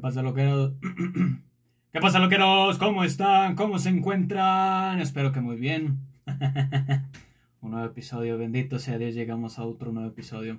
¿Qué 0.00 0.02
pasa, 0.02 0.22
loqueros? 0.22 0.72
¿Qué 1.92 2.00
pasa, 2.00 2.18
loqueros? 2.20 2.78
¿Cómo 2.78 3.04
están? 3.04 3.54
¿Cómo 3.54 3.78
se 3.78 3.90
encuentran? 3.90 4.98
Espero 4.98 5.30
que 5.30 5.42
muy 5.42 5.56
bien. 5.56 6.08
Un 7.60 7.72
nuevo 7.72 7.86
episodio, 7.86 8.38
bendito 8.38 8.78
sea 8.78 8.96
Dios, 8.96 9.14
llegamos 9.14 9.58
a 9.58 9.64
otro 9.64 9.92
nuevo 9.92 10.08
episodio. 10.08 10.58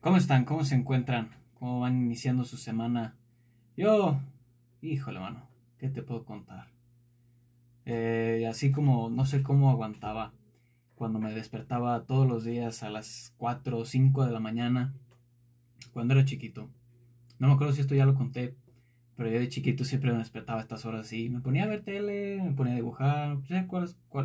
¿Cómo 0.00 0.16
están? 0.16 0.46
¿Cómo 0.46 0.64
se 0.64 0.74
encuentran? 0.74 1.28
¿Cómo 1.58 1.80
van 1.80 2.00
iniciando 2.00 2.44
su 2.44 2.56
semana? 2.56 3.14
Yo, 3.76 4.20
híjole, 4.80 5.20
mano, 5.20 5.46
¿qué 5.76 5.90
te 5.90 6.00
puedo 6.00 6.24
contar? 6.24 6.68
Eh, 7.84 8.46
así 8.48 8.72
como 8.72 9.10
no 9.10 9.26
sé 9.26 9.42
cómo 9.42 9.68
aguantaba 9.68 10.32
cuando 10.94 11.18
me 11.18 11.34
despertaba 11.34 12.04
todos 12.06 12.26
los 12.26 12.42
días 12.42 12.82
a 12.82 12.88
las 12.88 13.34
4 13.36 13.76
o 13.76 13.84
5 13.84 14.24
de 14.24 14.32
la 14.32 14.40
mañana 14.40 14.94
cuando 15.92 16.14
era 16.14 16.24
chiquito. 16.24 16.70
No 17.38 17.48
me 17.48 17.54
acuerdo 17.54 17.72
si 17.72 17.80
esto 17.80 17.94
ya 17.94 18.06
lo 18.06 18.14
conté, 18.14 18.54
pero 19.16 19.30
yo 19.30 19.38
de 19.38 19.48
chiquito 19.48 19.84
siempre 19.84 20.12
me 20.12 20.18
despertaba 20.18 20.60
estas 20.60 20.84
horas 20.84 21.06
así. 21.06 21.28
Me 21.28 21.40
ponía 21.40 21.64
a 21.64 21.68
ver 21.68 21.82
tele, 21.82 22.40
me 22.42 22.52
ponía 22.52 22.74
a 22.74 22.76
dibujar, 22.76 23.38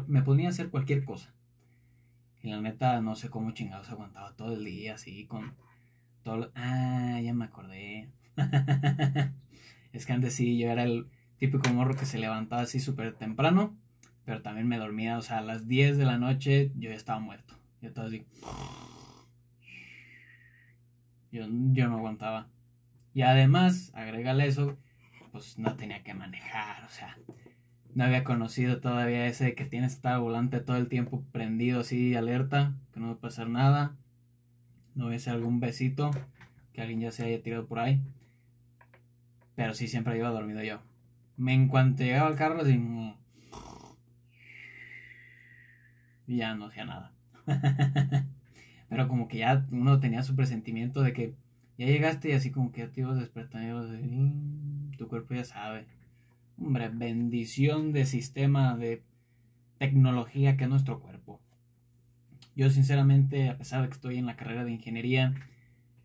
me 0.08 0.22
ponía 0.22 0.48
a 0.48 0.52
hacer 0.52 0.70
cualquier 0.70 1.06
cosa. 1.06 1.34
Y 2.44 2.50
la 2.50 2.60
neta, 2.60 3.02
no 3.02 3.16
sé 3.16 3.30
cómo 3.30 3.52
chingados 3.52 3.90
aguantaba 3.90 4.36
todo 4.36 4.54
el 4.54 4.66
día 4.66 4.96
así 4.96 5.26
con 5.26 5.54
todo. 6.24 6.52
Ah, 6.56 7.20
ya 7.24 7.34
me 7.34 7.46
acordé. 7.46 8.10
es 9.94 10.06
que 10.06 10.14
antes 10.14 10.34
sí, 10.34 10.58
yo 10.58 10.70
era 10.70 10.84
el 10.84 11.08
típico 11.38 11.72
morro 11.74 11.96
que 11.96 12.06
se 12.06 12.18
levantaba 12.18 12.64
así 12.64 12.80
súper 12.80 13.14
temprano, 13.14 13.76
pero 14.26 14.42
también 14.42 14.68
me 14.68 14.78
dormía, 14.78 15.18
o 15.18 15.22
sea, 15.22 15.40
a 15.40 15.42
las 15.42 15.68
10 15.68 15.98
de 15.98 16.06
la 16.06 16.18
noche 16.18 16.72
yo 16.78 16.90
ya 16.90 16.96
estaba 16.96 17.20
muerto. 17.20 17.56
Yo 17.82 17.90
estaba 17.90 18.08
así. 18.08 18.26
Yo, 21.32 21.48
no 21.48 21.98
aguantaba. 21.98 22.48
Y 23.14 23.24
además, 23.24 23.92
agrégale 23.94 24.48
eso, 24.48 24.78
pues 25.32 25.58
no 25.58 25.76
tenía 25.76 26.04
que 26.04 26.14
manejar, 26.14 26.84
o 26.86 26.90
sea, 26.90 27.18
no 27.94 28.06
había 28.06 28.24
conocido 28.24 28.80
todavía 28.80 29.28
ese 29.28 29.46
de 29.46 29.56
que 29.56 29.66
tienes 29.66 29.92
que 29.92 29.96
estar 29.98 30.20
volante 30.20 30.62
todo 30.62 30.78
el 30.78 30.88
tiempo 30.88 31.24
prendido 31.32 31.82
así, 31.82 32.16
alerta, 32.16 32.74
que 32.94 33.00
no 33.02 33.08
va 33.08 33.14
a 33.14 33.20
pasar 33.20 33.50
nada. 33.50 33.98
No 34.96 35.08
hacer 35.10 35.34
algún 35.34 35.60
besito, 35.60 36.12
que 36.74 36.82
alguien 36.82 37.02
ya 37.02 37.12
se 37.12 37.26
haya 37.26 37.42
tirado 37.42 37.66
por 37.66 37.80
ahí. 37.80 38.02
Pero 39.56 39.74
sí, 39.74 39.88
siempre 39.88 40.18
iba 40.18 40.30
dormido 40.30 40.64
yo. 40.64 40.80
Me 41.38 41.54
en 41.54 41.68
cuanto 41.68 42.04
llegaba 42.04 42.28
al 42.28 42.36
carro, 42.36 42.62
así. 42.62 42.80
Ya 46.28 46.56
no 46.56 46.68
hacía 46.68 46.86
nada. 46.86 47.12
Pero 48.90 49.08
como 49.08 49.28
que 49.28 49.40
ya 49.40 49.66
uno 49.72 50.00
tenía 50.00 50.24
su 50.24 50.36
presentimiento 50.36 51.02
de 51.02 51.14
que 51.14 51.34
ya 51.82 51.88
llegaste 51.88 52.30
y 52.30 52.34
así 52.34 52.52
como 52.52 52.72
que 52.72 52.82
ya 52.82 52.92
te 52.92 53.04
despertando 53.04 53.88
mm, 53.88 54.92
tu 54.98 55.08
cuerpo 55.08 55.34
ya 55.34 55.44
sabe. 55.44 55.88
Hombre, 56.60 56.90
bendición 56.90 57.92
de 57.92 58.06
sistema 58.06 58.78
de 58.78 59.02
tecnología 59.80 60.58
que 60.58 60.66
es 60.66 60.70
nuestro 60.70 61.00
cuerpo. 61.00 61.42
Yo 62.56 62.70
sinceramente, 62.70 63.50
a 63.50 63.58
pesar 63.58 63.82
de 63.82 63.88
que 63.88 63.96
estoy 63.96 64.18
en 64.20 64.28
la 64.28 64.36
carrera 64.36 64.64
de 64.64 64.74
ingeniería, 64.74 65.34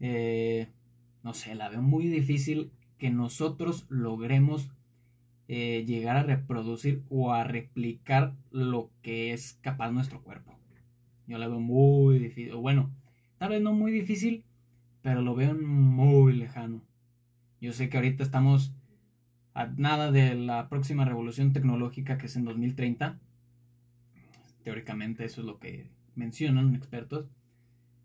eh, 0.01 0.69
no 1.23 1.35
sé, 1.35 1.55
la 1.55 1.69
veo 1.69 1.83
muy 1.83 2.07
difícil 2.07 2.71
que 2.97 3.11
nosotros 3.11 3.85
logremos 3.91 4.71
eh, 5.47 5.85
llegar 5.87 6.17
a 6.17 6.23
reproducir 6.23 7.03
o 7.11 7.35
a 7.35 7.45
replicar 7.45 8.33
lo 8.51 8.91
que 9.03 9.35
es 9.35 9.59
capaz 9.61 9.91
nuestro 9.91 10.23
cuerpo. 10.23 10.55
Yo 11.27 11.37
la 11.37 11.49
veo 11.49 11.61
muy 11.61 12.19
difícil. 12.19 12.55
Bueno, 12.55 12.91
tal 13.37 13.51
vez 13.51 13.61
no 13.61 13.75
muy 13.75 13.93
difícil, 13.93 14.43
pero 15.07 15.23
lo 15.23 15.37
veo 15.37 15.55
muy 15.55 16.33
lejano. 16.33 16.83
Yo 17.61 17.73
sé 17.73 17.89
que 17.89 17.97
ahorita 17.97 18.25
estamos 18.25 18.75
a 19.55 19.67
nada 19.67 20.11
de 20.11 20.35
la 20.35 20.69
próxima 20.69 21.05
revolución 21.05 21.53
tecnológica 21.53 22.19
que 22.19 22.27
es 22.27 22.35
en 22.35 22.45
2030. 22.45 23.17
Teóricamente 24.65 25.25
eso 25.25 25.43
es 25.43 25.47
lo 25.47 25.61
que 25.61 25.87
mencionan 26.17 26.75
expertos 26.75 27.27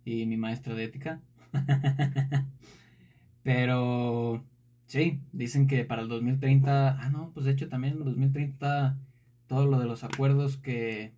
y 0.05 0.27
mi 0.27 0.37
maestra 0.37 0.75
de 0.75 0.83
ética. 0.83 1.21
pero 3.41 4.45
sí, 4.85 5.21
dicen 5.31 5.65
que 5.65 5.83
para 5.85 6.03
el 6.03 6.07
2030, 6.07 7.01
ah 7.01 7.09
no, 7.09 7.31
pues 7.33 7.47
de 7.47 7.53
hecho 7.53 7.67
también 7.67 7.93
en 7.93 8.01
el 8.01 8.05
2030 8.05 8.95
todo 9.47 9.65
lo 9.65 9.79
de 9.79 9.87
los 9.87 10.03
acuerdos 10.03 10.57
que 10.57 11.13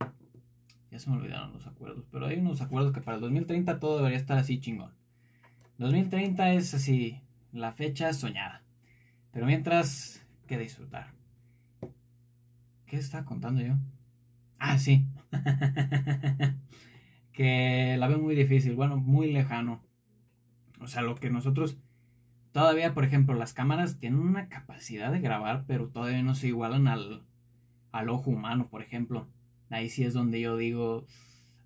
ya 0.91 1.00
se 1.00 1.09
me 1.09 1.17
olvidaron 1.17 1.51
los 1.51 1.67
acuerdos. 1.67 2.05
Pero 2.09 2.27
hay 2.27 2.39
unos 2.39 2.61
acuerdos 2.61 2.94
que 2.94 3.01
para 3.01 3.15
el 3.15 3.21
2030 3.21 3.81
todo 3.81 3.97
debería 3.97 4.17
estar 4.17 4.38
así 4.38 4.61
chingón. 4.61 5.02
2030 5.83 6.53
es 6.53 6.73
así, 6.73 7.19
la 7.51 7.73
fecha 7.73 8.13
soñada. 8.13 8.63
Pero 9.31 9.45
mientras, 9.45 10.25
que 10.47 10.57
disfrutar. 10.57 11.11
¿Qué 12.85 12.95
estaba 12.95 13.25
contando 13.25 13.61
yo? 13.61 13.73
Ah, 14.59 14.77
sí. 14.77 15.05
que 17.33 17.97
la 17.99 18.07
veo 18.07 18.19
muy 18.19 18.33
difícil, 18.33 18.75
bueno, 18.75 18.95
muy 18.95 19.33
lejano. 19.33 19.83
O 20.79 20.88
sea, 20.88 21.01
lo 21.01 21.16
que 21.16 21.29
nosotros 21.29 21.77
todavía, 22.53 22.94
por 22.94 23.03
ejemplo, 23.03 23.35
las 23.35 23.51
cámaras 23.51 24.00
tienen 24.00 24.19
una 24.19 24.47
capacidad 24.47 25.11
de 25.11 25.19
grabar, 25.19 25.65
pero 25.67 25.89
todavía 25.89 26.23
no 26.23 26.33
se 26.33 26.47
igualan 26.47 26.88
al, 26.88 27.23
al 27.91 28.07
ojo 28.07 28.31
humano, 28.31 28.69
por 28.69 28.81
ejemplo. 28.81 29.27
Ahí 29.69 29.89
sí 29.89 30.05
es 30.05 30.13
donde 30.13 30.39
yo 30.39 30.55
digo, 30.55 31.05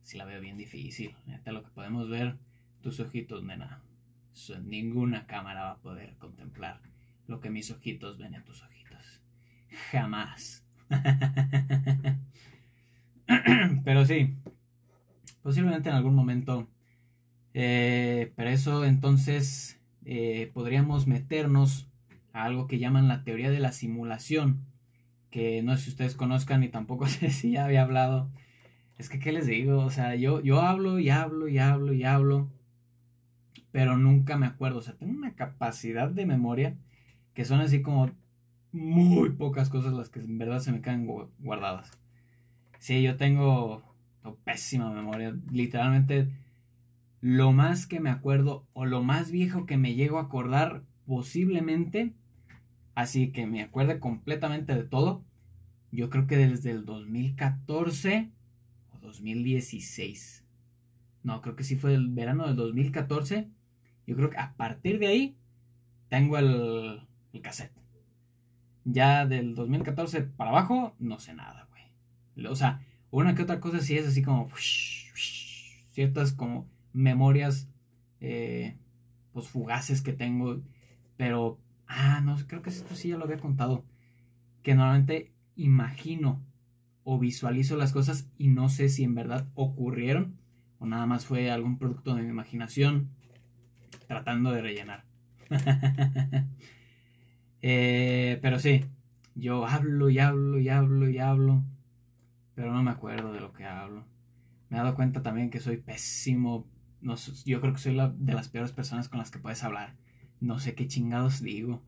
si 0.01 0.17
la 0.17 0.25
veo 0.25 0.41
bien 0.41 0.57
difícil. 0.57 1.16
Neta, 1.28 1.51
lo 1.51 1.61
que 1.61 1.69
podemos 1.69 2.09
ver, 2.09 2.39
tus 2.81 2.99
ojitos, 2.99 3.44
nena. 3.44 3.84
Ninguna 4.63 5.27
cámara 5.27 5.63
va 5.63 5.71
a 5.71 5.81
poder 5.81 6.15
contemplar 6.17 6.81
lo 7.27 7.39
que 7.39 7.49
mis 7.49 7.71
ojitos 7.71 8.17
ven 8.17 8.33
en 8.33 8.43
tus 8.43 8.63
ojitos. 8.63 9.21
Jamás. 9.91 10.63
Pero 13.83 14.05
sí, 14.05 14.35
posiblemente 15.41 15.89
en 15.89 15.95
algún 15.95 16.15
momento. 16.15 16.67
Eh, 17.53 18.33
pero 18.35 18.51
eso 18.51 18.85
entonces 18.85 19.79
eh, 20.05 20.51
podríamos 20.53 21.07
meternos 21.07 21.89
a 22.31 22.43
algo 22.43 22.67
que 22.67 22.77
llaman 22.77 23.07
la 23.07 23.23
teoría 23.23 23.49
de 23.49 23.59
la 23.59 23.71
simulación 23.71 24.67
que 25.31 25.61
no 25.61 25.75
sé 25.75 25.83
si 25.83 25.89
ustedes 25.91 26.15
conozcan 26.15 26.63
y 26.63 26.69
tampoco 26.69 27.07
sé 27.07 27.31
si 27.31 27.51
ya 27.51 27.65
había 27.65 27.83
hablado. 27.83 28.29
Es 28.97 29.09
que, 29.09 29.19
¿qué 29.19 29.31
les 29.31 29.45
digo? 29.45 29.79
O 29.79 29.91
sea, 29.91 30.15
yo, 30.15 30.41
yo 30.41 30.61
hablo 30.61 30.99
y 30.99 31.09
hablo 31.09 31.47
y 31.47 31.59
hablo 31.59 31.93
y 31.93 32.03
hablo, 32.03 32.49
pero 33.72 33.97
nunca 33.97 34.38
me 34.38 34.45
acuerdo. 34.45 34.79
O 34.79 34.81
sea, 34.81 34.95
tengo 34.95 35.13
una 35.13 35.35
capacidad 35.35 36.09
de 36.09 36.25
memoria 36.25 36.75
que 37.33 37.45
son 37.45 37.59
así 37.61 37.81
como 37.81 38.11
muy 38.72 39.31
pocas 39.31 39.69
cosas 39.69 39.94
las 39.94 40.09
que 40.09 40.19
en 40.19 40.38
verdad 40.38 40.59
se 40.59 40.72
me 40.72 40.81
quedan 40.81 41.07
guardadas. 41.39 41.91
Sí, 42.79 43.01
yo 43.01 43.17
tengo 43.17 43.83
pésima 44.44 44.91
memoria. 44.91 45.35
Literalmente, 45.51 46.29
lo 47.22 47.51
más 47.51 47.88
que 47.88 48.00
me 48.00 48.09
acuerdo 48.09 48.66
o 48.73 48.85
lo 48.85 49.03
más 49.03 49.31
viejo 49.31 49.66
que 49.66 49.78
me 49.78 49.95
llego 49.95 50.19
a 50.19 50.23
acordar 50.23 50.84
posiblemente 51.05 52.13
Así 52.97 53.31
que 53.31 53.45
me 53.45 53.61
acuerdo 53.61 53.99
completamente 53.99 54.73
de 54.73 54.81
todo. 54.81 55.23
Yo 55.91 56.09
creo 56.09 56.25
que 56.25 56.35
desde 56.35 56.72
el 56.72 56.84
2014 56.84 58.31
o 58.91 58.97
2016. 58.97 60.44
No, 61.22 61.44
creo 61.44 61.55
que 61.55 61.63
sí 61.63 61.75
fue 61.75 61.94
el 61.94 62.07
verano 62.07 62.47
del 62.47 62.55
2014. 62.55 63.51
Yo 64.07 64.16
creo 64.16 64.31
que 64.31 64.38
a 64.38 64.56
partir 64.56 64.97
de 64.97 65.07
ahí 65.07 65.38
tengo 66.09 66.40
el, 66.40 67.07
el 67.34 67.41
cassette. 67.41 67.78
Ya 68.85 69.28
del 69.28 69.53
2014 69.53 70.23
para 70.23 70.50
abajo, 70.50 70.95
no 70.97 71.19
sé 71.19 71.35
nada, 71.35 71.68
güey. 71.69 72.47
O 72.47 72.56
sea, 72.56 72.81
una 73.12 73.35
que 73.35 73.44
otra 73.44 73.59
cosa 73.59 73.81
sí 73.81 73.97
es 73.97 74.07
así 74.07 74.23
como 74.23 74.50
ciertas 75.91 76.31
como 76.34 76.67
memorias 76.93 77.70
eh, 78.22 78.78
pues 79.34 79.47
fugaces 79.47 80.02
que 80.02 80.14
tengo, 80.14 80.61
pero 81.17 81.59
Ah, 81.87 82.22
no, 82.23 82.35
creo 82.47 82.61
que 82.61 82.70
esto 82.70 82.96
sí 82.96 83.09
ya 83.09 83.17
lo 83.17 83.23
había 83.23 83.40
contado. 83.40 83.85
Que 84.61 84.76
normalmente 84.76 85.31
imagino 85.55 86.43
o 87.03 87.17
visualizo 87.17 87.78
las 87.78 87.93
cosas 87.93 88.29
y 88.37 88.49
no 88.49 88.70
sé 88.70 88.90
si 88.90 89.03
en 89.03 89.16
verdad 89.16 89.47
ocurrieron 89.55 90.37
o 90.79 90.85
nada 90.85 91.05
más 91.05 91.26
fue 91.26 91.49
algún 91.49 91.78
producto 91.78 92.14
de 92.14 92.22
mi 92.23 92.29
imaginación 92.29 93.09
tratando 94.07 94.51
de 94.51 94.61
rellenar. 94.61 95.03
Eh, 97.63 98.37
pero 98.43 98.59
sí, 98.59 98.85
yo 99.34 99.66
hablo 99.66 100.11
y 100.11 100.19
hablo 100.19 100.59
y 100.59 100.69
hablo 100.69 101.09
y 101.09 101.17
hablo, 101.17 101.63
pero 102.53 102.72
no 102.72 102.84
me 102.84 102.91
acuerdo 102.91 103.34
de 103.34 103.41
lo 103.41 103.51
que 103.51 103.66
hablo. 103.66 104.05
Me 104.69 104.78
he 104.78 104.79
dado 104.79 104.93
cuenta 104.95 105.23
también 105.23 105.49
que 105.49 105.59
soy 105.59 105.78
pésimo. 105.78 106.67
No, 107.01 107.16
yo 107.45 107.59
creo 107.59 107.73
que 107.73 107.79
soy 107.79 107.97
de 108.19 108.34
las 108.34 108.47
peores 108.47 108.72
personas 108.72 109.09
con 109.09 109.17
las 109.17 109.31
que 109.31 109.39
puedes 109.39 109.63
hablar 109.63 109.95
no 110.40 110.59
sé 110.59 110.75
qué 110.75 110.87
chingados 110.87 111.41
digo. 111.41 111.81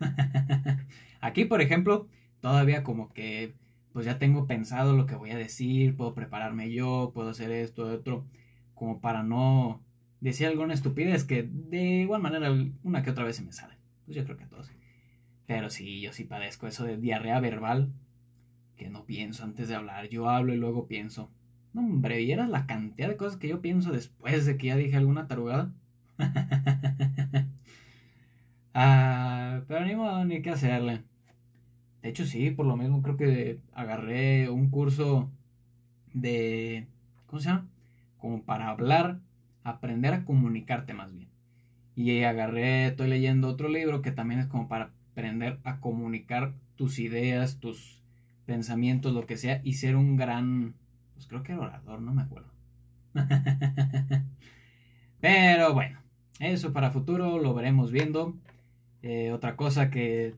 Aquí, 1.20 1.44
por 1.44 1.60
ejemplo, 1.60 2.08
todavía 2.40 2.82
como 2.82 3.12
que 3.12 3.54
pues 3.92 4.04
ya 4.04 4.18
tengo 4.18 4.46
pensado 4.46 4.92
lo 4.94 5.06
que 5.06 5.14
voy 5.14 5.30
a 5.30 5.38
decir, 5.38 5.96
puedo 5.96 6.14
prepararme 6.14 6.70
yo, 6.70 7.12
puedo 7.14 7.30
hacer 7.30 7.50
esto, 7.50 7.86
otro, 7.86 8.26
como 8.74 9.00
para 9.00 9.22
no 9.22 9.82
decir 10.20 10.46
alguna 10.46 10.74
estupidez 10.74 11.24
que 11.24 11.42
de 11.42 12.00
igual 12.02 12.22
manera 12.22 12.52
una 12.82 13.02
que 13.02 13.10
otra 13.10 13.24
vez 13.24 13.36
se 13.36 13.42
me 13.42 13.52
sale. 13.52 13.74
Pues 14.04 14.16
yo 14.16 14.24
creo 14.24 14.36
que 14.36 14.44
a 14.44 14.48
todos. 14.48 14.70
Pero 15.46 15.70
sí, 15.70 16.00
yo 16.00 16.12
sí 16.12 16.24
padezco 16.24 16.66
eso 16.66 16.84
de 16.84 16.96
diarrea 16.96 17.40
verbal, 17.40 17.92
que 18.76 18.88
no 18.88 19.04
pienso 19.04 19.44
antes 19.44 19.68
de 19.68 19.74
hablar. 19.74 20.08
Yo 20.08 20.28
hablo 20.28 20.52
y 20.52 20.56
luego 20.56 20.86
pienso. 20.86 21.30
No, 21.72 21.82
hombre, 21.82 22.18
¿vieras 22.18 22.48
la 22.48 22.66
cantidad 22.66 23.08
de 23.08 23.16
cosas 23.16 23.38
que 23.38 23.48
yo 23.48 23.60
pienso 23.60 23.92
después 23.92 24.46
de 24.46 24.56
que 24.56 24.68
ya 24.68 24.76
dije 24.76 24.96
alguna 24.96 25.28
tarugada? 25.28 25.72
ah, 28.74 29.60
pero 29.68 29.84
ni 29.84 29.94
modo, 29.94 30.24
ni 30.24 30.42
qué 30.42 30.50
hacerle. 30.50 31.02
De 32.02 32.08
hecho, 32.08 32.24
sí, 32.24 32.50
por 32.50 32.66
lo 32.66 32.76
mismo 32.76 33.02
creo 33.02 33.16
que 33.16 33.60
agarré 33.72 34.48
un 34.48 34.70
curso 34.70 35.30
de. 36.12 36.86
¿Cómo 37.26 37.40
se 37.40 37.48
llama? 37.48 37.68
Como 38.18 38.42
para 38.42 38.68
hablar, 38.68 39.20
aprender 39.70 40.14
a 40.14 40.24
comunicarte 40.24 40.94
más 40.94 41.12
bien. 41.14 41.28
Y 41.94 42.22
agarré, 42.22 42.86
estoy 42.86 43.08
leyendo 43.08 43.48
otro 43.48 43.68
libro 43.68 44.02
que 44.02 44.12
también 44.12 44.40
es 44.40 44.46
como 44.46 44.68
para 44.68 44.92
aprender 45.12 45.58
a 45.64 45.80
comunicar 45.80 46.54
tus 46.76 46.98
ideas, 46.98 47.58
tus 47.58 48.02
pensamientos, 48.44 49.12
lo 49.12 49.26
que 49.26 49.36
sea, 49.36 49.60
y 49.64 49.74
ser 49.74 49.96
un 49.96 50.16
gran, 50.16 50.74
pues 51.14 51.26
creo 51.26 51.42
que 51.42 51.52
era 51.52 51.62
orador, 51.62 52.00
no 52.00 52.14
me 52.14 52.22
acuerdo. 52.22 52.52
Pero 55.20 55.72
bueno, 55.74 56.00
eso 56.38 56.72
para 56.72 56.90
futuro 56.90 57.38
lo 57.38 57.54
veremos 57.54 57.90
viendo. 57.90 58.36
Eh, 59.02 59.32
otra 59.32 59.56
cosa 59.56 59.90
que 59.90 60.34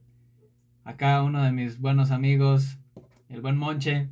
acá 0.84 1.22
uno 1.22 1.42
de 1.42 1.52
mis 1.52 1.80
buenos 1.80 2.12
amigos, 2.12 2.78
el 3.28 3.40
buen 3.40 3.58
Monche, 3.58 4.08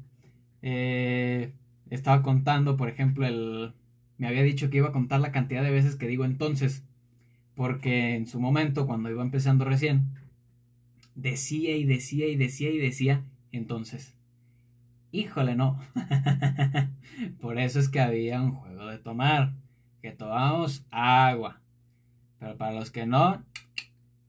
eh, 0.63 1.53
estaba 1.91 2.23
contando, 2.23 2.77
por 2.77 2.89
ejemplo, 2.89 3.25
el, 3.25 3.76
me 4.19 4.29
había 4.29 4.43
dicho 4.43 4.71
que 4.71 4.79
iba 4.79 4.89
a 4.89 4.93
contar 4.93 5.21
la 5.21 5.33
cantidad 5.33 5.63
de 5.63 5.71
veces 5.71 5.97
que 5.97 6.07
digo 6.07 6.25
entonces, 6.25 6.83
porque 7.55 8.15
en 8.15 8.27
su 8.27 8.41
momento, 8.41 8.87
cuando 8.87 9.11
iba 9.11 9.23
empezando 9.23 9.65
recién, 9.65 10.11
decía 11.15 11.77
y 11.77 11.85
decía 11.85 12.29
y 12.29 12.37
decía 12.37 12.71
y 12.71 12.79
decía, 12.79 13.23
entonces, 13.53 14.15
híjole, 15.13 15.55
no. 15.55 15.79
Por 17.41 17.59
eso 17.59 17.81
es 17.81 17.89
que 17.89 18.01
había 18.01 18.41
un 18.41 18.53
juego 18.53 18.87
de 18.87 18.99
tomar, 18.99 19.53
que 20.03 20.13
tomamos 20.13 20.85
agua. 20.91 21.61
Pero 22.39 22.57
para 22.57 22.73
los 22.73 22.91
que 22.91 23.07
no, 23.07 23.43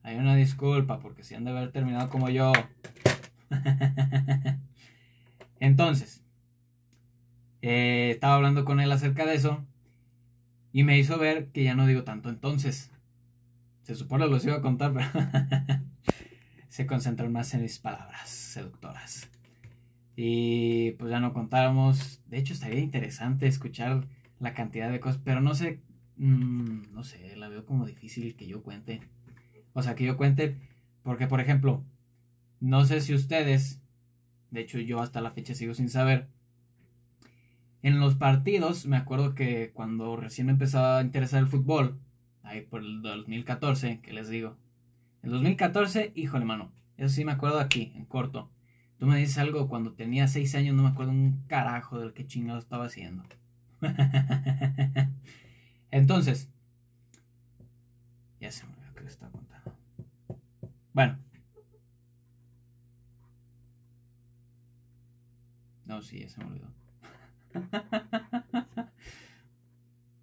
hay 0.04 0.16
una 0.16 0.36
disculpa, 0.36 1.00
porque 1.00 1.24
si 1.24 1.36
han 1.36 1.44
de 1.44 1.52
haber 1.52 1.72
terminado 1.72 2.10
como 2.10 2.30
yo. 2.30 2.54
Entonces, 5.60 6.24
eh, 7.62 8.12
estaba 8.12 8.36
hablando 8.36 8.64
con 8.64 8.80
él 8.80 8.92
acerca 8.92 9.26
de 9.26 9.36
eso 9.36 9.66
y 10.72 10.84
me 10.84 10.98
hizo 10.98 11.18
ver 11.18 11.48
que 11.48 11.64
ya 11.64 11.76
no 11.76 11.88
digo 11.88 12.04
tanto 12.04 12.30
entonces. 12.30 12.92
Se 13.84 13.96
supone 13.96 14.26
que 14.26 14.32
los 14.32 14.46
iba 14.46 14.56
a 14.56 14.62
contar, 14.62 14.94
pero 14.94 15.08
se 16.70 16.86
concentran 16.86 17.32
más 17.32 17.54
en 17.54 17.62
mis 17.62 17.80
palabras 17.80 18.30
seductoras. 18.30 19.30
Y 20.16 20.92
pues 20.94 21.12
ya 21.12 21.20
no 21.20 21.34
contáramos. 21.34 22.22
De 22.28 22.38
hecho, 22.38 22.54
estaría 22.54 22.80
interesante 22.80 23.48
escuchar 23.48 24.08
la 24.40 24.54
cantidad 24.54 24.92
de 24.92 25.00
cosas, 25.00 25.22
pero 25.24 25.42
no 25.42 25.56
sé, 25.56 25.80
mm, 26.18 26.94
no 26.94 27.04
sé, 27.04 27.36
la 27.36 27.50
veo 27.50 27.66
como 27.66 27.86
difícil 27.86 28.36
que 28.36 28.48
yo 28.48 28.64
cuente. 28.64 29.02
O 29.74 29.84
sea, 29.84 29.96
que 29.96 30.06
yo 30.06 30.18
cuente, 30.18 30.58
porque 31.04 31.28
por 31.28 31.40
ejemplo, 31.40 31.84
no 32.60 32.86
sé 32.86 33.02
si 33.02 33.14
ustedes, 33.14 33.82
de 34.52 34.62
hecho 34.62 34.80
yo 34.80 35.00
hasta 35.02 35.22
la 35.22 35.32
fecha 35.32 35.54
sigo 35.54 35.74
sin 35.74 35.90
saber, 35.90 36.28
en 37.88 38.02
los 38.02 38.16
partidos, 38.16 38.86
me 38.86 38.98
acuerdo 38.98 39.34
que 39.34 39.72
cuando 39.74 40.18
recién 40.18 40.48
me 40.48 40.54
empezaba 40.54 41.00
a 41.00 41.02
interesar 41.02 41.40
el 41.40 41.48
fútbol, 41.48 41.98
ahí 42.44 42.62
por 42.62 42.82
el 42.82 43.02
2014, 43.02 44.02
que 44.02 44.12
les 44.12 44.28
digo, 44.28 44.58
el 45.24 45.32
2014, 45.32 46.12
híjole, 46.14 46.44
mano. 46.44 46.74
Eso 46.98 47.16
sí 47.16 47.24
me 47.24 47.32
acuerdo 47.32 47.60
aquí, 47.60 47.94
en 47.96 48.06
corto. 48.06 48.52
Tú 48.98 49.06
me 49.06 49.18
dices 49.18 49.38
algo 49.38 49.70
cuando 49.70 49.94
tenía 49.94 50.28
6 50.28 50.56
años, 50.56 50.76
no 50.76 50.84
me 50.84 50.90
acuerdo 50.90 51.12
un 51.12 51.44
carajo 51.48 52.00
del 52.00 52.14
que 52.14 52.28
chingado 52.28 52.60
estaba 52.60 52.86
haciendo. 52.86 53.24
Entonces, 55.92 56.50
ya 58.42 58.52
se 58.52 58.66
me 58.66 58.74
olvidó 58.74 58.96
que 58.96 59.06
estaba 59.06 59.32
contando. 59.32 59.78
Bueno. 60.94 61.20
No, 65.86 66.02
sí, 66.02 66.20
ya 66.20 66.28
se 66.28 66.40
me 66.40 66.48
olvidó. 66.48 66.77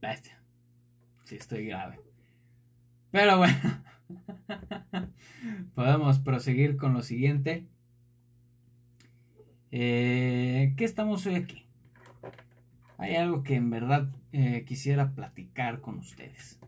Bestia. 0.00 0.38
Sí, 1.24 1.36
estoy 1.36 1.66
grave. 1.66 2.00
Pero 3.10 3.38
bueno. 3.38 3.84
Podemos 5.74 6.18
proseguir 6.18 6.76
con 6.76 6.92
lo 6.92 7.02
siguiente. 7.02 7.66
Eh, 9.70 10.74
¿Qué 10.76 10.84
estamos 10.84 11.26
hoy 11.26 11.34
aquí? 11.36 11.66
Hay 12.98 13.16
algo 13.16 13.42
que 13.42 13.56
en 13.56 13.70
verdad 13.70 14.08
eh, 14.32 14.64
quisiera 14.66 15.12
platicar 15.14 15.80
con 15.80 15.98
ustedes. 15.98 16.60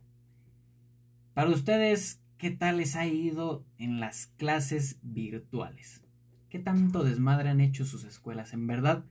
Para 1.34 1.50
ustedes, 1.50 2.20
¿qué 2.38 2.50
tal 2.50 2.78
les 2.78 2.96
ha 2.96 3.06
ido 3.06 3.64
en 3.78 4.00
las 4.00 4.26
clases 4.38 4.98
virtuales? 5.02 6.02
¿Qué 6.48 6.58
tanto 6.58 7.04
desmadre 7.04 7.50
han 7.50 7.60
hecho 7.60 7.84
sus 7.84 8.04
escuelas? 8.04 8.52
En 8.52 8.66
verdad, 8.66 9.04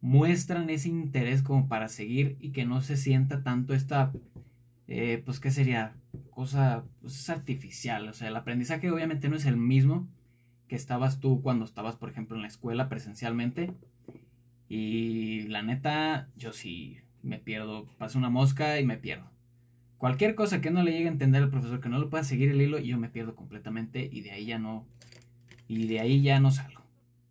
muestran 0.00 0.70
ese 0.70 0.88
interés 0.88 1.42
como 1.42 1.68
para 1.68 1.88
seguir 1.88 2.36
y 2.40 2.50
que 2.50 2.64
no 2.64 2.80
se 2.80 2.96
sienta 2.96 3.42
tanto 3.42 3.74
esta, 3.74 4.12
eh, 4.88 5.22
pues, 5.24 5.40
¿qué 5.40 5.50
sería? 5.50 5.94
cosa 6.30 6.84
pues, 7.00 7.18
es 7.18 7.28
artificial. 7.30 8.08
O 8.08 8.12
sea, 8.12 8.28
el 8.28 8.36
aprendizaje 8.36 8.90
obviamente 8.90 9.28
no 9.28 9.36
es 9.36 9.44
el 9.44 9.56
mismo 9.56 10.08
que 10.68 10.76
estabas 10.76 11.20
tú 11.20 11.42
cuando 11.42 11.64
estabas, 11.64 11.96
por 11.96 12.08
ejemplo, 12.08 12.36
en 12.36 12.42
la 12.42 12.48
escuela 12.48 12.88
presencialmente. 12.88 13.74
Y 14.68 15.42
la 15.48 15.62
neta, 15.62 16.28
yo 16.36 16.52
sí 16.52 16.98
me 17.22 17.38
pierdo. 17.38 17.86
Paso 17.98 18.18
una 18.18 18.30
mosca 18.30 18.80
y 18.80 18.86
me 18.86 18.96
pierdo. 18.96 19.30
Cualquier 19.98 20.34
cosa 20.34 20.62
que 20.62 20.70
no 20.70 20.82
le 20.82 20.92
llegue 20.92 21.08
a 21.08 21.12
entender 21.12 21.42
al 21.42 21.50
profesor, 21.50 21.80
que 21.80 21.90
no 21.90 21.98
lo 21.98 22.08
pueda 22.08 22.24
seguir 22.24 22.50
el 22.50 22.62
hilo, 22.62 22.78
yo 22.78 22.96
me 22.96 23.10
pierdo 23.10 23.36
completamente 23.36 24.08
y 24.10 24.22
de 24.22 24.30
ahí 24.30 24.46
ya 24.46 24.58
no. 24.58 24.86
Y 25.68 25.88
de 25.88 26.00
ahí 26.00 26.22
ya 26.22 26.40
no 26.40 26.50
salgo. 26.50 26.80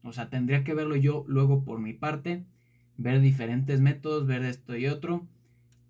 O 0.03 0.13
sea, 0.13 0.29
tendría 0.29 0.63
que 0.63 0.75
verlo 0.75 0.95
yo 0.95 1.25
luego 1.27 1.65
por 1.65 1.79
mi 1.79 1.93
parte, 1.93 2.45
ver 2.99 3.21
diferentes 3.21 3.79
métodos, 3.81 4.27
ver 4.27 4.43
esto 4.43 4.75
y 4.75 4.85
otro 4.85 5.25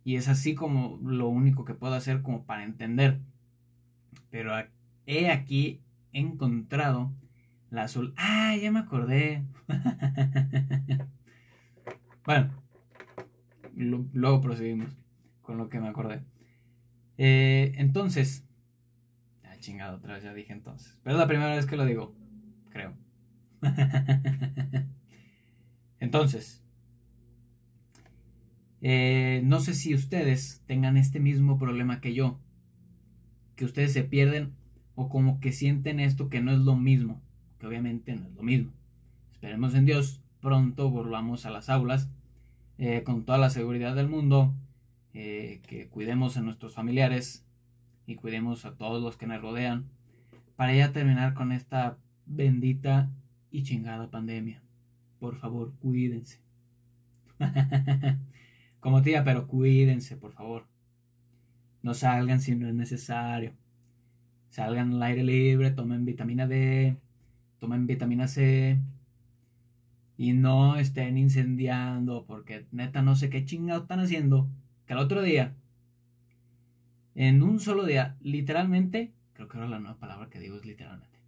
y 0.03 0.15
es 0.15 0.27
así 0.27 0.55
como 0.55 0.99
lo 1.03 1.27
único 1.27 1.65
que 1.65 1.73
puedo 1.73 1.93
hacer 1.93 2.21
como 2.21 2.45
para 2.45 2.63
entender. 2.63 3.19
Pero 4.29 4.53
he 5.05 5.29
aquí 5.29 5.81
encontrado 6.13 7.11
la 7.69 7.83
azul. 7.83 8.13
Ah, 8.17 8.55
ya 8.55 8.71
me 8.71 8.79
acordé. 8.79 9.43
bueno, 12.25 12.51
luego 13.75 14.41
proseguimos 14.41 14.89
con 15.41 15.57
lo 15.57 15.69
que 15.69 15.79
me 15.79 15.89
acordé. 15.89 16.23
Eh, 17.17 17.73
entonces, 17.75 18.47
ah, 19.43 19.57
chingado, 19.59 19.97
otra 19.97 20.15
vez 20.15 20.23
ya 20.23 20.33
dije 20.33 20.53
entonces. 20.53 20.97
Pero 21.03 21.15
es 21.15 21.19
la 21.19 21.27
primera 21.27 21.55
vez 21.55 21.65
que 21.65 21.75
lo 21.75 21.85
digo, 21.85 22.15
creo. 22.69 22.95
entonces, 25.99 26.63
eh, 28.81 29.41
no 29.43 29.59
sé 29.59 29.73
si 29.73 29.93
ustedes 29.93 30.63
tengan 30.65 30.97
este 30.97 31.19
mismo 31.19 31.57
problema 31.57 31.99
que 31.99 32.13
yo, 32.13 32.39
que 33.55 33.65
ustedes 33.65 33.91
se 33.91 34.03
pierden 34.03 34.53
o 34.95 35.09
como 35.09 35.39
que 35.39 35.51
sienten 35.51 35.99
esto 35.99 36.29
que 36.29 36.41
no 36.41 36.51
es 36.51 36.59
lo 36.59 36.75
mismo, 36.75 37.21
que 37.59 37.67
obviamente 37.67 38.15
no 38.15 38.27
es 38.27 38.35
lo 38.35 38.43
mismo. 38.43 38.71
Esperemos 39.33 39.75
en 39.75 39.85
Dios, 39.85 40.21
pronto 40.41 40.89
volvamos 40.89 41.45
a 41.45 41.51
las 41.51 41.69
aulas 41.69 42.09
eh, 42.77 43.03
con 43.03 43.25
toda 43.25 43.37
la 43.37 43.49
seguridad 43.49 43.95
del 43.95 44.07
mundo, 44.07 44.53
eh, 45.13 45.61
que 45.67 45.87
cuidemos 45.87 46.37
a 46.37 46.41
nuestros 46.41 46.73
familiares 46.73 47.45
y 48.05 48.15
cuidemos 48.15 48.65
a 48.65 48.75
todos 48.75 49.03
los 49.03 49.17
que 49.17 49.27
nos 49.27 49.41
rodean, 49.41 49.89
para 50.55 50.73
ya 50.73 50.93
terminar 50.93 51.33
con 51.33 51.51
esta 51.51 51.97
bendita 52.25 53.09
y 53.51 53.63
chingada 53.63 54.09
pandemia. 54.09 54.61
Por 55.19 55.35
favor, 55.35 55.73
cuídense. 55.79 56.39
Como 58.79 59.01
tía, 59.01 59.23
pero 59.23 59.47
cuídense, 59.47 60.15
por 60.15 60.31
favor. 60.31 60.65
No 61.81 61.93
salgan 61.93 62.41
si 62.41 62.55
no 62.55 62.67
es 62.67 62.73
necesario. 62.73 63.53
Salgan 64.49 64.93
al 64.93 65.03
aire 65.03 65.23
libre, 65.23 65.71
tomen 65.71 66.05
vitamina 66.05 66.47
D, 66.47 66.97
tomen 67.59 67.87
vitamina 67.87 68.27
C. 68.27 68.79
Y 70.17 70.33
no 70.33 70.77
estén 70.77 71.17
incendiando, 71.17 72.25
porque 72.25 72.65
neta 72.71 73.01
no 73.01 73.15
sé 73.15 73.29
qué 73.29 73.45
chingados 73.45 73.83
están 73.83 73.99
haciendo. 73.99 74.49
Que 74.85 74.93
el 74.93 74.99
otro 74.99 75.21
día, 75.21 75.55
en 77.15 77.43
un 77.43 77.59
solo 77.59 77.85
día, 77.85 78.17
literalmente, 78.21 79.13
creo 79.33 79.47
que 79.47 79.57
ahora 79.57 79.69
la 79.69 79.79
nueva 79.79 79.97
palabra 79.97 80.29
que 80.29 80.39
digo 80.39 80.57
es 80.57 80.65
literalmente. 80.65 81.19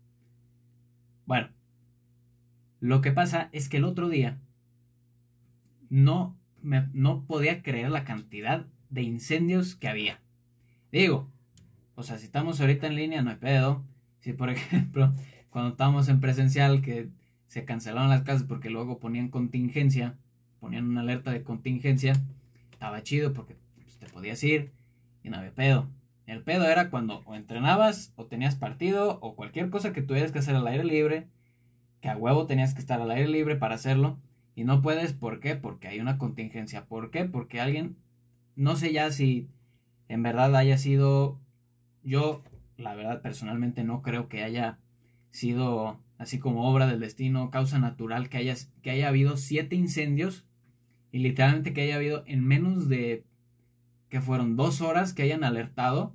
Bueno, 1.25 1.50
lo 2.81 3.01
que 3.01 3.12
pasa 3.12 3.50
es 3.51 3.70
que 3.70 3.77
el 3.77 3.86
otro 3.86 4.10
día 4.10 4.39
no 5.89 6.36
no 6.63 7.23
podía 7.25 7.63
creer 7.63 7.89
la 7.89 8.03
cantidad 8.03 8.65
de 8.89 9.01
incendios 9.01 9.75
que 9.75 9.87
había. 9.87 10.19
Digo, 10.91 11.27
o 11.95 12.03
sea, 12.03 12.17
si 12.17 12.25
estamos 12.25 12.59
ahorita 12.59 12.87
en 12.87 12.95
línea, 12.95 13.21
no 13.21 13.31
hay 13.31 13.37
pedo. 13.37 13.83
Si 14.19 14.33
por 14.33 14.49
ejemplo, 14.51 15.13
cuando 15.49 15.71
estábamos 15.71 16.09
en 16.09 16.19
presencial 16.19 16.81
que 16.81 17.09
se 17.47 17.65
cancelaron 17.65 18.09
las 18.09 18.23
clases 18.23 18.47
porque 18.47 18.69
luego 18.69 18.99
ponían 18.99 19.29
contingencia, 19.29 20.15
ponían 20.59 20.87
una 20.87 21.01
alerta 21.01 21.31
de 21.31 21.43
contingencia, 21.43 22.13
estaba 22.71 23.03
chido 23.03 23.33
porque 23.33 23.55
pues, 23.75 23.97
te 23.97 24.07
podías 24.07 24.43
ir 24.43 24.71
y 25.23 25.29
no 25.29 25.37
había 25.37 25.53
pedo. 25.53 25.87
El 26.27 26.43
pedo 26.43 26.65
era 26.65 26.89
cuando 26.89 27.23
o 27.25 27.35
entrenabas 27.35 28.13
o 28.15 28.25
tenías 28.25 28.55
partido 28.55 29.19
o 29.21 29.35
cualquier 29.35 29.69
cosa 29.69 29.91
que 29.91 30.01
tuvieras 30.01 30.31
que 30.31 30.39
hacer 30.39 30.55
al 30.55 30.67
aire 30.67 30.83
libre, 30.83 31.27
que 31.99 32.09
a 32.09 32.15
huevo 32.15 32.45
tenías 32.45 32.73
que 32.73 32.79
estar 32.79 33.01
al 33.01 33.11
aire 33.11 33.27
libre 33.27 33.55
para 33.55 33.75
hacerlo 33.75 34.17
y 34.61 34.63
no 34.63 34.83
puedes, 34.83 35.13
¿por 35.13 35.39
qué? 35.39 35.55
Porque 35.55 35.87
hay 35.87 35.99
una 35.99 36.19
contingencia. 36.19 36.85
¿Por 36.85 37.09
qué? 37.09 37.25
Porque 37.25 37.59
alguien, 37.59 37.97
no 38.55 38.75
sé 38.75 38.93
ya 38.93 39.09
si 39.09 39.49
en 40.07 40.21
verdad 40.21 40.55
haya 40.55 40.77
sido, 40.77 41.39
yo 42.03 42.43
la 42.77 42.93
verdad 42.93 43.23
personalmente 43.23 43.83
no 43.83 44.03
creo 44.03 44.29
que 44.29 44.43
haya 44.43 44.77
sido 45.31 45.99
así 46.19 46.37
como 46.37 46.69
obra 46.69 46.85
del 46.85 46.99
destino, 46.99 47.49
causa 47.49 47.79
natural, 47.79 48.29
que 48.29 48.37
haya, 48.37 48.53
que 48.83 48.91
haya 48.91 49.07
habido 49.07 49.35
siete 49.35 49.75
incendios 49.75 50.45
y 51.11 51.19
literalmente 51.19 51.73
que 51.73 51.81
haya 51.81 51.95
habido 51.95 52.23
en 52.27 52.45
menos 52.45 52.87
de 52.87 53.25
que 54.09 54.21
fueron 54.21 54.57
dos 54.57 54.81
horas 54.81 55.11
que 55.13 55.23
hayan 55.23 55.43
alertado 55.43 56.13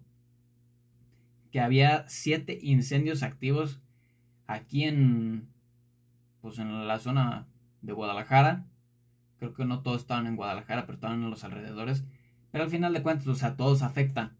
que 1.50 1.58
había 1.58 2.04
siete 2.08 2.60
incendios 2.62 3.24
activos 3.24 3.80
aquí 4.46 4.84
en 4.84 5.48
pues 6.42 6.60
en 6.60 6.86
la 6.86 7.00
zona 7.00 7.48
de 7.86 7.92
Guadalajara 7.92 8.66
creo 9.38 9.54
que 9.54 9.64
no 9.64 9.80
todos 9.80 10.02
estaban 10.02 10.26
en 10.26 10.36
Guadalajara 10.36 10.86
pero 10.86 10.96
estaban 10.96 11.22
en 11.22 11.30
los 11.30 11.44
alrededores 11.44 12.04
pero 12.50 12.64
al 12.64 12.70
final 12.70 12.92
de 12.92 13.02
cuentas 13.02 13.26
o 13.26 13.34
sea 13.34 13.56
todos 13.56 13.82
afectan 13.82 14.36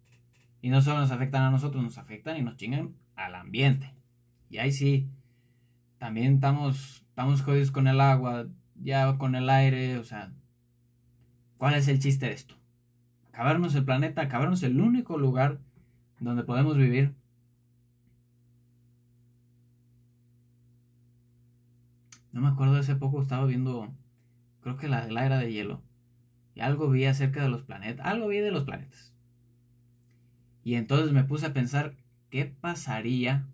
y 0.61 0.71
no 0.71 0.83
solo 0.83 1.00
nos 1.00 1.11
afectan 1.11 1.43
a 1.43 1.50
nosotros 1.50 1.83
nos 1.83 1.99
afectan 1.99 2.37
y 2.37 2.43
nos 2.43 2.57
chingan 2.57 2.95
al 3.15 3.35
ambiente 3.35 3.95
y 4.50 4.59
ahí 4.59 4.73
sí 4.73 5.09
también 5.99 6.35
estamos 6.35 7.05
estamos 7.09 7.43
jodidos 7.43 7.71
con 7.71 7.87
el 7.87 8.00
agua 8.00 8.47
ya 8.75 9.17
con 9.17 9.35
el 9.35 9.49
aire 9.49 9.99
o 9.99 10.05
sea 10.05 10.33
¿Cuál 11.59 11.75
es 11.75 11.88
el 11.88 11.99
chiste 11.99 12.26
de 12.26 12.33
esto? 12.33 12.55
Acabarnos 13.29 13.75
el 13.75 13.85
planeta, 13.85 14.23
acabarnos 14.23 14.62
el 14.62 14.81
único 14.81 15.19
lugar 15.19 15.59
donde 16.21 16.45
podemos 16.45 16.76
vivir. 16.76 17.15
No 22.37 22.43
me 22.43 22.49
acuerdo, 22.49 22.76
hace 22.76 22.95
poco 22.95 23.23
estaba 23.23 23.47
viendo, 23.47 23.90
creo 24.61 24.76
que 24.76 24.88
la, 24.88 25.07
la 25.07 25.25
era 25.25 25.38
de 25.38 25.50
hielo. 25.50 25.81
Y 26.55 26.61
algo 26.61 26.90
vi 26.90 27.07
acerca 27.07 27.43
de 27.43 27.49
los 27.49 27.62
planetas, 27.62 28.05
algo 28.05 28.28
vi 28.28 28.40
de 28.40 28.50
los 28.50 28.64
planetas. 28.64 29.14
Y 30.62 30.75
entonces 30.75 31.12
me 31.12 31.25
puse 31.25 31.47
a 31.47 31.55
pensar, 31.55 31.95
¿qué 32.28 32.45
pasaría 32.45 33.47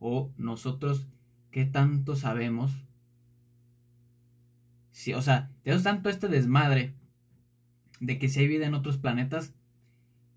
o 0.00 0.32
nosotros 0.36 1.06
qué 1.52 1.66
tanto 1.66 2.16
sabemos? 2.16 2.84
Si, 4.90 5.14
o 5.14 5.22
sea, 5.22 5.52
tenemos 5.62 5.84
tanto 5.84 6.08
este 6.08 6.26
desmadre 6.26 6.96
de 8.00 8.18
que 8.18 8.28
si 8.28 8.40
hay 8.40 8.48
vida 8.48 8.66
en 8.66 8.74
otros 8.74 8.98
planetas. 8.98 9.54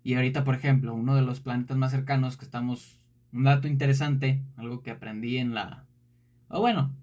Y 0.04 0.14
ahorita, 0.14 0.44
por 0.44 0.54
ejemplo, 0.54 0.94
uno 0.94 1.16
de 1.16 1.22
los 1.22 1.40
planetas 1.40 1.76
más 1.76 1.90
cercanos 1.90 2.36
que 2.36 2.44
estamos... 2.44 3.00
Un 3.32 3.42
dato 3.42 3.66
interesante, 3.66 4.44
algo 4.56 4.80
que 4.80 4.92
aprendí 4.92 5.38
en 5.38 5.54
la... 5.54 5.86
O 6.46 6.60
bueno, 6.60 6.94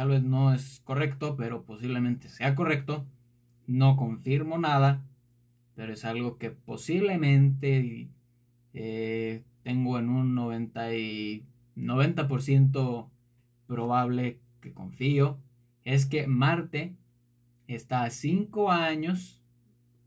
tal 0.00 0.08
vez 0.08 0.22
no 0.22 0.54
es 0.54 0.80
correcto, 0.86 1.36
pero 1.36 1.66
posiblemente 1.66 2.30
sea 2.30 2.54
correcto. 2.54 3.04
No 3.66 3.96
confirmo 3.96 4.56
nada, 4.56 5.04
pero 5.74 5.92
es 5.92 6.06
algo 6.06 6.38
que 6.38 6.48
posiblemente 6.48 8.08
eh, 8.72 9.42
tengo 9.62 9.98
en 9.98 10.08
un 10.08 10.34
90 10.34 10.94
y 10.94 11.44
90% 11.76 13.10
probable 13.66 14.40
que 14.62 14.72
confío. 14.72 15.36
Es 15.84 16.06
que 16.06 16.26
Marte 16.26 16.94
está 17.68 18.04
a 18.04 18.10
5 18.10 18.72
años 18.72 19.42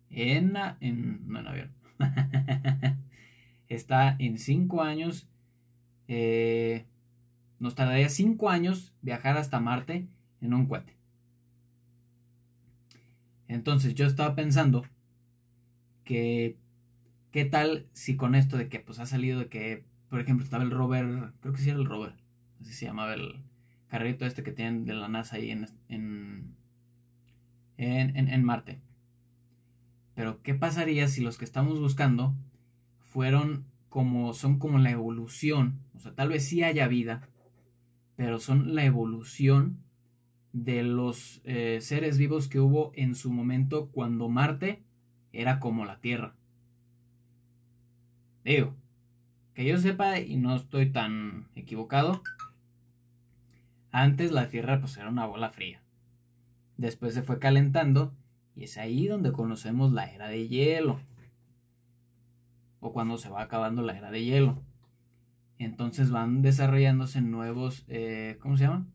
en, 0.10 0.56
en 0.80 1.28
no 1.28 1.40
en 1.40 1.48
avión. 1.48 1.72
Está 3.70 4.16
en 4.18 4.40
5 4.40 4.82
años. 4.82 5.28
Eh, 6.08 6.88
nos 7.64 7.76
tardaría 7.76 8.10
5 8.10 8.50
años 8.50 8.94
viajar 9.02 9.38
hasta 9.38 9.62
Marte 9.62 10.06
en 10.42 10.54
un 10.54 10.66
cohete. 10.66 10.98
Entonces 13.48 13.96
yo 13.96 14.06
estaba 14.06 14.36
pensando 14.36 14.84
que 16.04 16.58
qué 17.32 17.46
tal 17.46 17.88
si 17.94 18.18
con 18.18 18.36
esto 18.36 18.58
de 18.58 18.68
que 18.68 18.82
pues 18.82 19.00
ha 19.00 19.06
salido 19.06 19.40
de 19.40 19.48
que, 19.48 19.86
por 20.10 20.20
ejemplo, 20.20 20.44
estaba 20.44 20.66
el 20.66 20.72
rover, 20.72 21.32
creo 21.40 21.54
que 21.54 21.62
sí 21.62 21.70
era 21.70 21.80
el 21.80 21.86
rover, 21.86 22.16
así 22.60 22.74
se 22.74 22.86
llamaba 22.86 23.14
el 23.14 23.42
carrito 23.88 24.26
este 24.26 24.44
que 24.44 24.52
tienen 24.52 24.84
de 24.84 24.96
la 24.96 25.08
NASA 25.08 25.38
ahí 25.38 25.50
en, 25.50 25.66
en, 25.88 26.58
en, 27.78 28.28
en 28.28 28.44
Marte. 28.44 28.82
Pero 30.16 30.42
¿qué 30.44 30.54
pasaría 30.54 31.08
si 31.08 31.22
los 31.22 31.38
que 31.38 31.46
estamos 31.46 31.80
buscando 31.80 32.36
fueron 33.00 33.64
como 33.88 34.34
son 34.34 34.60
como 34.60 34.80
la 34.80 34.92
evolución, 34.92 35.80
o 35.96 36.00
sea, 36.00 36.14
tal 36.14 36.28
vez 36.28 36.46
sí 36.46 36.62
haya 36.62 36.90
vida, 36.90 37.30
pero 38.24 38.40
son 38.40 38.74
la 38.74 38.86
evolución 38.86 39.84
de 40.54 40.82
los 40.82 41.42
eh, 41.44 41.80
seres 41.82 42.18
vivos 42.18 42.48
que 42.48 42.62
hubo 42.62 42.94
en 42.96 43.16
su 43.16 43.30
momento 43.34 43.90
cuando 43.92 44.30
Marte 44.30 44.82
era 45.34 45.60
como 45.60 45.84
la 45.84 46.00
Tierra. 46.00 46.34
Digo, 48.46 48.78
que 49.54 49.66
yo 49.66 49.78
sepa 49.78 50.22
y 50.22 50.38
no 50.38 50.56
estoy 50.56 50.90
tan 50.90 51.50
equivocado, 51.54 52.24
antes 53.92 54.32
la 54.32 54.48
Tierra 54.48 54.80
pues 54.80 54.96
era 54.96 55.10
una 55.10 55.26
bola 55.26 55.50
fría. 55.50 55.82
Después 56.78 57.14
se 57.14 57.24
fue 57.24 57.40
calentando 57.40 58.14
y 58.56 58.64
es 58.64 58.78
ahí 58.78 59.06
donde 59.06 59.34
conocemos 59.34 59.92
la 59.92 60.06
era 60.06 60.30
de 60.30 60.48
hielo. 60.48 61.02
O 62.80 62.94
cuando 62.94 63.18
se 63.18 63.28
va 63.28 63.42
acabando 63.42 63.82
la 63.82 63.98
era 63.98 64.12
de 64.12 64.24
hielo. 64.24 64.64
Entonces 65.60 66.12
van 66.12 66.42
desarrollándose 66.42 67.22
nuevos, 67.22 67.86
eh, 67.88 68.38
¿cómo 68.42 68.58
se 68.58 68.66
llama? 68.66 68.88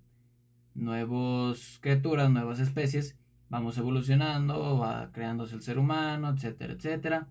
Nuevos 0.75 1.79
criaturas, 1.81 2.31
nuevas 2.31 2.61
especies. 2.61 3.17
Vamos 3.49 3.79
evolucionando, 3.79 4.79
va 4.79 5.11
creándose 5.12 5.55
el 5.55 5.62
ser 5.62 5.79
humano, 5.79 6.29
etcétera, 6.29 6.75
etcétera. 6.75 7.29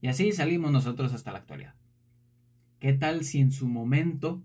Y 0.00 0.08
así 0.08 0.32
salimos 0.32 0.72
nosotros 0.72 1.12
hasta 1.12 1.32
la 1.32 1.38
actualidad. 1.38 1.74
¿Qué 2.78 2.94
tal 2.94 3.24
si 3.24 3.40
en 3.40 3.52
su 3.52 3.68
momento 3.68 4.42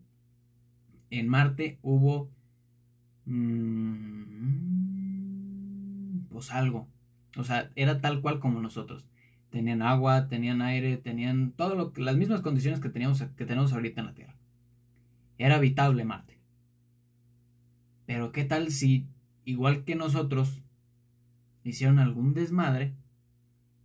en 1.10 1.30
Marte 1.30 1.80
hubo... 1.82 2.30
Mmm, 3.26 4.16
pues 6.30 6.52
algo. 6.52 6.88
O 7.38 7.44
sea, 7.44 7.72
era 7.76 8.02
tal 8.02 8.22
cual 8.22 8.40
como 8.40 8.60
nosotros. 8.60 9.08
Tenían 9.56 9.82
agua, 9.82 10.28
tenían 10.28 10.62
aire, 10.62 10.98
tenían 10.98 11.54
todo 11.54 11.76
lo 11.76 11.94
que, 11.94 12.02
las 12.02 12.18
mismas 12.18 12.42
condiciones 12.42 12.82
que 12.82 12.90
teníamos 12.90 13.24
que 13.38 13.46
tenemos 13.46 13.72
ahorita 13.72 14.02
en 14.02 14.08
la 14.08 14.14
Tierra. 14.14 14.36
Era 15.38 15.56
habitable 15.56 16.04
Marte. 16.04 16.38
Pero 18.06 18.34
qué 18.34 18.44
tal 18.44 18.70
si, 18.70 19.08
igual 19.46 19.86
que 19.86 19.96
nosotros, 19.96 20.62
hicieron 21.64 22.00
algún 22.00 22.34
desmadre 22.34 22.96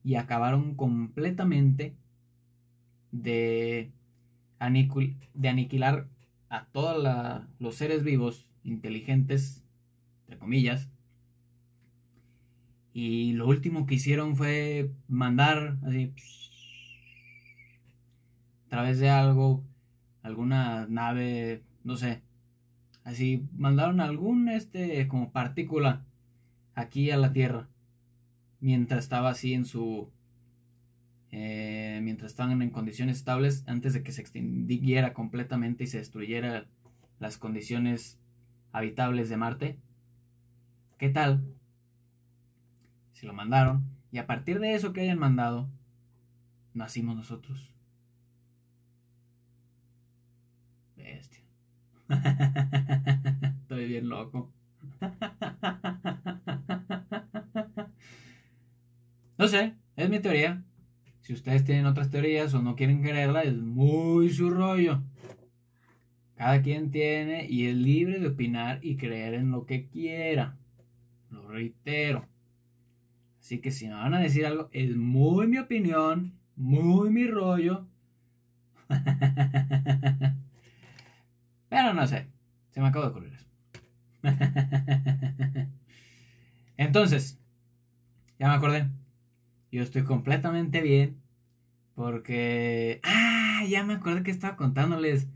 y 0.02 0.16
acabaron 0.16 0.74
completamente 0.74 1.94
de, 3.12 3.92
de 5.34 5.48
aniquilar 5.48 6.08
a 6.48 6.64
todos 6.64 7.44
los 7.60 7.76
seres 7.76 8.02
vivos 8.02 8.50
inteligentes, 8.64 9.62
entre 10.22 10.40
comillas, 10.40 10.90
y 12.92 13.32
lo 13.35 13.47
último 13.47 13.87
que 13.87 13.94
hicieron 13.94 14.37
fue 14.37 14.90
mandar 15.09 15.78
así 15.85 16.12
a 18.66 18.68
través 18.68 18.99
de 18.99 19.11
algo, 19.11 19.64
alguna 20.23 20.87
nave, 20.88 21.62
no 21.85 21.97
sé. 21.97 22.23
Así 23.04 23.49
mandaron 23.56 24.00
algún 24.00 24.49
este 24.49 25.09
como 25.09 25.32
partícula 25.32 26.04
aquí 26.75 27.11
a 27.11 27.16
la 27.16 27.32
Tierra. 27.32 27.68
Mientras 28.61 29.04
estaba 29.04 29.30
así 29.30 29.54
en 29.54 29.64
su 29.64 30.11
eh, 31.32 32.00
mientras 32.02 32.32
estaban 32.32 32.61
en 32.61 32.70
condiciones 32.70 33.18
estables 33.18 33.64
antes 33.66 33.94
de 33.94 34.02
que 34.02 34.12
se 34.12 34.20
extinguiera 34.20 35.14
completamente 35.14 35.85
y 35.85 35.87
se 35.87 35.99
destruyera 35.99 36.66
las 37.20 37.38
condiciones 37.38 38.18
habitables 38.73 39.28
de 39.28 39.37
Marte. 39.37 39.78
¿Qué 40.99 41.09
tal 41.09 41.42
si 43.20 43.26
lo 43.26 43.34
mandaron, 43.34 43.84
y 44.10 44.16
a 44.16 44.26
partir 44.26 44.60
de 44.60 44.72
eso 44.72 44.94
que 44.94 45.02
hayan 45.02 45.18
mandado, 45.18 45.68
nacimos 46.72 47.16
nosotros. 47.16 47.74
Bestia. 50.96 51.44
Estoy 53.60 53.88
bien 53.88 54.08
loco. 54.08 54.50
No 59.36 59.48
sé, 59.48 59.74
es 59.96 60.10
mi 60.10 60.20
teoría. 60.20 60.62
Si 61.22 61.32
ustedes 61.32 61.64
tienen 61.64 61.86
otras 61.86 62.10
teorías 62.10 62.52
o 62.52 62.60
no 62.60 62.76
quieren 62.76 63.00
creerla, 63.00 63.40
es 63.40 63.56
muy 63.56 64.28
su 64.28 64.50
rollo. 64.50 65.02
Cada 66.34 66.60
quien 66.60 66.90
tiene 66.90 67.46
y 67.48 67.66
es 67.66 67.74
libre 67.74 68.18
de 68.18 68.26
opinar 68.26 68.80
y 68.82 68.96
creer 68.96 69.32
en 69.32 69.50
lo 69.50 69.64
que 69.64 69.88
quiera. 69.88 70.58
Lo 71.30 71.48
reitero. 71.48 72.28
Así 73.50 73.59
que 73.59 73.73
si 73.73 73.88
me 73.88 73.95
van 73.95 74.14
a 74.14 74.21
decir 74.21 74.47
algo, 74.47 74.69
es 74.71 74.95
muy 74.95 75.49
mi 75.49 75.59
opinión, 75.59 76.38
muy 76.54 77.11
mi 77.11 77.26
rollo. 77.26 77.85
Pero 81.69 81.92
no 81.92 82.07
sé, 82.07 82.28
se 82.69 82.80
me 82.80 82.87
acaba 82.87 83.07
de 83.07 83.11
ocurrir. 83.11 83.33
Entonces, 86.76 87.40
ya 88.38 88.47
me 88.47 88.54
acordé. 88.54 88.88
Yo 89.73 89.83
estoy 89.83 90.04
completamente 90.04 90.80
bien. 90.80 91.21
Porque. 91.97 93.00
¡Ah! 93.02 93.64
Ya 93.69 93.83
me 93.83 93.95
acordé 93.95 94.23
que 94.23 94.30
estaba 94.30 94.54
contándoles. 94.54 95.26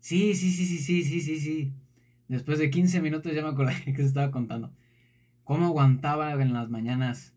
Sí, 0.00 0.34
sí, 0.34 0.50
sí, 0.50 0.66
sí, 0.66 0.78
sí, 0.78 1.04
sí, 1.04 1.20
sí, 1.20 1.38
sí. 1.38 1.72
Después 2.26 2.58
de 2.58 2.68
15 2.68 3.00
minutos 3.00 3.32
ya 3.32 3.44
me 3.44 3.50
acordé 3.50 3.74
que 3.84 3.94
se 3.94 4.06
estaba 4.06 4.32
contando. 4.32 4.74
¿Cómo 5.44 5.66
aguantaba 5.66 6.32
en 6.32 6.52
las 6.52 6.68
mañanas? 6.68 7.36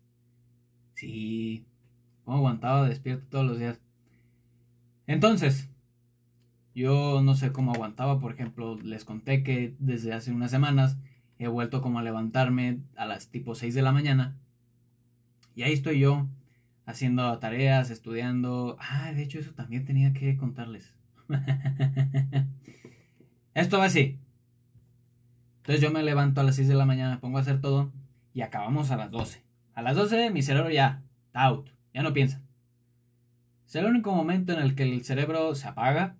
Sí. 0.94 1.64
¿Cómo 2.24 2.38
aguantaba 2.38 2.88
despierto 2.88 3.26
todos 3.28 3.46
los 3.46 3.58
días? 3.58 3.80
Entonces, 5.06 5.68
yo 6.74 7.20
no 7.22 7.34
sé 7.34 7.52
cómo 7.52 7.72
aguantaba. 7.72 8.18
Por 8.20 8.32
ejemplo, 8.32 8.78
les 8.82 9.04
conté 9.04 9.42
que 9.42 9.74
desde 9.78 10.12
hace 10.12 10.32
unas 10.32 10.50
semanas 10.50 10.96
he 11.38 11.48
vuelto 11.48 11.82
como 11.82 11.98
a 11.98 12.02
levantarme 12.02 12.80
a 12.96 13.06
las 13.06 13.28
tipo 13.28 13.54
6 13.54 13.74
de 13.74 13.82
la 13.82 13.92
mañana. 13.92 14.36
Y 15.54 15.62
ahí 15.62 15.72
estoy 15.72 16.00
yo 16.00 16.26
haciendo 16.86 17.38
tareas, 17.38 17.90
estudiando. 17.90 18.76
Ah, 18.80 19.12
de 19.12 19.22
hecho 19.22 19.38
eso 19.38 19.52
también 19.52 19.84
tenía 19.84 20.12
que 20.12 20.36
contarles. 20.36 20.94
Esto 23.54 23.78
va 23.78 23.84
así. 23.84 24.18
Entonces 25.58 25.80
yo 25.80 25.90
me 25.90 26.02
levanto 26.02 26.40
a 26.40 26.44
las 26.44 26.56
6 26.56 26.68
de 26.68 26.74
la 26.74 26.84
mañana, 26.84 27.20
pongo 27.20 27.38
a 27.38 27.40
hacer 27.40 27.60
todo 27.60 27.92
y 28.34 28.42
acabamos 28.42 28.90
a 28.90 28.96
las 28.96 29.10
12. 29.10 29.42
A 29.74 29.82
las 29.82 29.96
12 29.96 30.30
mi 30.30 30.42
cerebro 30.42 30.70
ya 30.70 31.02
está 31.26 31.44
out, 31.44 31.70
ya 31.92 32.02
no 32.02 32.12
piensa. 32.12 32.40
Es 33.66 33.74
el 33.74 33.86
único 33.86 34.14
momento 34.14 34.52
en 34.52 34.60
el 34.60 34.74
que 34.74 34.84
el 34.84 35.04
cerebro 35.04 35.54
se 35.54 35.66
apaga, 35.66 36.16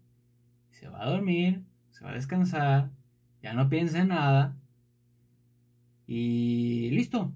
se 0.71 0.89
va 0.89 1.03
a 1.03 1.09
dormir, 1.09 1.63
se 1.93 2.05
va 2.05 2.11
a 2.11 2.15
descansar, 2.15 2.91
ya 3.43 3.53
no 3.53 3.69
piensa 3.69 4.01
en 4.01 4.09
nada 4.09 4.57
y 6.07 6.91
listo. 6.91 7.33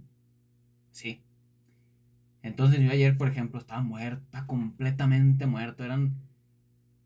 Sí. 0.90 1.22
Entonces 2.42 2.80
yo 2.80 2.90
ayer, 2.90 3.16
por 3.16 3.28
ejemplo, 3.28 3.60
estaba 3.60 3.82
muerta, 3.82 4.46
completamente 4.46 5.46
muerto. 5.46 5.84
Eran, 5.84 6.16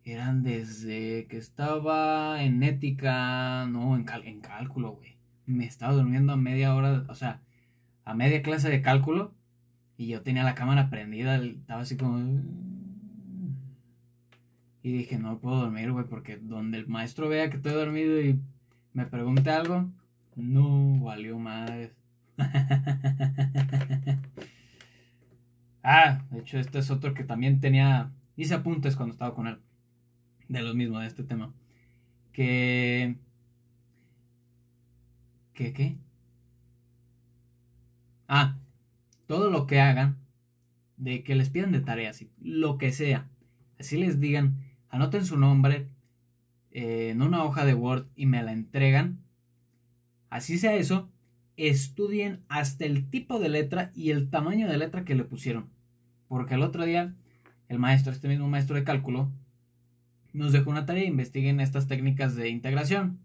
eran 0.04 0.42
desde 0.42 1.26
que 1.26 1.36
estaba 1.36 2.42
en 2.42 2.62
ética, 2.62 3.66
no, 3.66 3.96
en, 3.96 4.06
en 4.24 4.40
cálculo, 4.40 4.92
güey. 4.92 5.16
Me 5.46 5.66
estaba 5.66 5.92
durmiendo 5.92 6.32
a 6.32 6.36
media 6.36 6.74
hora, 6.74 7.04
o 7.08 7.14
sea, 7.14 7.42
a 8.04 8.14
media 8.14 8.42
clase 8.42 8.68
de 8.70 8.82
cálculo. 8.82 9.34
Y 9.96 10.08
yo 10.08 10.22
tenía 10.22 10.44
la 10.44 10.54
cámara 10.54 10.90
prendida, 10.90 11.36
estaba 11.36 11.82
así 11.82 11.96
como... 11.96 12.42
Y 14.82 14.92
dije, 14.92 15.18
no 15.18 15.38
puedo 15.38 15.60
dormir, 15.60 15.92
güey, 15.92 16.06
porque 16.06 16.38
donde 16.38 16.78
el 16.78 16.88
maestro 16.88 17.28
vea 17.28 17.50
que 17.50 17.56
estoy 17.56 17.72
dormido 17.72 18.20
y 18.20 18.40
me 18.94 19.06
pregunte 19.06 19.50
algo, 19.50 19.88
no 20.36 21.00
valió 21.00 21.38
más. 21.38 21.70
ah, 25.82 26.22
de 26.30 26.38
hecho, 26.40 26.58
este 26.58 26.78
es 26.80 26.90
otro 26.90 27.14
que 27.14 27.24
también 27.24 27.60
tenía. 27.60 28.10
Hice 28.36 28.54
apuntes 28.54 28.96
cuando 28.96 29.12
estaba 29.12 29.34
con 29.34 29.46
él. 29.46 29.58
De 30.48 30.62
lo 30.62 30.74
mismo, 30.74 30.98
de 30.98 31.06
este 31.06 31.22
tema. 31.22 31.52
Que. 32.32 33.16
¿Qué 35.54 35.72
qué? 35.72 35.96
Ah, 38.34 38.56
todo 39.26 39.50
lo 39.50 39.66
que 39.66 39.78
hagan, 39.78 40.16
de 40.96 41.22
que 41.22 41.34
les 41.34 41.50
pidan 41.50 41.70
de 41.70 41.80
tareas, 41.80 42.24
lo 42.40 42.78
que 42.78 42.92
sea, 42.92 43.28
así 43.78 43.98
les 43.98 44.20
digan, 44.20 44.56
anoten 44.88 45.26
su 45.26 45.36
nombre 45.36 45.88
eh, 46.70 47.10
en 47.10 47.20
una 47.20 47.44
hoja 47.44 47.66
de 47.66 47.74
Word 47.74 48.06
y 48.16 48.24
me 48.24 48.42
la 48.42 48.52
entregan, 48.52 49.22
Así 50.32 50.56
sea 50.56 50.76
eso, 50.76 51.10
estudien 51.58 52.40
hasta 52.48 52.86
el 52.86 53.10
tipo 53.10 53.38
de 53.38 53.50
letra 53.50 53.90
y 53.94 54.12
el 54.12 54.30
tamaño 54.30 54.66
de 54.66 54.78
letra 54.78 55.04
que 55.04 55.14
le 55.14 55.24
pusieron. 55.24 55.68
Porque 56.26 56.54
el 56.54 56.62
otro 56.62 56.86
día, 56.86 57.14
el 57.68 57.78
maestro, 57.78 58.14
este 58.14 58.28
mismo 58.28 58.48
maestro 58.48 58.76
de 58.76 58.82
cálculo, 58.82 59.30
nos 60.32 60.52
dejó 60.52 60.70
una 60.70 60.86
tarea, 60.86 61.04
investiguen 61.04 61.60
estas 61.60 61.86
técnicas 61.86 62.34
de 62.34 62.48
integración. 62.48 63.18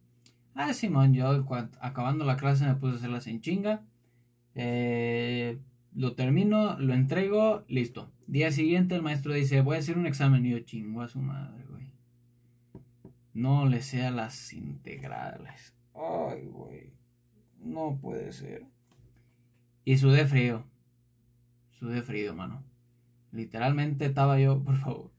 Ah, 0.53 0.73
Simón, 0.73 1.13
yo 1.13 1.47
acabando 1.79 2.25
la 2.25 2.35
clase 2.35 2.65
me 2.65 2.75
puse 2.75 2.95
a 2.95 2.97
hacerlas 2.97 3.27
en 3.27 3.39
chinga. 3.39 3.83
Eh, 4.59 5.59
lo 5.95 6.15
termino, 6.15 6.77
lo 6.79 6.93
entrego, 6.93 7.63
listo. 7.67 8.11
Día 8.25 8.51
siguiente 8.51 8.95
el 8.95 9.03
maestro 9.03 9.33
dice, 9.33 9.61
voy 9.61 9.77
a 9.77 9.79
hacer 9.79 9.97
un 9.97 10.07
examen. 10.07 10.45
Y 10.45 10.49
yo 10.49 10.59
chingo 10.59 11.01
a 11.01 11.07
su 11.07 11.19
madre, 11.19 11.63
güey. 11.69 11.91
No 13.33 13.67
le 13.67 13.81
sea 13.81 14.11
las 14.11 14.51
integrales. 14.51 15.73
Ay, 15.93 16.47
güey. 16.47 16.91
No 17.59 17.97
puede 18.01 18.31
ser. 18.31 18.65
Y 19.85 19.97
sudé 19.97 20.25
frío. 20.25 20.65
Sudé 21.71 22.01
frío, 22.01 22.35
mano. 22.35 22.63
Literalmente 23.31 24.05
estaba 24.05 24.39
yo, 24.39 24.63
por 24.63 24.77
favor. 24.77 25.11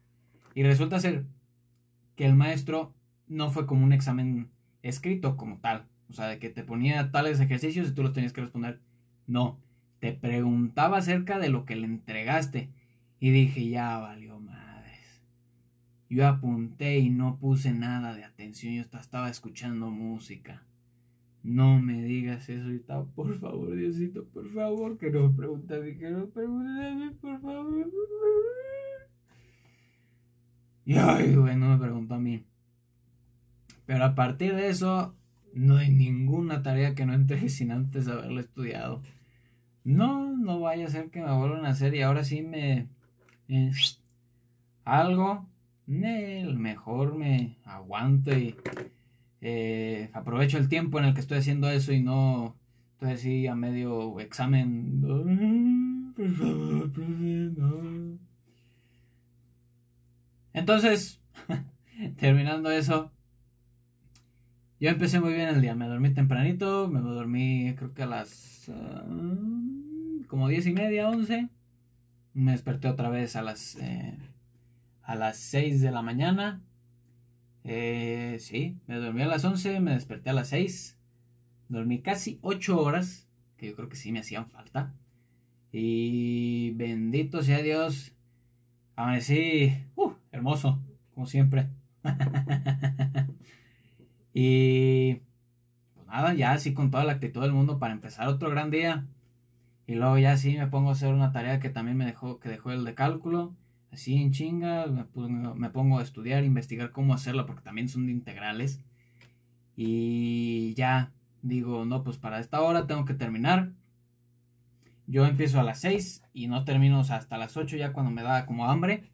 Y 0.54 0.64
resulta 0.64 0.98
ser 0.98 1.24
que 2.16 2.26
el 2.26 2.34
maestro 2.34 2.92
no 3.28 3.50
fue 3.50 3.66
como 3.66 3.84
un 3.84 3.92
examen 3.92 4.50
escrito 4.82 5.36
como 5.36 5.58
tal. 5.58 5.86
O 6.08 6.12
sea, 6.12 6.26
de 6.26 6.38
que 6.38 6.50
te 6.50 6.64
ponía 6.64 7.12
tales 7.12 7.38
ejercicios 7.38 7.88
y 7.88 7.94
tú 7.94 8.02
los 8.02 8.12
tenías 8.12 8.32
que 8.32 8.40
responder. 8.40 8.80
No, 9.28 9.60
te 10.00 10.12
preguntaba 10.12 10.98
acerca 10.98 11.38
de 11.38 11.50
lo 11.50 11.64
que 11.64 11.76
le 11.76 11.86
entregaste. 11.86 12.70
Y 13.20 13.30
dije, 13.30 13.68
ya 13.68 13.98
valió 13.98 14.40
madres. 14.40 15.22
Yo 16.10 16.26
apunté 16.26 16.98
y 16.98 17.10
no 17.10 17.36
puse 17.36 17.72
nada 17.72 18.14
de 18.14 18.24
atención. 18.24 18.74
Yo 18.74 18.82
estaba 18.82 19.30
escuchando 19.30 19.90
música. 19.90 20.64
No 21.42 21.80
me 21.80 22.02
digas 22.02 22.48
eso 22.48 22.70
y 22.72 22.80
tal, 22.80 23.06
por 23.14 23.32
favor, 23.38 23.74
Diosito, 23.74 24.24
por 24.24 24.48
favor, 24.50 24.98
que 24.98 25.10
no 25.10 25.28
me 25.28 25.36
pregunte 25.36 25.76
a 25.76 25.78
mí, 25.78 25.94
que 25.96 26.10
no 26.10 26.18
me 26.18 26.26
pregunte 26.26 26.86
a 26.86 26.94
mí, 26.94 27.10
por 27.20 27.40
favor, 27.40 27.90
Y 30.84 30.94
ay, 30.96 31.34
güey, 31.34 31.56
me 31.56 31.78
preguntó 31.78 32.14
a 32.14 32.18
mí. 32.18 32.44
Pero 33.86 34.04
a 34.04 34.14
partir 34.14 34.54
de 34.56 34.68
eso, 34.68 35.14
no 35.54 35.76
hay 35.76 35.90
ninguna 35.90 36.62
tarea 36.62 36.94
que 36.94 37.06
no 37.06 37.14
entregue 37.14 37.48
sin 37.48 37.70
antes 37.70 38.08
haberlo 38.08 38.40
estudiado. 38.40 39.02
No, 39.88 40.36
no 40.36 40.60
vaya 40.60 40.84
a 40.84 40.90
ser 40.90 41.08
que 41.08 41.22
me 41.22 41.32
vuelvan 41.34 41.64
a 41.64 41.70
hacer 41.70 41.94
y 41.94 42.02
ahora 42.02 42.22
sí 42.22 42.42
me... 42.42 42.88
Eh, 43.48 43.70
algo, 44.84 45.48
mejor 45.86 47.16
me 47.16 47.56
aguanto 47.64 48.36
y 48.36 48.54
eh, 49.40 50.10
aprovecho 50.12 50.58
el 50.58 50.68
tiempo 50.68 50.98
en 50.98 51.06
el 51.06 51.14
que 51.14 51.20
estoy 51.20 51.38
haciendo 51.38 51.70
eso 51.70 51.94
y 51.94 52.02
no 52.02 52.54
estoy 52.92 53.12
así 53.12 53.46
a 53.46 53.54
medio 53.54 54.20
examen. 54.20 55.00
Por 56.16 56.30
favor, 56.32 56.92
profe, 56.92 57.50
Entonces, 60.52 61.22
terminando 62.18 62.70
eso, 62.70 63.10
yo 64.80 64.90
empecé 64.90 65.20
muy 65.20 65.32
bien 65.32 65.48
el 65.48 65.60
día. 65.60 65.74
Me 65.74 65.88
dormí 65.88 66.10
tempranito, 66.14 66.88
me 66.88 67.00
dormí 67.00 67.74
creo 67.76 67.94
que 67.94 68.02
a 68.02 68.06
las 68.06 68.68
ah, 68.68 69.04
como 70.28 70.48
diez 70.48 70.66
y 70.66 70.72
media, 70.72 71.08
once. 71.08 71.48
Me 72.34 72.52
desperté 72.52 72.88
otra 72.88 73.08
vez 73.08 73.34
a 73.36 73.42
las 73.42 73.76
eh, 73.76 74.16
a 75.02 75.16
las 75.16 75.38
6 75.38 75.80
de 75.80 75.90
la 75.90 76.02
mañana. 76.02 76.62
Eh, 77.64 78.36
sí, 78.40 78.78
me 78.86 78.96
dormí 78.96 79.22
a 79.22 79.26
las 79.26 79.44
11, 79.44 79.80
me 79.80 79.92
desperté 79.92 80.30
a 80.30 80.34
las 80.34 80.48
6. 80.48 80.98
Dormí 81.68 82.00
casi 82.00 82.38
8 82.42 82.80
horas, 82.80 83.28
que 83.56 83.68
yo 83.68 83.74
creo 83.74 83.88
que 83.88 83.96
sí 83.96 84.12
me 84.12 84.20
hacían 84.20 84.48
falta. 84.48 84.94
Y 85.72 86.72
bendito 86.76 87.42
sea 87.42 87.62
Dios, 87.62 88.12
amanecí, 88.96 89.74
uh, 89.96 90.12
hermoso, 90.30 90.78
como 91.14 91.26
siempre. 91.26 91.68
y 94.40 95.20
pues 95.94 96.06
nada, 96.06 96.32
ya 96.32 96.52
así 96.52 96.72
con 96.72 96.92
toda 96.92 97.02
la 97.02 97.14
actitud 97.14 97.40
del 97.40 97.52
mundo 97.52 97.80
para 97.80 97.92
empezar 97.92 98.28
otro 98.28 98.50
gran 98.50 98.70
día. 98.70 99.04
Y 99.88 99.96
luego 99.96 100.16
ya 100.16 100.36
sí 100.36 100.56
me 100.56 100.68
pongo 100.68 100.90
a 100.90 100.92
hacer 100.92 101.12
una 101.12 101.32
tarea 101.32 101.58
que 101.58 101.70
también 101.70 101.96
me 101.96 102.06
dejó, 102.06 102.38
que 102.38 102.48
dejó 102.48 102.70
el 102.70 102.84
de 102.84 102.94
cálculo 102.94 103.56
así 103.90 104.14
en 104.14 104.30
chinga, 104.30 104.86
me 104.86 105.70
pongo, 105.70 105.98
a 105.98 106.02
estudiar, 106.04 106.44
investigar 106.44 106.92
cómo 106.92 107.14
hacerla 107.14 107.46
porque 107.46 107.62
también 107.62 107.88
son 107.88 108.06
de 108.06 108.12
integrales. 108.12 108.80
Y 109.74 110.72
ya 110.74 111.10
digo, 111.42 111.84
no, 111.84 112.04
pues 112.04 112.16
para 112.16 112.38
esta 112.38 112.60
hora 112.60 112.86
tengo 112.86 113.04
que 113.04 113.14
terminar. 113.14 113.72
Yo 115.08 115.26
empiezo 115.26 115.58
a 115.58 115.64
las 115.64 115.80
6 115.80 116.22
y 116.32 116.46
no 116.46 116.64
termino 116.64 117.00
hasta 117.00 117.38
las 117.38 117.56
8 117.56 117.76
ya 117.76 117.92
cuando 117.92 118.12
me 118.12 118.22
da 118.22 118.46
como 118.46 118.70
hambre. 118.70 119.10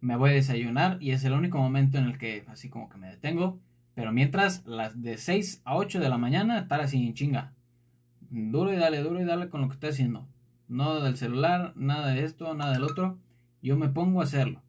Me 0.00 0.14
voy 0.14 0.30
a 0.30 0.34
desayunar 0.34 0.98
y 1.00 1.10
es 1.10 1.24
el 1.24 1.32
único 1.32 1.58
momento 1.58 1.98
en 1.98 2.04
el 2.04 2.18
que 2.18 2.44
así 2.46 2.68
como 2.68 2.88
que 2.88 2.98
me 2.98 3.08
detengo, 3.08 3.58
Pero 3.94 4.12
mientras, 4.12 4.64
las 4.66 5.02
de 5.02 5.18
6 5.18 5.62
a 5.64 5.76
8 5.76 6.00
de 6.00 6.08
la 6.08 6.18
mañana, 6.18 6.58
estar 6.58 6.80
así 6.80 7.06
en 7.06 7.14
chinga. 7.14 7.52
Duro 8.30 8.72
y 8.72 8.76
dale, 8.76 9.02
duro 9.02 9.20
y 9.20 9.24
dale 9.24 9.48
con 9.48 9.60
lo 9.60 9.68
que 9.68 9.74
esté 9.74 9.88
haciendo. 9.88 10.26
No 10.68 11.00
del 11.00 11.16
celular, 11.16 11.72
nada 11.76 12.08
de 12.08 12.24
esto, 12.24 12.54
nada 12.54 12.72
del 12.72 12.84
otro. 12.84 13.18
Yo 13.62 13.76
me 13.76 13.88
pongo 13.88 14.20
a 14.20 14.24
hacerlo. 14.24 14.62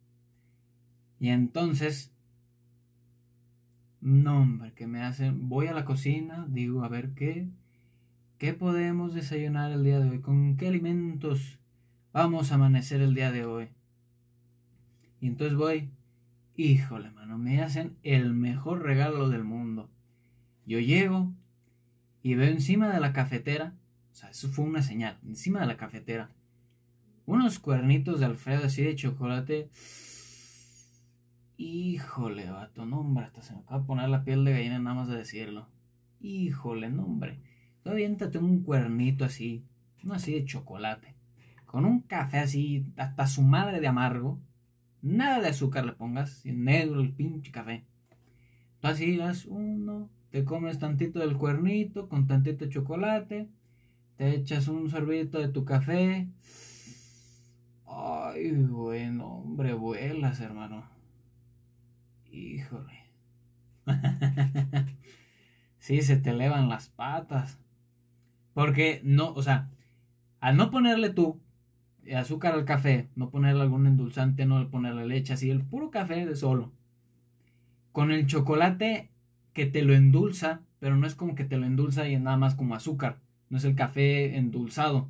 Y 1.19 1.29
entonces, 1.29 2.11
no, 4.01 4.41
hombre, 4.41 4.73
que 4.73 4.87
me 4.87 5.03
hacen. 5.03 5.47
Voy 5.47 5.67
a 5.67 5.73
la 5.73 5.85
cocina, 5.85 6.47
digo, 6.49 6.83
a 6.83 6.89
ver 6.89 7.11
qué. 7.13 7.47
¿Qué 8.39 8.53
podemos 8.55 9.13
desayunar 9.13 9.71
el 9.71 9.83
día 9.83 9.99
de 9.99 10.09
hoy? 10.09 10.19
¿Con 10.19 10.57
qué 10.57 10.67
alimentos 10.67 11.59
vamos 12.11 12.51
a 12.51 12.55
amanecer 12.55 13.01
el 13.01 13.13
día 13.13 13.31
de 13.31 13.45
hoy? 13.45 13.69
Y 15.19 15.27
entonces 15.27 15.55
voy, 15.55 15.91
híjole, 16.61 17.09
mano, 17.11 17.37
me 17.37 17.61
hacen 17.61 17.97
el 18.03 18.33
mejor 18.33 18.83
regalo 18.83 19.29
del 19.29 19.43
mundo. 19.43 19.89
Yo 20.65 20.79
llego 20.79 21.31
y 22.21 22.35
veo 22.35 22.49
encima 22.49 22.93
de 22.93 22.99
la 22.99 23.13
cafetera, 23.13 23.73
o 24.11 24.15
sea, 24.15 24.29
eso 24.29 24.47
fue 24.49 24.65
una 24.65 24.83
señal, 24.83 25.17
encima 25.25 25.61
de 25.61 25.65
la 25.65 25.77
cafetera, 25.77 26.29
unos 27.25 27.59
cuernitos 27.59 28.19
de 28.19 28.25
Alfredo 28.25 28.65
así 28.65 28.83
de 28.83 28.95
chocolate. 28.95 29.69
Híjole, 31.57 32.49
vato, 32.49 32.85
no, 32.85 32.99
hombre, 32.99 33.25
hasta 33.25 33.41
se 33.41 33.53
me 33.53 33.61
acaba 33.61 33.79
de 33.79 33.87
poner 33.87 34.09
la 34.09 34.23
piel 34.23 34.45
de 34.45 34.51
gallina 34.51 34.79
nada 34.79 34.95
más 34.95 35.07
de 35.07 35.17
decirlo. 35.17 35.67
Híjole, 36.19 36.89
no, 36.89 37.05
hombre. 37.05 37.39
Todavía 37.83 38.15
tengo 38.17 38.45
un 38.45 38.63
cuernito 38.63 39.25
así, 39.25 39.65
no 40.03 40.13
así 40.13 40.33
de 40.33 40.45
chocolate, 40.45 41.15
con 41.65 41.85
un 41.85 42.01
café 42.01 42.39
así, 42.39 42.85
hasta 42.97 43.25
su 43.25 43.41
madre 43.41 43.79
de 43.79 43.87
amargo. 43.87 44.39
Nada 45.01 45.41
de 45.41 45.49
azúcar 45.49 45.85
le 45.85 45.93
pongas, 45.93 46.45
negro 46.45 47.01
el 47.01 47.11
pinche 47.11 47.51
café. 47.51 47.85
Tú 48.79 48.87
así 48.87 49.17
das 49.17 49.45
uno, 49.45 50.09
te 50.29 50.45
comes 50.45 50.79
tantito 50.79 51.19
del 51.19 51.37
cuernito 51.37 52.07
con 52.07 52.27
tantito 52.27 52.67
chocolate, 52.67 53.49
te 54.17 54.35
echas 54.35 54.67
un 54.67 54.89
sorbito 54.89 55.39
de 55.39 55.49
tu 55.49 55.65
café. 55.65 56.29
Ay, 57.87 58.51
bueno, 58.51 59.27
hombre, 59.27 59.73
vuelas, 59.73 60.39
hermano. 60.39 60.85
Híjole. 62.31 63.05
sí, 65.79 66.01
se 66.01 66.17
te 66.17 66.29
elevan 66.29 66.69
las 66.69 66.89
patas. 66.89 67.59
Porque 68.53 69.01
no, 69.03 69.33
o 69.33 69.41
sea, 69.41 69.69
al 70.39 70.57
no 70.57 70.71
ponerle 70.71 71.09
tú 71.09 71.41
azúcar 72.15 72.53
al 72.53 72.65
café, 72.65 73.09
no 73.15 73.29
ponerle 73.29 73.61
algún 73.61 73.87
endulzante, 73.87 74.45
no 74.45 74.69
ponerle 74.69 75.05
leche, 75.07 75.33
así 75.33 75.49
el 75.49 75.63
puro 75.63 75.91
café 75.91 76.25
de 76.25 76.35
solo. 76.35 76.71
Con 77.91 78.11
el 78.11 78.25
chocolate 78.27 79.09
que 79.53 79.65
te 79.65 79.83
lo 79.83 79.93
endulza, 79.93 80.61
pero 80.79 80.97
no 80.97 81.05
es 81.07 81.15
como 81.15 81.35
que 81.35 81.43
te 81.43 81.57
lo 81.57 81.65
endulza 81.65 82.07
y 82.07 82.15
es 82.15 82.21
nada 82.21 82.37
más 82.37 82.55
como 82.55 82.75
azúcar, 82.75 83.19
no 83.49 83.57
es 83.57 83.65
el 83.65 83.75
café 83.75 84.37
endulzado, 84.37 85.09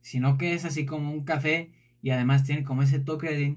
sino 0.00 0.38
que 0.38 0.54
es 0.54 0.64
así 0.64 0.86
como 0.86 1.12
un 1.12 1.24
café 1.24 1.72
y 2.02 2.10
además 2.10 2.44
tiene 2.44 2.64
como 2.64 2.82
ese 2.82 3.00
toque 3.00 3.28
de, 3.28 3.56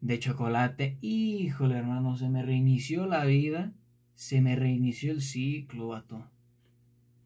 de 0.00 0.18
chocolate. 0.18 0.98
Híjole, 1.00 1.76
hermano, 1.76 2.16
se 2.16 2.28
me 2.28 2.42
reinició 2.42 3.06
la 3.06 3.24
vida, 3.24 3.72
se 4.14 4.40
me 4.40 4.56
reinició 4.56 5.12
el 5.12 5.22
ciclo, 5.22 5.88
vato. 5.88 6.30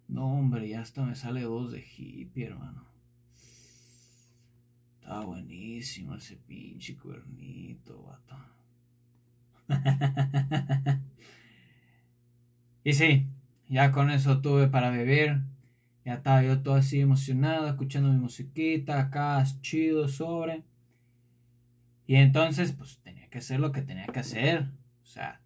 No, 0.09 0.39
hombre, 0.39 0.69
ya 0.69 0.81
hasta 0.81 1.05
me 1.05 1.15
sale 1.15 1.47
voz 1.47 1.73
de 1.73 1.85
hippie, 1.85 2.47
hermano. 2.47 2.96
Está 5.07 5.21
buenísimo 5.21 6.17
ese 6.17 6.35
pinche 6.35 6.97
cuernito, 6.97 8.03
vato. 8.03 8.37
y 12.83 12.93
sí, 12.93 13.29
ya 13.69 13.93
con 13.93 14.11
eso 14.11 14.41
tuve 14.41 14.67
para 14.67 14.91
beber. 14.91 15.43
Ya 16.05 16.15
estaba 16.15 16.43
yo 16.43 16.61
todo 16.61 16.75
así 16.75 16.99
emocionado, 16.99 17.69
escuchando 17.69 18.11
mi 18.11 18.19
musiquita, 18.19 18.99
acá 18.99 19.45
chido, 19.61 20.09
sobre. 20.09 20.65
Y 22.09 22.17
entonces, 22.17 22.73
pues 22.73 22.99
tenía 22.99 23.31
que 23.31 23.39
hacer 23.39 23.61
lo 23.61 23.71
que 23.71 23.83
tenía 23.83 24.07
que 24.07 24.19
hacer. 24.19 24.73
O 25.03 25.07
sea, 25.07 25.41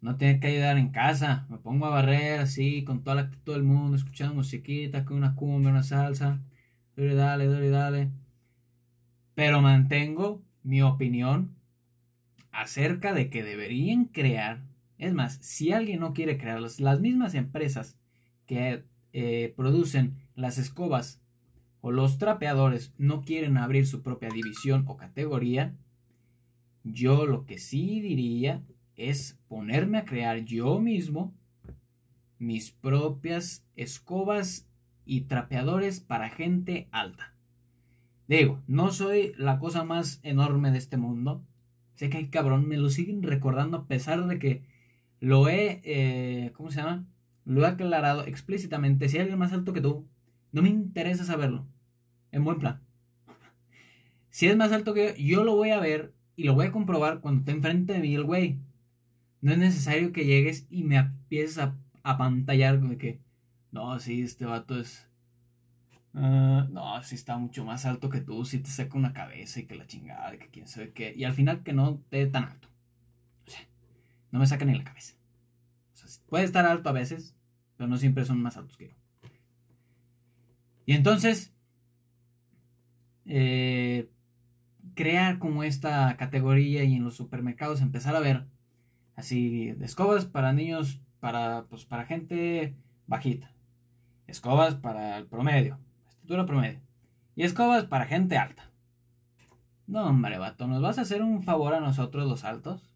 no 0.00 0.16
tiene 0.16 0.40
que 0.40 0.48
ayudar 0.48 0.78
en 0.78 0.90
casa. 0.90 1.46
Me 1.48 1.58
pongo 1.58 1.86
a 1.86 1.90
barrer 1.90 2.40
así, 2.40 2.82
con 2.82 3.04
toda 3.04 3.14
la 3.14 3.22
actitud 3.22 3.52
del 3.52 3.62
mundo, 3.62 3.96
escuchando 3.96 4.34
musiquita, 4.34 5.04
con 5.04 5.16
una 5.16 5.36
cumbia, 5.36 5.70
una 5.70 5.84
salsa. 5.84 6.40
Dale, 6.96 7.14
dale, 7.14 7.46
dale, 7.46 7.70
dale. 7.70 8.25
Pero 9.36 9.60
mantengo 9.60 10.42
mi 10.62 10.80
opinión 10.80 11.54
acerca 12.50 13.12
de 13.12 13.28
que 13.28 13.44
deberían 13.44 14.06
crear. 14.06 14.62
Es 14.96 15.12
más, 15.12 15.34
si 15.42 15.72
alguien 15.72 16.00
no 16.00 16.14
quiere 16.14 16.38
crearlas, 16.38 16.80
las 16.80 17.00
mismas 17.00 17.34
empresas 17.34 17.98
que 18.46 18.82
eh, 19.12 19.52
producen 19.54 20.14
las 20.36 20.56
escobas 20.56 21.20
o 21.82 21.92
los 21.92 22.16
trapeadores 22.16 22.94
no 22.96 23.20
quieren 23.20 23.58
abrir 23.58 23.86
su 23.86 24.02
propia 24.02 24.30
división 24.30 24.84
o 24.88 24.96
categoría, 24.96 25.74
yo 26.82 27.26
lo 27.26 27.44
que 27.44 27.58
sí 27.58 28.00
diría 28.00 28.62
es 28.96 29.38
ponerme 29.48 29.98
a 29.98 30.06
crear 30.06 30.38
yo 30.46 30.80
mismo 30.80 31.34
mis 32.38 32.70
propias 32.70 33.66
escobas 33.76 34.66
y 35.04 35.22
trapeadores 35.22 36.00
para 36.00 36.30
gente 36.30 36.88
alta. 36.90 37.35
Digo, 38.28 38.60
no 38.66 38.90
soy 38.90 39.32
la 39.36 39.58
cosa 39.58 39.84
más 39.84 40.20
enorme 40.22 40.70
de 40.70 40.78
este 40.78 40.96
mundo. 40.96 41.44
Sé 41.94 42.10
que 42.10 42.18
hay 42.18 42.28
cabrón, 42.28 42.68
me 42.68 42.76
lo 42.76 42.90
siguen 42.90 43.22
recordando 43.22 43.76
a 43.76 43.86
pesar 43.86 44.26
de 44.26 44.38
que 44.38 44.62
lo 45.20 45.48
he, 45.48 45.80
eh, 45.84 46.52
¿cómo 46.54 46.70
se 46.70 46.80
llama? 46.80 47.06
Lo 47.44 47.62
he 47.62 47.66
aclarado 47.66 48.26
explícitamente. 48.26 49.08
Si 49.08 49.16
hay 49.16 49.22
alguien 49.22 49.38
más 49.38 49.52
alto 49.52 49.72
que 49.72 49.80
tú, 49.80 50.06
no 50.52 50.62
me 50.62 50.68
interesa 50.68 51.24
saberlo. 51.24 51.66
En 52.32 52.44
buen 52.44 52.58
plan. 52.58 52.80
Si 54.30 54.48
es 54.48 54.56
más 54.56 54.72
alto 54.72 54.92
que 54.92 55.14
yo, 55.16 55.38
yo 55.38 55.44
lo 55.44 55.56
voy 55.56 55.70
a 55.70 55.80
ver 55.80 56.12
y 56.34 56.44
lo 56.44 56.54
voy 56.54 56.66
a 56.66 56.72
comprobar 56.72 57.20
cuando 57.20 57.40
esté 57.40 57.52
enfrente 57.52 57.94
de 57.94 58.00
mí 58.00 58.14
el 58.14 58.24
güey. 58.24 58.58
No 59.40 59.52
es 59.52 59.58
necesario 59.58 60.12
que 60.12 60.26
llegues 60.26 60.66
y 60.68 60.82
me 60.82 60.96
empieces 60.96 61.58
a, 61.58 61.76
a 62.02 62.18
pantallar 62.18 62.80
de 62.80 62.98
que, 62.98 63.20
no, 63.70 63.98
sí, 64.00 64.22
este 64.22 64.44
vato 64.44 64.78
es... 64.78 65.08
Uh, 66.16 66.64
no, 66.70 67.02
sí 67.02 67.14
está 67.14 67.36
mucho 67.36 67.62
más 67.66 67.84
alto 67.84 68.08
que 68.08 68.22
tú, 68.22 68.42
sí 68.46 68.58
te 68.58 68.70
saca 68.70 68.96
una 68.96 69.12
cabeza 69.12 69.60
y 69.60 69.66
que 69.66 69.74
la 69.74 69.86
chingada, 69.86 70.38
que 70.38 70.48
quién 70.48 70.66
sabe 70.66 70.94
qué. 70.94 71.12
Y 71.14 71.24
al 71.24 71.34
final 71.34 71.62
que 71.62 71.74
no 71.74 71.98
te 72.08 72.26
tan 72.26 72.44
alto. 72.44 72.68
O 73.46 73.50
sea, 73.50 73.60
no 74.30 74.38
me 74.38 74.46
saca 74.46 74.64
ni 74.64 74.74
la 74.74 74.82
cabeza. 74.82 75.14
O 75.92 75.96
sea, 75.98 76.08
puede 76.26 76.44
estar 76.44 76.64
alto 76.64 76.88
a 76.88 76.92
veces, 76.92 77.36
pero 77.76 77.86
no 77.86 77.98
siempre 77.98 78.24
son 78.24 78.40
más 78.40 78.56
altos 78.56 78.78
que 78.78 78.88
yo. 78.88 78.94
Y 80.86 80.94
entonces, 80.94 81.52
eh, 83.26 84.08
crear 84.94 85.38
como 85.38 85.64
esta 85.64 86.16
categoría 86.16 86.82
y 86.84 86.94
en 86.94 87.04
los 87.04 87.16
supermercados 87.16 87.82
empezar 87.82 88.16
a 88.16 88.20
ver 88.20 88.46
así 89.16 89.74
escobas 89.82 90.24
para 90.24 90.54
niños, 90.54 91.02
para, 91.20 91.66
pues, 91.68 91.84
para 91.84 92.06
gente 92.06 92.74
bajita, 93.06 93.52
escobas 94.26 94.76
para 94.76 95.18
el 95.18 95.26
promedio, 95.26 95.78
estatura 96.26 96.44
promedio, 96.44 96.80
y 97.36 97.44
escobas 97.44 97.84
para 97.84 98.06
gente 98.06 98.36
alta. 98.36 98.68
No, 99.86 100.06
hombre, 100.06 100.38
vato, 100.38 100.66
¿nos 100.66 100.82
vas 100.82 100.98
a 100.98 101.02
hacer 101.02 101.22
un 101.22 101.44
favor 101.44 101.72
a 101.72 101.78
nosotros 101.78 102.28
los 102.28 102.42
altos? 102.42 102.90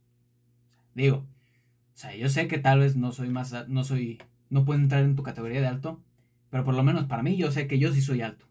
Digo, 0.96 1.18
o 1.18 1.96
sea, 1.96 2.16
yo 2.16 2.28
sé 2.28 2.48
que 2.48 2.58
tal 2.58 2.80
vez 2.80 2.96
no 2.96 3.12
soy 3.12 3.28
más, 3.28 3.54
no 3.68 3.84
soy, 3.84 4.20
no 4.48 4.64
puedo 4.64 4.80
entrar 4.80 5.04
en 5.04 5.14
tu 5.14 5.22
categoría 5.22 5.60
de 5.60 5.68
alto, 5.68 6.02
pero 6.50 6.64
por 6.64 6.74
lo 6.74 6.82
menos 6.82 7.04
para 7.04 7.22
mí 7.22 7.36
yo 7.36 7.52
sé 7.52 7.68
que 7.68 7.78
yo 7.78 7.92
sí 7.92 8.00
soy 8.00 8.22
alto. 8.22 8.46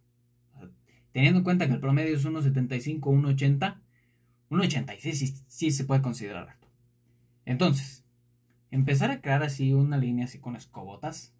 Teniendo 1.12 1.40
en 1.40 1.44
cuenta 1.44 1.68
que 1.68 1.74
el 1.74 1.82
promedio 1.82 2.16
es 2.16 2.26
1,75, 2.26 3.02
1,80, 3.02 3.82
1,86 4.50 5.12
sí, 5.12 5.34
sí 5.46 5.72
se 5.72 5.84
puede 5.84 6.02
considerar 6.02 6.48
alto. 6.48 6.70
Entonces, 7.44 8.06
empezar 8.72 9.12
a 9.12 9.20
crear 9.20 9.44
así 9.44 9.74
una 9.74 9.98
línea 9.98 10.24
así 10.24 10.40
con 10.40 10.56
escobotas, 10.56 11.34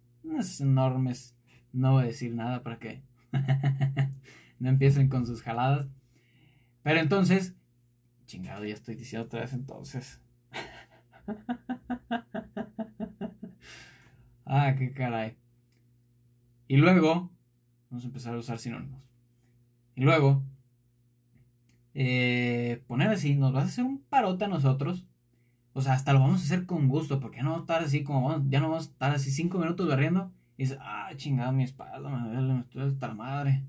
enormes, 0.60 1.34
no 1.72 1.92
voy 1.92 2.02
a 2.02 2.06
decir 2.06 2.34
nada 2.34 2.62
para 2.62 2.78
que 2.78 3.08
no 4.58 4.68
empiecen 4.68 5.08
con 5.08 5.26
sus 5.26 5.42
jaladas. 5.42 5.88
Pero 6.82 7.00
entonces, 7.00 7.54
chingado, 8.26 8.64
ya 8.64 8.74
estoy 8.74 8.94
diciendo 8.94 9.26
otra 9.26 9.40
vez 9.40 9.52
entonces. 9.52 10.20
ah, 14.46 14.74
qué 14.78 14.92
caray. 14.92 15.36
Y 16.68 16.76
luego, 16.76 17.30
vamos 17.90 18.04
a 18.04 18.06
empezar 18.06 18.34
a 18.34 18.38
usar 18.38 18.58
sinónimos. 18.58 19.02
Y 19.94 20.02
luego, 20.02 20.42
eh, 21.94 22.82
poner 22.86 23.08
así, 23.08 23.34
nos 23.34 23.52
vas 23.52 23.64
a 23.64 23.66
hacer 23.68 23.84
un 23.84 24.00
parote 24.02 24.44
a 24.44 24.48
nosotros. 24.48 25.04
O 25.72 25.82
sea, 25.82 25.94
hasta 25.94 26.12
lo 26.12 26.20
vamos 26.20 26.40
a 26.40 26.44
hacer 26.44 26.66
con 26.66 26.88
gusto, 26.88 27.20
porque 27.20 27.42
no 27.42 27.50
vamos 27.50 27.62
a 27.62 27.72
estar 27.72 27.82
así 27.84 28.02
como 28.02 28.44
ya 28.48 28.60
no 28.60 28.70
vamos 28.70 28.88
a 28.88 28.90
estar 28.90 29.10
así 29.12 29.30
cinco 29.30 29.58
minutos 29.58 29.88
barriendo. 29.88 30.32
Y 30.60 30.64
dices, 30.64 30.78
ah, 30.82 31.10
chingada 31.16 31.52
mi 31.52 31.64
espalda, 31.64 32.10
me 32.10 32.28
duele, 32.28 32.52
me 32.52 32.60
estoy 32.60 32.82
hasta 32.82 33.08
la 33.08 33.14
madre. 33.14 33.62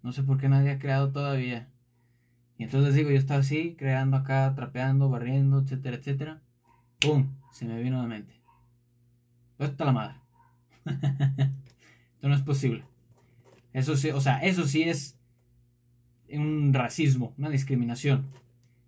No 0.00 0.12
sé 0.12 0.22
por 0.22 0.38
qué 0.38 0.48
nadie 0.48 0.70
ha 0.70 0.78
creado 0.78 1.10
todavía. 1.10 1.68
Y 2.56 2.62
entonces 2.62 2.94
digo, 2.94 3.10
yo 3.10 3.16
estaba 3.16 3.40
así, 3.40 3.74
creando 3.76 4.16
acá, 4.16 4.54
trapeando, 4.54 5.10
barriendo, 5.10 5.58
etcétera, 5.58 5.96
etcétera. 5.96 6.40
¡Pum! 7.00 7.34
se 7.50 7.64
me 7.64 7.82
vino 7.82 8.00
la 8.00 8.06
mente. 8.06 8.32
Está 9.58 9.84
la 9.84 9.90
madre. 9.90 10.14
Esto 10.84 12.28
no 12.28 12.36
es 12.36 12.42
posible. 12.42 12.84
Eso 13.72 13.96
sí, 13.96 14.10
o 14.10 14.20
sea, 14.20 14.38
eso 14.38 14.68
sí 14.68 14.84
es 14.84 15.18
un 16.32 16.72
racismo, 16.72 17.34
una 17.38 17.50
discriminación. 17.50 18.24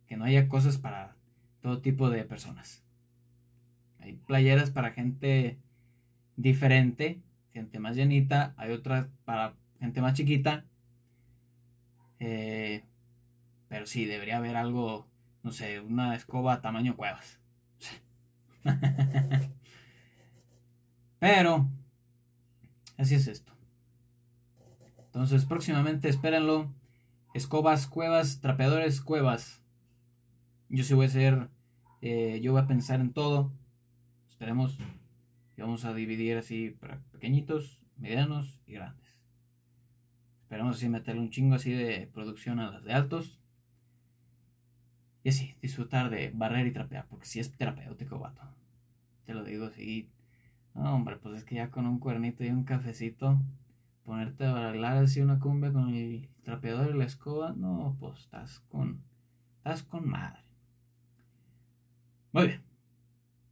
Que 0.06 0.16
no 0.16 0.26
haya 0.26 0.46
cosas 0.46 0.78
para 0.78 1.16
todo 1.60 1.80
tipo 1.80 2.08
de 2.08 2.22
personas. 2.22 2.84
Hay 3.98 4.12
playeras 4.12 4.70
para 4.70 4.92
gente 4.92 5.58
diferente, 6.36 7.20
gente 7.52 7.78
más 7.78 7.96
llenita, 7.96 8.54
hay 8.56 8.72
otras 8.72 9.08
para 9.24 9.54
gente 9.80 10.00
más 10.00 10.14
chiquita. 10.14 10.64
Eh, 12.18 12.84
pero 13.68 13.86
sí, 13.86 14.04
debería 14.04 14.36
haber 14.36 14.56
algo, 14.56 15.08
no 15.42 15.50
sé, 15.50 15.80
una 15.80 16.14
escoba 16.14 16.60
tamaño 16.60 16.96
cuevas. 16.96 17.40
pero, 21.18 21.68
así 22.96 23.14
es 23.16 23.26
esto. 23.26 23.52
Entonces, 24.98 25.44
próximamente 25.44 26.08
espérenlo. 26.08 26.72
Escobas, 27.34 27.86
cuevas, 27.86 28.40
trapeadores, 28.40 29.00
cuevas. 29.00 29.62
Yo 30.68 30.84
sí 30.84 30.94
voy 30.94 31.06
a 31.06 31.10
ser, 31.10 31.48
eh, 32.02 32.40
yo 32.42 32.52
voy 32.52 32.62
a 32.62 32.66
pensar 32.66 33.00
en 33.00 33.12
todo. 33.12 33.52
Esperemos. 34.28 34.78
Vamos 35.62 35.84
a 35.84 35.94
dividir 35.94 36.36
así 36.36 36.70
para 36.70 36.98
pequeñitos, 37.12 37.80
medianos 37.96 38.60
y 38.66 38.72
grandes. 38.72 39.16
Esperemos 40.42 40.76
así 40.76 40.88
meterle 40.88 41.20
un 41.20 41.30
chingo 41.30 41.54
así 41.54 41.70
de 41.70 42.10
producción 42.12 42.58
a 42.58 42.68
las 42.68 42.82
de 42.82 42.92
altos. 42.92 43.40
Y 45.22 45.28
así, 45.28 45.54
disfrutar 45.62 46.10
de 46.10 46.32
barrer 46.34 46.66
y 46.66 46.72
trapear, 46.72 47.06
porque 47.08 47.26
si 47.26 47.38
es 47.38 47.56
terapéutico, 47.56 48.18
vato. 48.18 48.42
Te 49.24 49.34
lo 49.34 49.44
digo 49.44 49.66
así. 49.66 50.10
No, 50.74 50.96
hombre, 50.96 51.16
pues 51.18 51.36
es 51.36 51.44
que 51.44 51.54
ya 51.54 51.70
con 51.70 51.86
un 51.86 52.00
cuernito 52.00 52.42
y 52.42 52.48
un 52.48 52.64
cafecito, 52.64 53.40
ponerte 54.04 54.44
a 54.46 54.52
bailar 54.54 54.96
así 54.96 55.20
una 55.20 55.38
cumbia 55.38 55.72
con 55.72 55.94
el 55.94 56.28
trapeador 56.42 56.92
y 56.92 56.98
la 56.98 57.04
escoba, 57.04 57.52
no, 57.56 57.96
pues 58.00 58.18
estás 58.18 58.58
con, 58.68 59.00
estás 59.58 59.84
con 59.84 60.08
madre. 60.08 60.42
Muy 62.32 62.48
bien. 62.48 62.62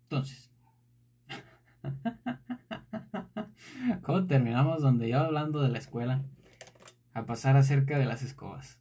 Entonces, 0.03 0.50
¿cómo 4.03 4.27
terminamos 4.27 4.83
donde 4.83 5.09
yo 5.09 5.21
hablando 5.21 5.63
de 5.63 5.71
la 5.71 5.79
escuela 5.79 6.23
a 7.15 7.25
pasar 7.27 7.57
acerca 7.57 7.99
de 7.99 8.07
las 8.07 8.23
escobas? 8.23 8.79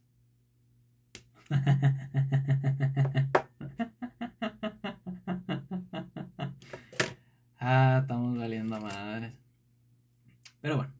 ah, 7.58 7.98
estamos 8.02 8.38
valiendo 8.38 8.80
madres. 8.80 9.34
Pero 10.60 10.76
bueno. 10.76 10.92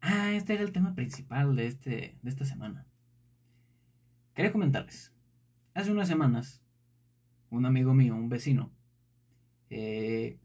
Ah, 0.00 0.32
este 0.32 0.54
era 0.54 0.62
el 0.62 0.72
tema 0.72 0.94
principal 0.94 1.56
de, 1.56 1.66
este, 1.66 2.18
de 2.22 2.30
esta 2.30 2.44
semana. 2.44 2.86
Quería 4.34 4.52
comentarles. 4.52 5.12
Hace 5.74 5.92
unas 5.92 6.08
semanas, 6.08 6.62
un 7.50 7.66
amigo 7.66 7.94
mío, 7.94 8.14
un 8.14 8.28
vecino, 8.28 8.70
eh, 9.70 10.38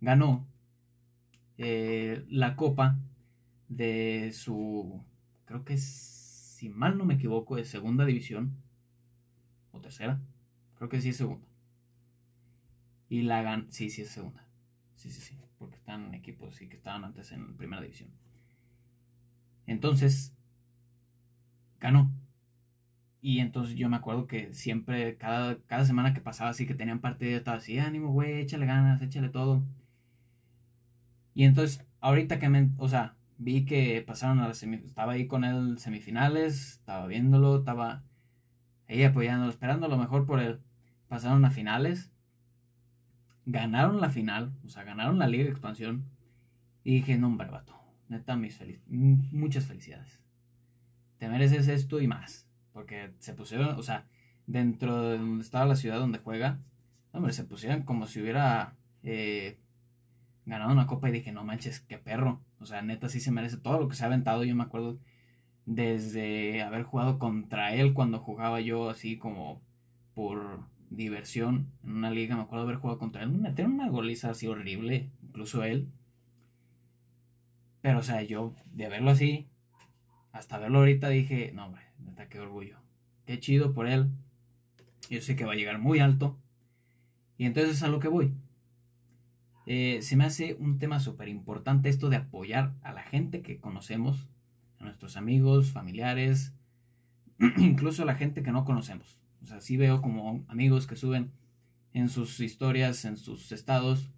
ganó 0.00 0.46
eh, 1.56 2.24
la 2.28 2.56
copa 2.56 2.98
de 3.68 4.32
su, 4.32 5.02
creo 5.44 5.64
que 5.64 5.76
si 5.76 6.68
mal 6.68 6.96
no 6.98 7.04
me 7.04 7.14
equivoco, 7.14 7.56
de 7.56 7.64
segunda 7.64 8.04
división, 8.04 8.52
o 9.72 9.80
tercera, 9.80 10.20
creo 10.76 10.88
que 10.88 11.00
sí 11.00 11.10
es 11.10 11.16
segunda. 11.16 11.46
Y 13.08 13.22
la 13.22 13.42
ganó, 13.42 13.66
sí, 13.70 13.90
sí 13.90 14.02
es 14.02 14.10
segunda. 14.10 14.46
Sí, 14.94 15.10
sí, 15.10 15.20
sí, 15.20 15.36
porque 15.58 15.76
están 15.76 16.14
equipos 16.14 16.56
sí 16.56 16.68
que 16.68 16.76
estaban 16.76 17.04
antes 17.04 17.32
en 17.32 17.56
primera 17.56 17.82
división. 17.82 18.10
Entonces, 19.66 20.34
ganó. 21.80 22.10
Y 23.20 23.40
entonces 23.40 23.76
yo 23.76 23.88
me 23.88 23.96
acuerdo 23.96 24.26
que 24.26 24.52
siempre, 24.54 25.16
cada, 25.16 25.58
cada 25.66 25.84
semana 25.84 26.14
que 26.14 26.20
pasaba 26.20 26.50
así 26.50 26.66
que 26.66 26.74
tenían 26.74 27.00
partido, 27.00 27.36
estaba 27.36 27.56
así, 27.58 27.78
ánimo, 27.78 28.12
güey, 28.12 28.40
échale 28.40 28.66
ganas, 28.66 29.02
échale 29.02 29.28
todo. 29.28 29.62
Y 31.34 31.44
entonces, 31.44 31.86
ahorita 32.00 32.38
que 32.38 32.48
me, 32.48 32.70
o 32.78 32.88
sea, 32.88 33.16
vi 33.38 33.64
que 33.64 34.02
pasaron 34.06 34.40
a 34.40 34.48
las 34.48 34.58
semifinales, 34.58 34.90
estaba 34.90 35.12
ahí 35.12 35.26
con 35.26 35.44
él 35.44 35.78
semifinales, 35.78 36.72
estaba 36.72 37.06
viéndolo, 37.06 37.58
estaba 37.58 38.04
ahí 38.88 39.04
apoyándolo, 39.04 39.50
esperando 39.50 39.88
lo 39.88 39.96
mejor 39.96 40.26
por 40.26 40.40
él. 40.40 40.60
Pasaron 41.08 41.44
a 41.44 41.50
finales, 41.50 42.12
ganaron 43.46 44.00
la 44.00 44.10
final, 44.10 44.52
o 44.64 44.68
sea, 44.68 44.84
ganaron 44.84 45.18
la 45.18 45.26
Liga 45.26 45.44
de 45.44 45.50
Expansión. 45.50 46.04
Y 46.84 46.96
dije, 46.96 47.18
no, 47.18 47.28
hombre, 47.28 47.48
vato, 47.48 47.74
neta, 48.08 48.36
mis 48.36 48.56
feliz 48.56 48.80
muchas 48.86 49.66
felicidades. 49.66 50.20
Te 51.18 51.28
mereces 51.28 51.68
esto 51.68 52.00
y 52.00 52.06
más. 52.06 52.48
Porque 52.72 53.12
se 53.18 53.34
pusieron, 53.34 53.76
o 53.76 53.82
sea, 53.82 54.06
dentro 54.46 55.02
de 55.02 55.18
donde 55.18 55.44
estaba 55.44 55.66
la 55.66 55.76
ciudad 55.76 55.98
donde 55.98 56.18
juega, 56.18 56.60
hombre, 57.12 57.32
se 57.32 57.44
pusieron 57.44 57.82
como 57.82 58.06
si 58.06 58.20
hubiera 58.20 58.76
eh, 59.02 59.58
ganado 60.48 60.72
una 60.72 60.86
copa 60.86 61.08
y 61.08 61.12
dije, 61.12 61.32
no 61.32 61.44
manches, 61.44 61.80
qué 61.80 61.98
perro. 61.98 62.40
O 62.60 62.66
sea, 62.66 62.82
neta 62.82 63.08
sí 63.08 63.20
se 63.20 63.30
merece 63.30 63.58
todo 63.58 63.78
lo 63.78 63.88
que 63.88 63.96
se 63.96 64.04
ha 64.04 64.06
aventado. 64.06 64.44
Yo 64.44 64.56
me 64.56 64.64
acuerdo 64.64 64.98
desde 65.66 66.62
haber 66.62 66.82
jugado 66.82 67.18
contra 67.18 67.74
él 67.74 67.92
cuando 67.92 68.18
jugaba 68.18 68.60
yo 68.60 68.88
así 68.88 69.18
como 69.18 69.60
por 70.14 70.60
diversión 70.90 71.70
en 71.84 71.92
una 71.92 72.10
liga. 72.10 72.36
Me 72.36 72.42
acuerdo 72.42 72.64
haber 72.64 72.76
jugado 72.76 72.98
contra 72.98 73.22
él. 73.22 73.30
Me 73.30 73.50
metieron 73.50 73.74
una 73.74 73.88
goliza 73.88 74.30
así 74.30 74.46
horrible, 74.46 75.10
incluso 75.22 75.62
él. 75.64 75.88
Pero, 77.80 77.98
o 77.98 78.02
sea, 78.02 78.22
yo 78.22 78.54
de 78.72 78.88
verlo 78.88 79.10
así, 79.10 79.48
hasta 80.32 80.58
verlo 80.58 80.78
ahorita 80.78 81.08
dije, 81.08 81.52
no, 81.54 81.66
hombre, 81.66 81.82
neta, 81.98 82.28
qué 82.28 82.40
orgullo. 82.40 82.78
Qué 83.26 83.38
chido 83.38 83.74
por 83.74 83.86
él. 83.86 84.10
Yo 85.10 85.20
sé 85.20 85.36
que 85.36 85.44
va 85.44 85.52
a 85.52 85.56
llegar 85.56 85.78
muy 85.78 86.00
alto. 86.00 86.38
Y 87.36 87.44
entonces 87.44 87.76
es 87.76 87.82
a 87.82 87.88
lo 87.88 88.00
que 88.00 88.08
voy. 88.08 88.34
Eh, 89.70 90.00
se 90.00 90.16
me 90.16 90.24
hace 90.24 90.56
un 90.58 90.78
tema 90.78 90.98
súper 90.98 91.28
importante 91.28 91.90
esto 91.90 92.08
de 92.08 92.16
apoyar 92.16 92.72
a 92.80 92.90
la 92.94 93.02
gente 93.02 93.42
que 93.42 93.58
conocemos, 93.58 94.26
a 94.78 94.84
nuestros 94.84 95.18
amigos, 95.18 95.72
familiares, 95.72 96.54
incluso 97.58 98.04
a 98.04 98.06
la 98.06 98.14
gente 98.14 98.42
que 98.42 98.50
no 98.50 98.64
conocemos. 98.64 99.20
O 99.42 99.46
sea, 99.46 99.60
sí 99.60 99.76
veo 99.76 100.00
como 100.00 100.42
amigos 100.48 100.86
que 100.86 100.96
suben 100.96 101.32
en 101.92 102.08
sus 102.08 102.40
historias, 102.40 103.04
en 103.04 103.18
sus 103.18 103.52
estados, 103.52 104.08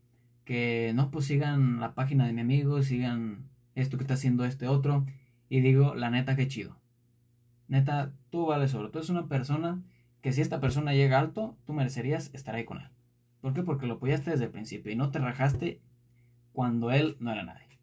que 0.44 0.92
no, 0.94 1.10
pues 1.10 1.24
sigan 1.24 1.80
la 1.80 1.96
página 1.96 2.28
de 2.28 2.32
mi 2.32 2.42
amigo, 2.42 2.80
sigan 2.84 3.48
esto 3.74 3.96
que 3.96 4.04
está 4.04 4.14
haciendo 4.14 4.44
este 4.44 4.68
otro, 4.68 5.04
y 5.48 5.62
digo, 5.62 5.96
la 5.96 6.10
neta, 6.10 6.36
qué 6.36 6.46
chido. 6.46 6.76
Neta, 7.66 8.12
tú 8.30 8.46
vales 8.46 8.72
oro. 8.74 8.92
Tú 8.92 8.98
eres 8.98 9.10
una 9.10 9.26
persona 9.26 9.82
que 10.20 10.32
si 10.32 10.42
esta 10.42 10.60
persona 10.60 10.94
llega 10.94 11.18
alto, 11.18 11.56
tú 11.66 11.72
merecerías 11.72 12.30
estar 12.34 12.54
ahí 12.54 12.64
con 12.64 12.82
él. 12.82 12.88
¿Por 13.40 13.54
qué? 13.54 13.62
Porque 13.62 13.86
lo 13.86 13.94
apoyaste 13.94 14.30
desde 14.30 14.44
el 14.44 14.50
principio 14.50 14.92
y 14.92 14.96
no 14.96 15.10
te 15.10 15.18
rajaste 15.18 15.80
cuando 16.52 16.90
él 16.90 17.16
no 17.20 17.32
era 17.32 17.42
nadie. 17.42 17.78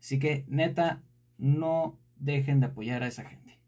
Así 0.00 0.18
que, 0.18 0.44
neta, 0.48 1.02
no 1.38 1.98
dejen 2.16 2.60
de 2.60 2.66
apoyar 2.66 3.02
a 3.02 3.08
esa 3.08 3.24
gente. 3.24 3.58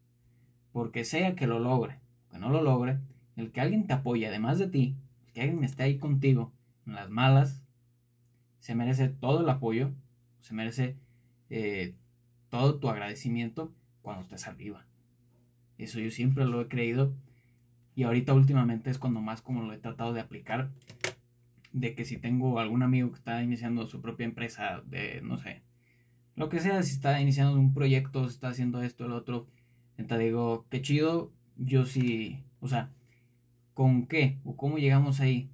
Porque 0.73 1.05
sea 1.05 1.35
que 1.35 1.47
lo 1.47 1.59
logre, 1.59 1.99
que 2.31 2.39
no 2.39 2.51
lo 2.51 2.63
logre, 2.63 2.99
el 3.37 3.51
que 3.51 3.61
alguien 3.61 3.87
te 3.87 3.95
apoye 3.95 4.27
además 4.27 4.59
de 4.59 4.69
ti, 4.69 4.97
el 5.27 5.33
que 5.33 5.41
alguien 5.43 5.65
esté 5.65 5.85
ahí 5.85 5.99
contigo 5.99 6.53
en 6.87 6.95
las 6.95 7.11
malas, 7.11 7.63
se 8.61 8.75
merece 8.75 9.09
todo 9.09 9.41
el 9.41 9.49
apoyo, 9.49 9.93
se 10.41 10.55
merece 10.55 10.97
eh, 11.51 11.95
todo 12.51 12.77
tu 12.79 12.89
agradecimiento 12.89 13.73
cuando 14.03 14.23
estés 14.23 14.47
arriba. 14.47 14.85
Eso 15.79 16.01
yo 16.01 16.11
siempre 16.11 16.45
lo 16.45 16.61
he 16.61 16.69
creído 16.69 17.13
y 17.95 18.05
ahorita 18.05 18.35
últimamente 18.35 18.91
es 18.91 18.99
cuando 18.99 19.21
más 19.21 19.43
como 19.43 19.63
lo 19.63 19.73
he 19.73 19.79
tratado 19.79 20.13
de 20.13 20.21
aplicar. 20.21 20.71
De 21.73 21.95
que 21.95 22.05
si 22.05 22.17
tengo 22.19 22.59
algún 22.59 22.83
amigo 22.83 23.11
que 23.11 23.17
está 23.17 23.43
iniciando 23.43 23.87
su 23.87 24.01
propia 24.01 24.25
empresa 24.25 24.83
de, 24.87 25.21
no 25.23 25.37
sé, 25.39 25.63
lo 26.35 26.49
que 26.49 26.61
sea, 26.61 26.83
si 26.83 26.93
está 26.93 27.21
iniciando 27.21 27.59
un 27.59 27.75
proyecto, 27.75 28.25
si 28.25 28.35
está 28.35 28.49
haciendo 28.49 28.81
esto, 28.83 29.07
el 29.07 29.13
otro, 29.13 29.49
entonces 29.97 30.27
digo, 30.27 30.67
qué 30.71 30.81
chido, 30.81 31.33
yo 31.57 31.85
sí, 31.85 32.45
o 32.61 32.69
sea, 32.69 32.91
¿con 33.75 34.07
qué 34.07 34.39
o 34.45 34.57
cómo 34.57 34.79
llegamos 34.79 35.21
ahí? 35.21 35.51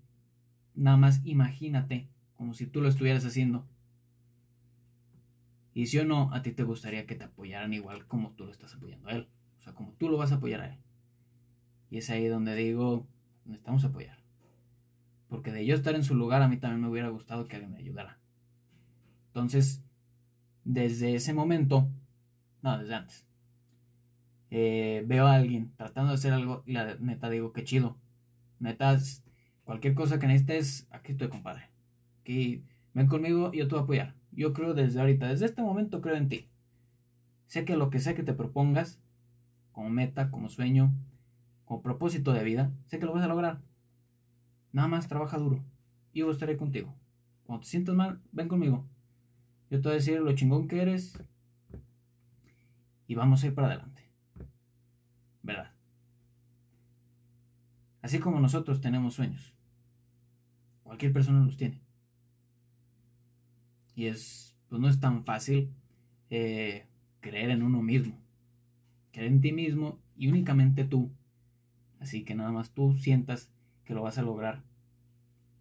Nada 0.74 0.96
más 0.96 1.22
imagínate, 1.24 2.08
como 2.36 2.54
si 2.54 2.66
tú 2.66 2.80
lo 2.80 2.88
estuvieras 2.88 3.24
haciendo. 3.24 3.66
Y 5.72 5.86
si 5.86 5.98
o 5.98 6.04
no, 6.04 6.32
a 6.32 6.42
ti 6.42 6.52
te 6.52 6.62
gustaría 6.62 7.06
que 7.06 7.16
te 7.16 7.24
apoyaran 7.24 7.72
igual 7.74 8.06
como 8.06 8.30
tú 8.32 8.44
lo 8.44 8.52
estás 8.52 8.74
apoyando 8.74 9.08
a 9.08 9.12
él. 9.12 9.28
O 9.58 9.60
sea, 9.60 9.72
como 9.72 9.92
tú 9.92 10.08
lo 10.08 10.18
vas 10.18 10.32
a 10.32 10.36
apoyar 10.36 10.60
a 10.60 10.68
él. 10.68 10.78
Y 11.90 11.98
es 11.98 12.10
ahí 12.10 12.26
donde 12.26 12.54
digo, 12.54 13.06
necesitamos 13.44 13.84
apoyar. 13.84 14.18
Porque 15.34 15.50
de 15.50 15.66
yo 15.66 15.74
estar 15.74 15.96
en 15.96 16.04
su 16.04 16.14
lugar, 16.14 16.42
a 16.42 16.48
mí 16.48 16.58
también 16.58 16.80
me 16.80 16.88
hubiera 16.88 17.08
gustado 17.08 17.48
que 17.48 17.56
alguien 17.56 17.72
me 17.72 17.80
ayudara. 17.80 18.20
Entonces, 19.26 19.82
desde 20.62 21.16
ese 21.16 21.34
momento, 21.34 21.90
no, 22.62 22.78
desde 22.78 22.94
antes, 22.94 23.26
eh, 24.52 25.02
veo 25.08 25.26
a 25.26 25.34
alguien 25.34 25.72
tratando 25.74 26.10
de 26.10 26.14
hacer 26.14 26.32
algo 26.32 26.62
y 26.66 26.74
la 26.74 26.94
neta 27.00 27.30
digo, 27.30 27.52
qué 27.52 27.64
chido. 27.64 27.98
Neta, 28.60 28.96
cualquier 29.64 29.94
cosa 29.94 30.20
que 30.20 30.28
necesites, 30.28 30.86
aquí 30.92 31.10
estoy, 31.10 31.30
compadre. 31.30 31.68
Aquí, 32.20 32.62
ven 32.92 33.08
conmigo 33.08 33.50
y 33.52 33.58
yo 33.58 33.66
te 33.66 33.74
voy 33.74 33.80
a 33.80 33.82
apoyar. 33.82 34.14
Yo 34.30 34.52
creo 34.52 34.72
desde 34.72 35.00
ahorita, 35.00 35.26
desde 35.26 35.46
este 35.46 35.62
momento 35.62 36.00
creo 36.00 36.14
en 36.14 36.28
ti. 36.28 36.48
Sé 37.48 37.64
que 37.64 37.76
lo 37.76 37.90
que 37.90 37.98
sea 37.98 38.14
que 38.14 38.22
te 38.22 38.34
propongas, 38.34 39.00
como 39.72 39.90
meta, 39.90 40.30
como 40.30 40.48
sueño, 40.48 40.94
como 41.64 41.82
propósito 41.82 42.32
de 42.32 42.44
vida, 42.44 42.70
sé 42.86 43.00
que 43.00 43.06
lo 43.06 43.12
vas 43.12 43.24
a 43.24 43.26
lograr. 43.28 43.73
Nada 44.74 44.88
más 44.88 45.06
trabaja 45.06 45.38
duro 45.38 45.62
y 46.12 46.18
yo 46.18 46.30
estaré 46.32 46.56
contigo. 46.56 46.92
Cuando 47.44 47.62
te 47.62 47.68
sientas 47.68 47.94
mal, 47.94 48.20
ven 48.32 48.48
conmigo. 48.48 48.84
Yo 49.70 49.80
te 49.80 49.84
voy 49.84 49.92
a 49.92 49.94
decir 49.94 50.20
lo 50.20 50.34
chingón 50.34 50.66
que 50.66 50.82
eres 50.82 51.22
y 53.06 53.14
vamos 53.14 53.44
a 53.44 53.46
ir 53.46 53.54
para 53.54 53.68
adelante. 53.68 54.02
¿Verdad? 55.44 55.70
Así 58.02 58.18
como 58.18 58.40
nosotros 58.40 58.80
tenemos 58.80 59.14
sueños. 59.14 59.54
Cualquier 60.82 61.12
persona 61.12 61.44
los 61.44 61.56
tiene. 61.56 61.80
Y 63.94 64.06
es, 64.06 64.56
pues 64.68 64.82
no 64.82 64.88
es 64.88 64.98
tan 64.98 65.24
fácil 65.24 65.70
eh, 66.30 66.88
creer 67.20 67.50
en 67.50 67.62
uno 67.62 67.80
mismo. 67.80 68.18
Creer 69.12 69.30
en 69.30 69.40
ti 69.40 69.52
mismo 69.52 70.00
y 70.16 70.26
únicamente 70.26 70.84
tú. 70.84 71.12
Así 72.00 72.24
que 72.24 72.34
nada 72.34 72.50
más 72.50 72.72
tú 72.72 72.92
sientas 72.94 73.53
que 73.84 73.94
lo 73.94 74.02
vas 74.02 74.18
a 74.18 74.22
lograr. 74.22 74.62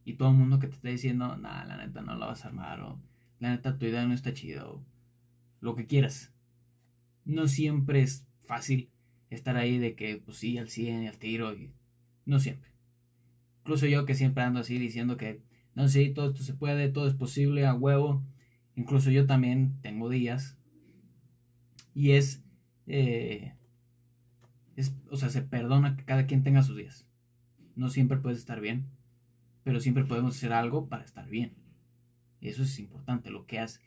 Y 0.06 0.14
todo 0.14 0.30
el 0.30 0.36
mundo 0.36 0.60
que 0.60 0.68
te 0.68 0.76
está 0.76 0.90
diciendo, 0.90 1.38
nada, 1.38 1.66
la 1.66 1.78
neta 1.78 2.02
no 2.02 2.16
lo 2.16 2.28
vas 2.28 2.44
a 2.44 2.50
armar. 2.50 2.82
O 2.82 3.00
la 3.40 3.52
neta 3.52 3.78
tu 3.78 3.86
idea 3.86 4.06
no 4.06 4.14
está 4.14 4.34
chida. 4.34 4.68
O 4.68 4.84
lo 5.62 5.76
que 5.76 5.88
quieras. 5.88 6.34
No 7.26 7.48
siempre 7.48 8.02
es 8.02 8.28
fácil 8.42 8.90
estar 9.30 9.56
ahí 9.56 9.78
de 9.78 9.96
que, 9.96 10.18
pues 10.18 10.38
sí, 10.38 10.58
al 10.58 10.70
100 10.70 11.04
y 11.04 11.08
al 11.08 11.18
tiro. 11.18 11.56
No 12.26 12.40
siempre. 12.40 12.72
Incluso 13.62 13.88
yo 13.88 14.06
que 14.06 14.16
siempre 14.16 14.44
ando 14.44 14.60
así 14.60 14.78
diciendo 14.78 15.16
que, 15.16 15.42
no 15.74 15.88
sé, 15.88 16.10
todo 16.10 16.32
esto 16.32 16.44
se 16.44 16.54
puede, 16.54 16.90
todo 16.90 17.08
es 17.08 17.14
posible, 17.14 17.66
a 17.66 17.74
huevo. 17.74 18.22
Incluso 18.76 19.10
yo 19.10 19.26
también 19.26 19.80
tengo 19.82 20.10
días. 20.10 20.58
Y 21.96 22.12
es, 22.12 22.44
eh, 22.88 23.54
es, 24.76 24.94
o 25.10 25.16
sea, 25.16 25.30
se 25.30 25.42
perdona 25.42 25.96
que 25.96 26.04
cada 26.04 26.26
quien 26.26 26.44
tenga 26.44 26.64
sus 26.64 26.76
días. 26.76 27.08
No 27.76 27.90
siempre 27.90 28.18
puedes 28.18 28.40
estar 28.40 28.62
bien, 28.62 28.86
pero 29.64 29.80
siempre 29.80 30.06
podemos 30.06 30.36
hacer 30.36 30.54
algo 30.54 30.88
para 30.88 31.04
estar 31.04 31.28
bien. 31.30 31.54
Eso 32.42 32.64
es 32.64 32.80
importante, 32.80 33.30
lo 33.30 33.46
que 33.46 33.60
haces. 33.60 33.82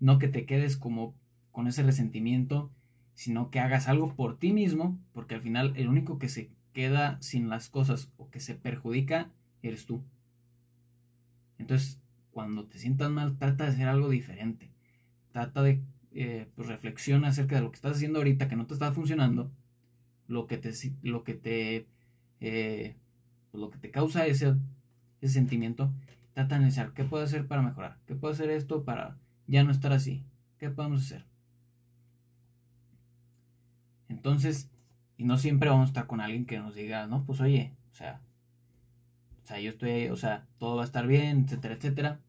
No 0.00 0.18
que 0.18 0.28
te 0.28 0.46
quedes 0.46 0.76
como 0.76 1.14
con 1.52 1.66
ese 1.66 1.82
resentimiento, 1.82 2.70
sino 3.14 3.50
que 3.50 3.60
hagas 3.60 3.88
algo 3.88 4.14
por 4.14 4.38
ti 4.38 4.52
mismo, 4.52 4.98
porque 5.12 5.34
al 5.34 5.40
final 5.40 5.72
el 5.76 5.88
único 5.88 6.18
que 6.18 6.28
se 6.28 6.50
queda 6.72 7.16
sin 7.20 7.48
las 7.48 7.70
cosas 7.70 8.12
o 8.16 8.28
que 8.30 8.40
se 8.40 8.54
perjudica 8.54 9.30
eres 9.62 9.86
tú. 9.86 10.02
Entonces, 11.58 11.98
cuando 12.30 12.66
te 12.66 12.78
sientas 12.78 13.10
mal, 13.10 13.38
trata 13.38 13.64
de 13.64 13.70
hacer 13.70 13.88
algo 13.88 14.10
diferente. 14.10 14.70
Trata 15.32 15.62
de 15.62 15.80
eh, 16.18 16.46
pues 16.54 16.70
acerca 16.70 17.56
de 17.56 17.60
lo 17.60 17.70
que 17.70 17.76
estás 17.76 17.96
haciendo 17.96 18.18
ahorita 18.18 18.48
que 18.48 18.56
no 18.56 18.66
te 18.66 18.72
está 18.72 18.90
funcionando, 18.92 19.50
lo 20.28 20.46
que 20.46 20.56
te, 20.56 20.72
lo 21.02 21.24
que 21.24 21.34
te, 21.34 21.86
eh, 22.40 22.96
pues 23.50 23.60
lo 23.60 23.70
que 23.70 23.78
te 23.78 23.90
causa 23.90 24.26
ese, 24.26 24.56
sentimiento. 25.22 25.92
Trata 26.34 26.50
de 26.50 26.54
analizar 26.56 26.92
qué 26.92 27.04
puedo 27.04 27.24
hacer 27.24 27.46
para 27.46 27.62
mejorar, 27.62 27.98
qué 28.06 28.14
puedo 28.14 28.32
hacer 28.32 28.50
esto 28.50 28.84
para 28.84 29.18
ya 29.46 29.64
no 29.64 29.70
estar 29.70 29.92
así, 29.92 30.24
qué 30.58 30.70
podemos 30.70 31.02
hacer. 31.02 31.24
Entonces, 34.08 34.70
y 35.16 35.24
no 35.24 35.38
siempre 35.38 35.70
vamos 35.70 35.86
a 35.86 35.90
estar 35.90 36.06
con 36.06 36.20
alguien 36.20 36.46
que 36.46 36.58
nos 36.58 36.74
diga, 36.74 37.06
no, 37.06 37.24
pues 37.24 37.40
oye, 37.40 37.74
o 37.90 37.94
sea, 37.94 38.20
o 39.42 39.46
sea, 39.46 39.60
yo 39.60 39.70
estoy, 39.70 40.08
o 40.08 40.16
sea, 40.16 40.46
todo 40.58 40.76
va 40.76 40.82
a 40.82 40.86
estar 40.86 41.06
bien, 41.06 41.44
etcétera, 41.44 41.74
etcétera. 41.74 42.20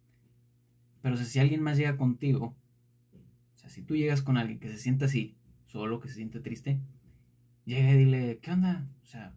Pero 1.02 1.18
si 1.18 1.40
alguien 1.40 1.64
más 1.64 1.78
llega 1.78 1.98
contigo, 1.98 2.56
o 3.56 3.58
sea, 3.58 3.70
si 3.70 3.82
tú 3.82 3.96
llegas 3.96 4.22
con 4.22 4.38
alguien 4.38 4.60
que 4.60 4.70
se 4.70 4.78
sienta 4.78 5.06
así, 5.06 5.36
solo, 5.66 6.00
que 6.00 6.10
se 6.10 6.16
siente 6.16 6.40
triste, 6.40 6.80
llega 7.66 7.92
y 7.92 7.98
dile, 7.98 8.40
¿qué 8.42 8.52
onda? 8.52 8.88
O 9.02 9.06
sea, 9.06 9.34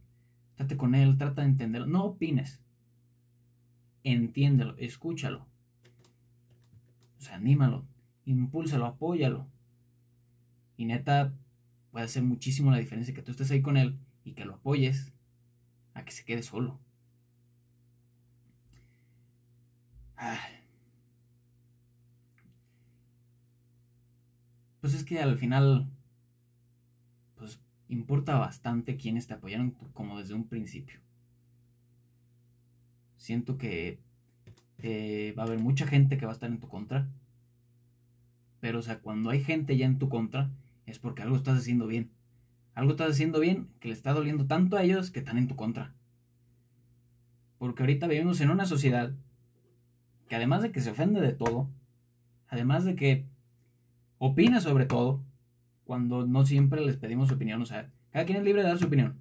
trate 0.61 0.77
con 0.77 0.95
él, 0.95 1.17
trata 1.17 1.41
de 1.41 1.49
entenderlo. 1.49 1.87
No 1.87 2.05
opines. 2.05 2.61
Entiéndelo, 4.05 4.77
escúchalo. 4.77 5.47
O 7.19 7.23
sea, 7.23 7.37
anímalo, 7.37 7.87
impúlsalo, 8.27 8.85
apóyalo. 8.85 9.47
Y 10.77 10.85
neta, 10.85 11.33
puede 11.91 12.05
hacer 12.05 12.23
muchísimo 12.25 12.71
la 12.71 12.77
diferencia 12.77 13.15
que 13.15 13.23
tú 13.23 13.31
estés 13.31 13.51
ahí 13.51 13.63
con 13.63 13.79
él 13.79 13.99
y 14.23 14.33
que 14.33 14.45
lo 14.45 14.57
apoyes 14.57 15.15
a 15.95 16.05
que 16.05 16.13
se 16.13 16.27
quede 16.27 16.43
solo. 16.43 16.79
Pues 24.83 24.93
es 24.93 25.05
que 25.05 25.21
al 25.21 25.39
final, 25.39 25.91
importa 27.91 28.39
bastante 28.39 28.97
quienes 28.97 29.27
te 29.27 29.35
apoyaron 29.35 29.73
como 29.93 30.19
desde 30.19 30.35
un 30.35 30.45
principio. 30.45 31.01
Siento 33.17 33.59
que 33.59 33.99
eh, 34.79 35.35
va 35.37 35.43
a 35.43 35.47
haber 35.47 35.59
mucha 35.59 35.87
gente 35.87 36.17
que 36.17 36.25
va 36.25 36.33
a 36.33 36.35
estar 36.35 36.49
en 36.49 36.61
tu 36.61 36.69
contra. 36.69 37.09
Pero, 38.61 38.79
o 38.79 38.83
sea, 38.83 39.01
cuando 39.01 39.31
hay 39.31 39.43
gente 39.43 39.77
ya 39.77 39.87
en 39.87 39.99
tu 39.99 40.09
contra, 40.09 40.51
es 40.87 40.99
porque 40.99 41.23
algo 41.23 41.37
estás 41.37 41.59
haciendo 41.59 41.87
bien. 41.87 42.11
Algo 42.75 42.93
estás 42.93 43.11
haciendo 43.11 43.41
bien 43.41 43.69
que 43.81 43.89
le 43.89 43.95
está 43.95 44.13
doliendo 44.13 44.47
tanto 44.47 44.77
a 44.77 44.85
ellos 44.85 45.11
que 45.11 45.19
están 45.19 45.37
en 45.37 45.49
tu 45.49 45.57
contra. 45.57 45.93
Porque 47.59 47.83
ahorita 47.83 48.07
vivimos 48.07 48.41
en 48.41 48.51
una 48.51 48.67
sociedad 48.67 49.13
que 50.29 50.37
además 50.37 50.63
de 50.63 50.71
que 50.71 50.81
se 50.81 50.91
ofende 50.91 51.21
de 51.21 51.33
todo, 51.33 51.69
además 52.49 52.85
de 52.85 52.95
que 52.95 53.27
opina 54.19 54.61
sobre 54.61 54.87
todo, 54.87 55.23
cuando 55.91 56.25
no 56.25 56.47
siempre 56.47 56.87
les 56.87 56.97
pedimos 56.97 57.33
opinión, 57.33 57.61
o 57.61 57.67
sea, 57.67 57.91
cada 58.11 58.25
quien 58.25 58.39
es 58.39 58.45
libre 58.45 58.63
de 58.63 58.69
dar 58.69 58.79
su 58.79 58.87
opinión. 58.87 59.21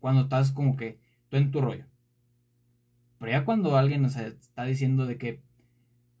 Cuando 0.00 0.22
estás 0.22 0.52
como 0.52 0.74
que 0.74 0.98
tú 1.28 1.36
en 1.36 1.50
tu 1.50 1.60
rollo. 1.60 1.84
Pero 3.18 3.30
ya 3.30 3.44
cuando 3.44 3.76
alguien 3.76 4.00
nos 4.00 4.16
está 4.16 4.64
diciendo 4.64 5.04
de 5.04 5.18
que 5.18 5.42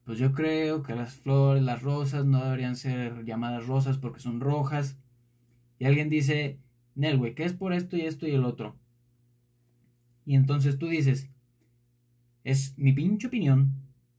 pues 0.04 0.18
yo 0.18 0.34
creo 0.34 0.82
que 0.82 0.94
las 0.94 1.14
flores, 1.14 1.62
las 1.62 1.80
rosas 1.80 2.26
no 2.26 2.44
deberían 2.44 2.76
ser 2.76 3.24
llamadas 3.24 3.66
rosas 3.66 3.96
porque 3.96 4.20
son 4.20 4.40
rojas. 4.40 4.98
Y 5.78 5.86
alguien 5.86 6.10
dice, 6.10 6.58
Nel, 6.94 7.16
güey, 7.16 7.34
¿qué 7.34 7.44
es 7.44 7.54
por 7.54 7.72
esto 7.72 7.96
y 7.96 8.02
esto 8.02 8.26
y 8.26 8.32
el 8.32 8.44
otro? 8.44 8.76
Y 10.26 10.34
entonces 10.34 10.76
tú 10.76 10.88
dices, 10.88 11.30
es 12.44 12.76
mi 12.76 12.92
pinche 12.92 13.28
opinión, 13.28 13.72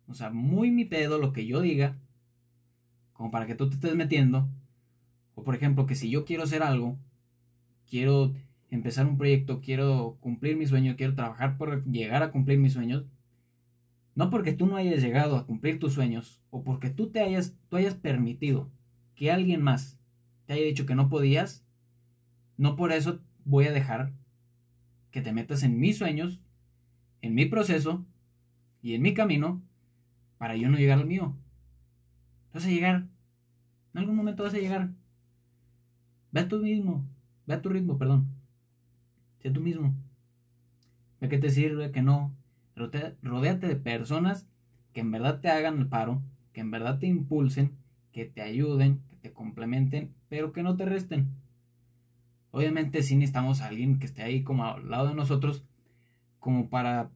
o 0.08 0.16
sea, 0.16 0.32
muy 0.32 0.72
mi 0.72 0.86
pedo 0.86 1.20
lo 1.20 1.32
que 1.32 1.46
yo 1.46 1.62
diga, 1.62 1.96
como 3.14 3.30
para 3.30 3.46
que 3.46 3.54
tú 3.54 3.70
te 3.70 3.76
estés 3.76 3.96
metiendo. 3.96 4.50
O 5.36 5.43
por 5.43 5.56
ejemplo, 5.56 5.86
que 5.86 5.96
si 5.96 6.10
yo 6.10 6.26
quiero 6.26 6.43
hacer 6.43 6.63
algo, 6.63 6.98
quiero 7.89 8.34
empezar 8.69 9.06
un 9.06 9.17
proyecto, 9.17 9.62
quiero 9.62 10.17
cumplir 10.19 10.58
mi 10.58 10.65
sueño, 10.65 10.96
quiero 10.96 11.15
trabajar 11.15 11.58
por 11.58 11.86
llegar 11.86 12.24
a 12.24 12.32
cumplir 12.32 12.60
mis 12.60 12.74
sueños, 12.74 13.06
no 14.15 14.30
porque 14.30 14.54
tú 14.54 14.67
no 14.67 14.76
hayas 14.76 15.02
llegado 15.02 15.38
a 15.38 15.46
cumplir 15.46 15.80
tus 15.80 15.93
sueños 15.93 16.41
o 16.50 16.63
porque 16.63 16.89
tú 16.89 17.10
te 17.10 17.19
hayas, 17.19 17.56
tú 17.69 17.78
hayas 17.78 17.96
permitido 17.96 18.72
que 19.15 19.32
alguien 19.32 19.62
más 19.62 20.00
te 20.46 20.54
haya 20.54 20.65
dicho 20.65 20.86
que 20.86 20.96
no 20.96 21.10
podías, 21.10 21.65
no 22.58 22.76
por 22.76 22.91
eso 22.91 23.22
voy 23.46 23.65
a 23.65 23.72
dejar 23.72 24.13
que 25.12 25.22
te 25.22 25.34
metas 25.34 25.63
en 25.63 25.80
mis 25.80 25.98
sueños, 25.98 26.41
en 27.22 27.36
mi 27.36 27.46
proceso 27.46 28.06
y 28.82 28.93
en 28.93 29.01
mi 29.01 29.14
camino 29.14 29.62
para 30.38 30.55
yo 30.55 30.70
no 30.70 30.78
llegar 30.78 30.99
al 30.99 31.05
mío. 31.05 31.36
Vas 32.53 32.66
a 32.66 32.70
llegar. 32.70 33.08
En 33.93 33.99
algún 33.99 34.16
momento 34.16 34.43
vas 34.43 34.53
a 34.53 34.58
llegar. 34.58 34.91
Ve 36.34 36.42
a 36.42 36.48
tu 36.50 36.60
mismo. 36.60 37.06
Ve 37.46 37.54
a 37.54 37.62
tu 37.62 37.70
ritmo, 37.70 37.98
perdón. 37.98 38.28
Sé 39.40 39.52
tú 39.52 39.62
mismo. 39.62 39.94
Ve 41.22 41.30
qué 41.30 41.38
te 41.38 41.50
sirve, 41.50 41.92
que 41.92 42.02
no. 42.02 42.36
Rodéate 42.76 43.68
de 43.68 43.76
personas 43.76 44.48
que 44.94 45.02
en 45.02 45.12
verdad 45.12 45.40
te 45.42 45.50
hagan 45.50 45.78
el 45.78 45.88
paro, 45.88 46.22
que 46.52 46.62
en 46.62 46.72
verdad 46.72 47.00
te 47.00 47.08
impulsen, 47.08 47.72
que 48.12 48.26
te 48.26 48.42
ayuden, 48.42 49.02
que 49.10 49.16
te 49.18 49.32
complementen, 49.32 50.14
pero 50.28 50.52
que 50.52 50.64
no 50.64 50.76
te 50.76 50.86
resten. 50.86 51.30
Obviamente 52.52 53.04
sí 53.04 53.16
necesitamos 53.16 53.62
a 53.62 53.68
alguien 53.68 54.00
que 54.00 54.06
esté 54.06 54.24
ahí 54.24 54.44
como 54.44 54.66
al 54.66 54.90
lado 54.90 55.08
de 55.10 55.16
nosotros, 55.16 55.64
como 56.40 56.70
para 56.70 57.10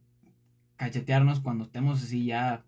cachetearnos 0.76 1.40
cuando 1.40 1.64
estemos 1.64 2.04
así 2.04 2.26
ya 2.26 2.64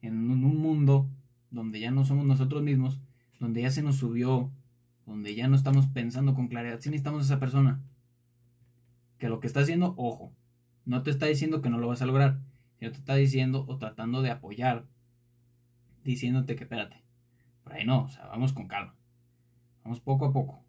en 0.00 0.30
un 0.30 0.58
mundo 0.58 1.06
donde 1.50 1.80
ya 1.80 1.90
no 1.90 2.04
somos 2.04 2.24
nosotros 2.24 2.62
mismos, 2.62 2.98
donde 3.40 3.62
ya 3.62 3.70
se 3.70 3.82
nos 3.82 3.96
subió, 3.96 4.50
donde 5.06 5.34
ya 5.34 5.48
no 5.48 5.56
estamos 5.56 5.86
pensando 5.86 6.34
con 6.34 6.48
claridad. 6.48 6.80
Sí 6.80 6.90
necesitamos 6.90 7.22
a 7.22 7.24
esa 7.24 7.40
persona. 7.40 7.80
Que 9.18 9.28
lo 9.28 9.40
que 9.40 9.46
está 9.46 9.60
haciendo, 9.60 9.94
ojo, 9.96 10.32
no 10.84 11.02
te 11.02 11.10
está 11.10 11.26
diciendo 11.26 11.62
que 11.62 11.70
no 11.70 11.78
lo 11.78 11.88
vas 11.88 12.02
a 12.02 12.06
lograr, 12.06 12.40
sino 12.78 12.90
te 12.90 12.98
está 12.98 13.14
diciendo 13.14 13.64
o 13.68 13.78
tratando 13.78 14.22
de 14.22 14.30
apoyar, 14.30 14.86
diciéndote 16.04 16.56
que 16.56 16.64
espérate, 16.64 17.02
por 17.62 17.74
ahí 17.74 17.86
no, 17.86 18.04
o 18.04 18.08
sea, 18.08 18.26
vamos 18.26 18.52
con 18.52 18.66
calma, 18.66 18.96
vamos 19.84 20.00
poco 20.00 20.26
a 20.26 20.32
poco, 20.32 20.64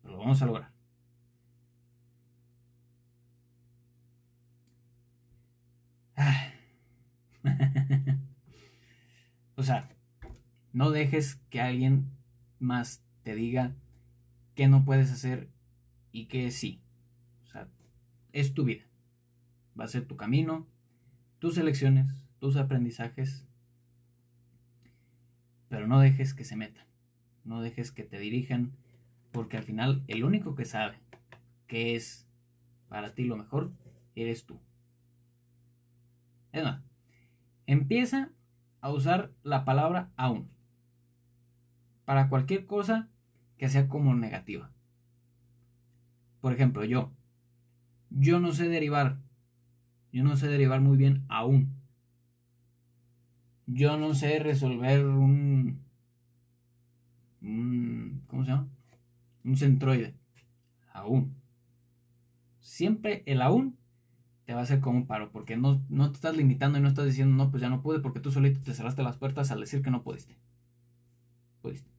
pero 0.00 0.14
lo 0.14 0.20
vamos 0.20 0.40
a 0.40 0.46
lograr. 0.46 0.72
o 9.56 9.62
sea, 9.62 9.90
no 10.72 10.90
dejes 10.90 11.36
que 11.50 11.60
alguien 11.60 12.10
más 12.58 13.02
te 13.22 13.34
diga 13.34 13.74
qué 14.54 14.68
no 14.68 14.84
puedes 14.84 15.10
hacer 15.10 15.48
y 16.10 16.26
qué 16.26 16.50
sí. 16.50 16.80
O 17.44 17.46
sea, 17.46 17.68
es 18.32 18.54
tu 18.54 18.64
vida. 18.64 18.84
Va 19.78 19.84
a 19.84 19.88
ser 19.88 20.06
tu 20.06 20.16
camino, 20.16 20.66
tus 21.38 21.56
elecciones, 21.58 22.24
tus 22.38 22.56
aprendizajes. 22.56 23.46
Pero 25.68 25.86
no 25.86 26.00
dejes 26.00 26.34
que 26.34 26.44
se 26.44 26.56
metan. 26.56 26.86
No 27.44 27.62
dejes 27.62 27.92
que 27.92 28.04
te 28.04 28.18
dirijan. 28.18 28.72
Porque 29.30 29.56
al 29.56 29.64
final 29.64 30.04
el 30.08 30.24
único 30.24 30.54
que 30.54 30.66
sabe 30.66 30.98
qué 31.66 31.96
es 31.96 32.26
para 32.88 33.14
ti 33.14 33.24
lo 33.24 33.36
mejor 33.36 33.72
eres 34.14 34.44
tú. 34.44 34.60
Es 36.52 36.62
más, 36.62 36.82
empieza 37.66 38.30
a 38.82 38.90
usar 38.90 39.32
la 39.42 39.64
palabra 39.64 40.10
aún 40.16 40.50
para 42.04 42.28
cualquier 42.28 42.66
cosa 42.66 43.08
que 43.62 43.68
sea 43.68 43.88
como 43.88 44.12
negativa. 44.16 44.72
Por 46.40 46.52
ejemplo, 46.52 46.82
yo. 46.82 47.12
Yo 48.10 48.40
no 48.40 48.50
sé 48.50 48.68
derivar. 48.68 49.20
Yo 50.12 50.24
no 50.24 50.36
sé 50.36 50.48
derivar 50.48 50.80
muy 50.80 50.96
bien 50.96 51.24
aún. 51.28 51.72
Yo 53.68 53.96
no 53.98 54.16
sé 54.16 54.40
resolver 54.40 55.06
un... 55.06 55.78
un 57.40 58.24
¿Cómo 58.26 58.42
se 58.42 58.50
llama? 58.50 58.68
Un 59.44 59.56
centroide. 59.56 60.16
Aún. 60.92 61.36
Siempre 62.58 63.22
el 63.26 63.40
aún 63.40 63.78
te 64.44 64.54
va 64.54 64.58
a 64.58 64.62
hacer 64.64 64.80
como 64.80 64.98
un 64.98 65.06
paro, 65.06 65.30
porque 65.30 65.56
no, 65.56 65.80
no 65.88 66.10
te 66.10 66.16
estás 66.16 66.36
limitando 66.36 66.78
y 66.78 66.80
no 66.80 66.88
estás 66.88 67.06
diciendo, 67.06 67.36
no, 67.36 67.52
pues 67.52 67.60
ya 67.60 67.68
no 67.68 67.80
pude, 67.80 68.00
porque 68.00 68.18
tú 68.18 68.32
solito 68.32 68.58
te 68.58 68.74
cerraste 68.74 69.04
las 69.04 69.18
puertas 69.18 69.52
al 69.52 69.60
decir 69.60 69.82
que 69.82 69.92
no 69.92 70.02
pudiste. 70.02 70.36
Pudiste. 71.60 71.92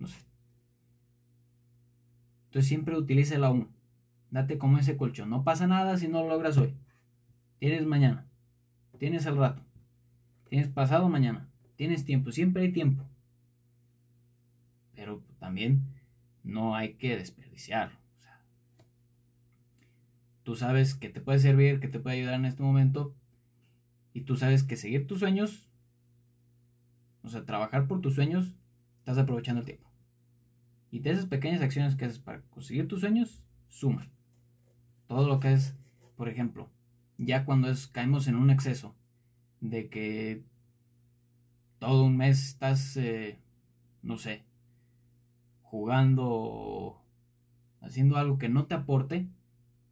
No 0.00 0.08
sé. 0.08 0.31
Entonces 2.52 2.68
siempre 2.68 2.98
utiliza 2.98 3.34
el 3.36 3.44
aún. 3.44 3.70
Date 4.30 4.58
como 4.58 4.76
ese 4.76 4.98
colchón. 4.98 5.30
No 5.30 5.42
pasa 5.42 5.66
nada 5.66 5.96
si 5.96 6.06
no 6.06 6.20
lo 6.20 6.28
logras 6.28 6.58
hoy. 6.58 6.74
Tienes 7.58 7.86
mañana. 7.86 8.26
Tienes 8.98 9.24
el 9.24 9.38
rato. 9.38 9.62
Tienes 10.50 10.68
pasado 10.68 11.08
mañana. 11.08 11.48
Tienes 11.76 12.04
tiempo. 12.04 12.30
Siempre 12.30 12.64
hay 12.64 12.70
tiempo. 12.70 13.08
Pero 14.94 15.22
también 15.38 15.80
no 16.44 16.76
hay 16.76 16.92
que 16.92 17.16
desperdiciarlo. 17.16 17.96
tú 20.42 20.54
sabes 20.54 20.94
que 20.94 21.08
te 21.08 21.22
puede 21.22 21.38
servir, 21.38 21.80
que 21.80 21.88
te 21.88 22.00
puede 22.00 22.16
ayudar 22.18 22.34
en 22.34 22.44
este 22.44 22.62
momento. 22.62 23.14
Y 24.12 24.22
tú 24.22 24.36
sabes 24.36 24.62
que 24.62 24.76
seguir 24.76 25.06
tus 25.06 25.20
sueños, 25.20 25.70
o 27.22 27.30
sea, 27.30 27.46
trabajar 27.46 27.88
por 27.88 28.02
tus 28.02 28.14
sueños, 28.14 28.54
estás 28.98 29.16
aprovechando 29.16 29.60
el 29.60 29.66
tiempo. 29.66 29.91
Y 30.92 31.00
de 31.00 31.10
esas 31.10 31.24
pequeñas 31.24 31.62
acciones 31.62 31.96
que 31.96 32.04
haces 32.04 32.18
para 32.18 32.42
conseguir 32.42 32.86
tus 32.86 33.00
sueños, 33.00 33.46
suma. 33.66 34.10
Todo 35.08 35.26
lo 35.26 35.40
que 35.40 35.54
es, 35.54 35.74
por 36.16 36.28
ejemplo, 36.28 36.68
ya 37.16 37.46
cuando 37.46 37.70
es, 37.70 37.86
caemos 37.88 38.28
en 38.28 38.36
un 38.36 38.50
exceso 38.50 38.94
de 39.62 39.88
que 39.88 40.44
todo 41.78 42.04
un 42.04 42.18
mes 42.18 42.46
estás, 42.46 42.94
eh, 42.98 43.40
no 44.02 44.18
sé, 44.18 44.44
jugando 45.62 47.02
haciendo 47.80 48.18
algo 48.18 48.36
que 48.36 48.50
no 48.50 48.66
te 48.66 48.74
aporte, 48.74 49.30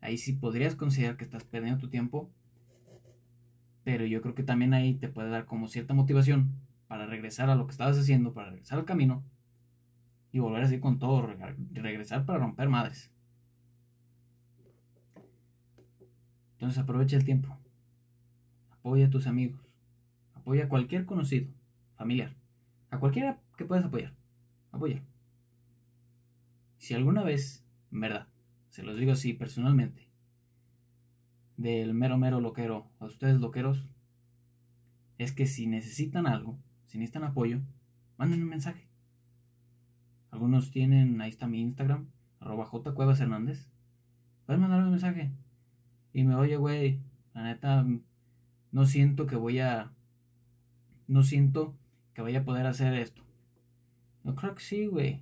ahí 0.02 0.18
sí 0.18 0.34
podrías 0.34 0.74
considerar 0.74 1.16
que 1.16 1.24
estás 1.24 1.44
perdiendo 1.44 1.80
tu 1.80 1.88
tiempo. 1.88 2.30
Pero 3.84 4.04
yo 4.04 4.20
creo 4.20 4.34
que 4.34 4.42
también 4.42 4.74
ahí 4.74 4.94
te 4.96 5.08
puede 5.08 5.30
dar 5.30 5.46
como 5.46 5.66
cierta 5.66 5.94
motivación 5.94 6.52
para 6.88 7.06
regresar 7.06 7.48
a 7.48 7.54
lo 7.54 7.66
que 7.66 7.72
estabas 7.72 7.98
haciendo, 7.98 8.34
para 8.34 8.50
regresar 8.50 8.78
al 8.78 8.84
camino 8.84 9.24
y 10.32 10.38
volver 10.38 10.62
así 10.62 10.78
con 10.78 10.98
todo, 10.98 11.26
regresar 11.72 12.24
para 12.24 12.38
romper 12.38 12.68
madres. 12.68 13.10
Entonces 16.52 16.78
aprovecha 16.78 17.16
el 17.16 17.24
tiempo. 17.24 17.56
Apoya 18.70 19.06
a 19.06 19.10
tus 19.10 19.26
amigos. 19.26 19.60
Apoya 20.34 20.64
a 20.64 20.68
cualquier 20.68 21.06
conocido, 21.06 21.50
familiar. 21.96 22.34
A 22.90 22.98
cualquiera 22.98 23.40
que 23.56 23.64
puedas 23.64 23.84
apoyar. 23.84 24.14
Apoya. 24.70 25.02
Si 26.76 26.94
alguna 26.94 27.22
vez, 27.22 27.64
en 27.92 28.00
verdad, 28.00 28.28
se 28.68 28.82
los 28.82 28.96
digo 28.98 29.12
así 29.12 29.32
personalmente, 29.32 30.08
del 31.56 31.92
mero 31.92 32.16
mero 32.16 32.40
loquero 32.40 32.90
a 32.98 33.06
ustedes 33.06 33.40
loqueros, 33.40 33.90
es 35.18 35.32
que 35.32 35.46
si 35.46 35.66
necesitan 35.66 36.26
algo, 36.26 36.58
si 36.86 36.98
necesitan 36.98 37.24
apoyo, 37.24 37.60
manden 38.16 38.42
un 38.42 38.48
mensaje. 38.48 38.89
Algunos 40.40 40.70
tienen, 40.70 41.20
ahí 41.20 41.28
está 41.28 41.46
mi 41.46 41.60
Instagram, 41.60 42.06
arroba 42.40 42.64
J 42.64 42.94
Cuevas 42.94 43.20
Hernández. 43.20 43.68
Puedes 44.46 44.58
mandarme 44.58 44.86
un 44.86 44.92
mensaje. 44.92 45.30
Y 46.14 46.24
me 46.24 46.34
oye, 46.34 46.56
güey, 46.56 46.98
la 47.34 47.42
neta, 47.42 47.86
no 48.72 48.86
siento 48.86 49.26
que 49.26 49.36
voy 49.36 49.58
a. 49.58 49.92
No 51.08 51.24
siento 51.24 51.76
que 52.14 52.22
vaya 52.22 52.38
a 52.38 52.44
poder 52.44 52.66
hacer 52.66 52.94
esto. 52.94 53.20
Yo 54.24 54.34
creo 54.34 54.54
que 54.54 54.62
sí, 54.62 54.86
güey. 54.86 55.20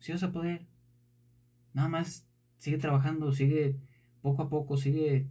Sí 0.00 0.10
vas 0.10 0.24
a 0.24 0.32
poder. 0.32 0.66
Nada 1.72 1.88
más 1.88 2.26
sigue 2.58 2.78
trabajando, 2.78 3.30
sigue 3.30 3.76
poco 4.20 4.42
a 4.42 4.48
poco, 4.48 4.76
sigue 4.76 5.28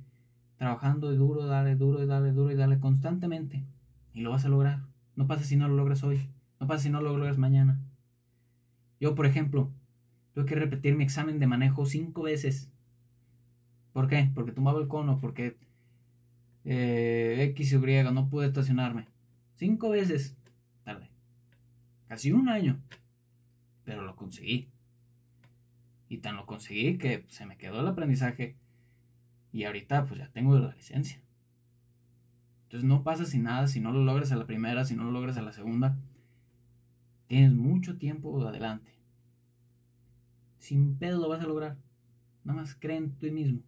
trabajando 0.55 1.11
y 1.11 1.17
duro, 1.17 1.45
dale, 1.45 1.75
duro 1.75 2.01
y 2.01 2.05
dale, 2.05 2.31
duro 2.31 2.53
y 2.53 2.55
dale 2.55 2.79
constantemente. 2.79 3.65
Y 4.13 4.21
lo 4.21 4.31
vas 4.31 4.45
a 4.45 4.49
lograr. 4.49 4.85
No 5.17 5.27
pasa 5.27 5.43
si 5.43 5.57
no 5.57 5.67
lo 5.67 5.75
logras 5.75 6.05
hoy. 6.05 6.29
No 6.61 6.67
pasa 6.67 6.83
si 6.83 6.89
no 6.89 7.01
lo 7.01 7.17
logras 7.17 7.37
mañana. 7.37 7.84
Yo, 9.05 9.13
por 9.13 9.27
ejemplo, 9.27 9.71
tuve 10.33 10.45
que 10.45 10.55
repetir 10.55 10.95
mi 10.95 11.03
examen 11.03 11.37
de 11.37 11.45
manejo 11.45 11.85
cinco 11.85 12.23
veces. 12.23 12.71
¿Por 13.93 14.07
qué? 14.07 14.31
Porque 14.33 14.51
tomaba 14.51 14.81
el 14.81 14.87
cono, 14.87 15.19
porque 15.19 15.57
eh, 16.63 17.37
X 17.51 17.73
y 17.73 17.75
Y 17.75 18.03
no 18.11 18.27
pude 18.29 18.47
estacionarme. 18.47 19.07
Cinco 19.53 19.91
veces. 19.91 20.35
Tarde. 20.83 21.11
Casi 22.07 22.31
un 22.31 22.49
año. 22.49 22.81
Pero 23.83 24.01
lo 24.01 24.15
conseguí. 24.15 24.69
Y 26.09 26.17
tan 26.17 26.35
lo 26.35 26.47
conseguí 26.47 26.97
que 26.97 27.25
se 27.27 27.45
me 27.45 27.57
quedó 27.57 27.81
el 27.81 27.87
aprendizaje. 27.87 28.55
Y 29.51 29.65
ahorita 29.65 30.07
pues 30.07 30.19
ya 30.19 30.29
tengo 30.29 30.57
la 30.57 30.73
licencia. 30.73 31.21
Entonces 32.63 32.89
no 32.89 33.03
pasa 33.03 33.25
sin 33.25 33.43
nada 33.43 33.67
si 33.67 33.79
no 33.79 33.91
lo 33.91 34.03
logras 34.03 34.31
a 34.31 34.35
la 34.35 34.47
primera, 34.47 34.83
si 34.83 34.95
no 34.95 35.03
lo 35.03 35.11
logras 35.11 35.37
a 35.37 35.43
la 35.43 35.51
segunda. 35.51 35.95
Tienes 37.27 37.53
mucho 37.53 37.99
tiempo 37.99 38.47
adelante. 38.47 38.94
Sin 40.65 40.95
pedo 40.97 41.19
lo 41.19 41.29
vas 41.29 41.41
a 41.41 41.45
lograr. 41.45 41.77
Nada 42.43 42.59
más 42.59 42.73
cree 42.73 42.97
en 42.97 43.11
ti 43.11 43.29
mismo. 43.29 43.61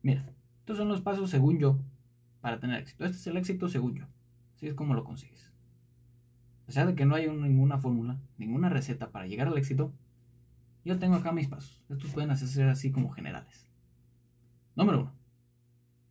Mira, 0.00 0.32
estos 0.60 0.78
son 0.78 0.88
los 0.88 1.02
pasos 1.02 1.28
según 1.28 1.58
yo 1.58 1.78
para 2.40 2.58
tener 2.60 2.80
éxito. 2.80 3.04
Este 3.04 3.18
es 3.18 3.26
el 3.26 3.36
éxito 3.36 3.68
según 3.68 3.94
yo. 3.94 4.06
Así 4.54 4.68
es 4.68 4.72
como 4.72 4.94
lo 4.94 5.04
consigues. 5.04 5.52
O 6.66 6.72
sea 6.72 6.86
de 6.86 6.94
que 6.94 7.04
no 7.04 7.14
hay 7.14 7.28
ninguna 7.28 7.76
fórmula, 7.76 8.18
ninguna 8.38 8.70
receta 8.70 9.10
para 9.10 9.26
llegar 9.26 9.48
al 9.48 9.58
éxito, 9.58 9.92
yo 10.82 10.98
tengo 10.98 11.16
acá 11.16 11.30
mis 11.30 11.46
pasos. 11.46 11.84
Estos 11.90 12.10
pueden 12.12 12.30
hacerse 12.30 12.64
así 12.64 12.90
como 12.90 13.10
generales. 13.10 13.68
Número 14.76 15.00
uno. 15.02 15.12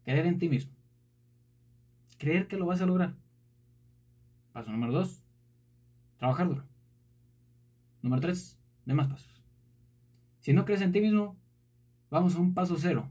Creer 0.03 0.27
en 0.27 0.37
ti 0.37 0.47
mismo. 0.47 0.73
Creer 2.19 2.47
que 2.47 2.55
lo 2.55 2.67
vas 2.67 2.81
a 2.81 2.85
lograr. 2.85 3.15
Paso 4.53 4.71
número 4.71 4.93
dos. 4.93 5.23
Trabajar 6.19 6.47
duro. 6.47 6.63
Número 8.03 8.21
3. 8.21 8.59
Demás 8.85 9.07
pasos. 9.07 9.41
Si 10.41 10.53
no 10.53 10.65
crees 10.65 10.81
en 10.81 10.91
ti 10.91 11.01
mismo, 11.01 11.35
vamos 12.09 12.35
a 12.35 12.39
un 12.39 12.53
paso 12.53 12.77
cero. 12.77 13.09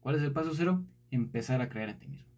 ¿Cuál 0.00 0.16
es 0.16 0.22
el 0.22 0.32
paso 0.32 0.52
cero? 0.54 0.82
Empezar 1.10 1.60
a 1.60 1.68
creer 1.68 1.90
en 1.90 1.98
ti 1.98 2.08
mismo. 2.08 2.32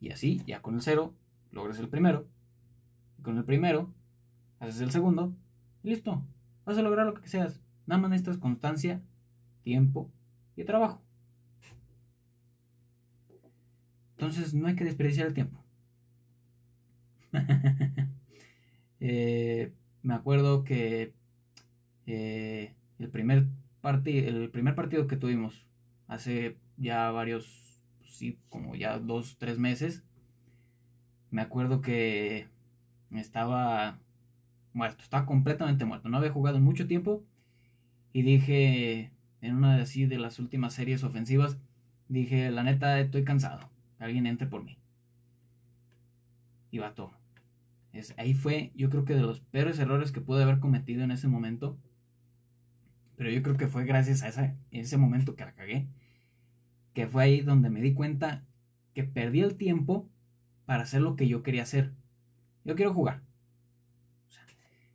Y 0.00 0.10
así, 0.10 0.42
ya 0.46 0.62
con 0.62 0.74
el 0.74 0.82
cero, 0.82 1.12
logras 1.50 1.78
el 1.78 1.88
primero. 1.88 2.28
Y 3.18 3.22
con 3.22 3.36
el 3.36 3.44
primero, 3.44 3.92
haces 4.60 4.80
el 4.80 4.90
segundo. 4.90 5.34
Y 5.82 5.88
listo. 5.88 6.22
Vas 6.64 6.78
a 6.78 6.82
lograr 6.82 7.06
lo 7.06 7.14
que 7.14 7.28
seas. 7.28 7.60
Nada 7.86 8.00
más 8.00 8.10
necesitas 8.10 8.38
constancia, 8.38 9.02
tiempo 9.62 10.10
y 10.56 10.64
trabajo. 10.64 11.02
Entonces 14.12 14.54
no 14.54 14.68
hay 14.68 14.76
que 14.76 14.84
desperdiciar 14.84 15.26
el 15.26 15.34
tiempo. 15.34 15.58
Eh, 19.06 19.74
me 20.02 20.14
acuerdo 20.14 20.64
que 20.64 21.12
eh, 22.06 22.74
el, 22.98 23.08
primer 23.08 23.46
el 23.82 24.50
primer 24.50 24.74
partido 24.74 25.06
que 25.06 25.16
tuvimos 25.16 25.66
hace 26.06 26.56
ya 26.76 27.10
varios, 27.10 27.82
sí, 28.02 28.38
como 28.48 28.74
ya 28.74 28.98
dos, 28.98 29.36
tres 29.38 29.58
meses, 29.58 30.04
me 31.30 31.42
acuerdo 31.42 31.80
que 31.80 32.48
estaba 33.10 33.98
muerto, 34.72 35.02
estaba 35.02 35.26
completamente 35.26 35.84
muerto, 35.84 36.08
no 36.08 36.18
había 36.18 36.32
jugado 36.32 36.56
en 36.56 36.64
mucho 36.64 36.86
tiempo 36.86 37.22
y 38.12 38.22
dije 38.22 39.10
en 39.40 39.56
una 39.56 39.76
de 39.76 39.82
así 39.82 40.06
de 40.06 40.18
las 40.18 40.38
últimas 40.38 40.72
series 40.72 41.04
ofensivas, 41.04 41.58
dije, 42.08 42.50
la 42.50 42.62
neta, 42.62 42.98
estoy 43.00 43.24
cansado, 43.24 43.68
alguien 43.98 44.26
entre 44.26 44.46
por 44.46 44.64
mí. 44.64 44.78
Y 46.70 46.80
todo. 46.94 47.12
Es, 47.92 48.14
ahí 48.16 48.34
fue, 48.34 48.72
yo 48.74 48.90
creo 48.90 49.04
que 49.04 49.14
de 49.14 49.20
los 49.20 49.40
peores 49.40 49.78
errores 49.78 50.10
que 50.10 50.20
pude 50.20 50.42
haber 50.42 50.58
cometido 50.58 51.04
en 51.04 51.12
ese 51.12 51.28
momento. 51.28 51.78
Pero 53.16 53.30
yo 53.30 53.42
creo 53.42 53.56
que 53.56 53.68
fue 53.68 53.84
gracias 53.84 54.22
a 54.22 54.56
ese 54.70 54.96
momento 54.96 55.36
que 55.36 55.44
la 55.44 55.54
cagué. 55.54 55.88
Que 56.92 57.06
fue 57.06 57.24
ahí 57.24 57.40
donde 57.40 57.70
me 57.70 57.80
di 57.80 57.94
cuenta 57.94 58.44
que 58.94 59.04
perdí 59.04 59.40
el 59.40 59.56
tiempo 59.56 60.08
para 60.66 60.84
hacer 60.84 61.02
lo 61.02 61.16
que 61.16 61.28
yo 61.28 61.42
quería 61.42 61.62
hacer. 61.62 61.92
Yo 62.64 62.74
quiero 62.74 62.94
jugar. 62.94 63.22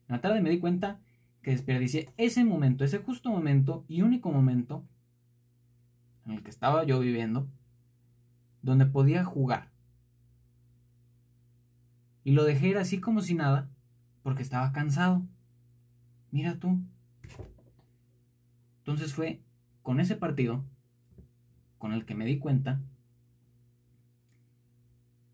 en 0.08 0.16
la 0.16 0.22
tarde 0.22 0.42
me 0.42 0.50
di 0.50 0.60
cuenta 0.60 1.00
que 1.42 1.52
desperdicié 1.52 2.10
ese 2.18 2.44
momento, 2.44 2.84
ese 2.84 2.98
justo 2.98 3.30
momento 3.30 3.86
y 3.88 4.02
único 4.02 4.32
momento 4.32 4.84
en 6.26 6.34
el 6.34 6.44
que 6.44 6.50
estaba 6.50 6.84
yo 6.84 7.00
viviendo, 7.00 7.48
donde 8.62 8.86
podía 8.86 9.24
jugar. 9.24 9.70
Y 12.24 12.32
lo 12.32 12.44
dejé 12.44 12.70
ir 12.70 12.78
así 12.78 13.00
como 13.00 13.22
si 13.22 13.34
nada, 13.34 13.70
porque 14.24 14.44
estaba 14.44 14.72
cansado. 14.72 15.24
Mira 16.32 16.60
tú. 16.60 16.80
Entonces 18.90 19.14
fue 19.14 19.40
con 19.84 20.00
ese 20.00 20.16
partido 20.16 20.66
con 21.78 21.94
el 21.94 22.06
que 22.06 22.16
me 22.16 22.26
di 22.26 22.40
cuenta, 22.40 22.82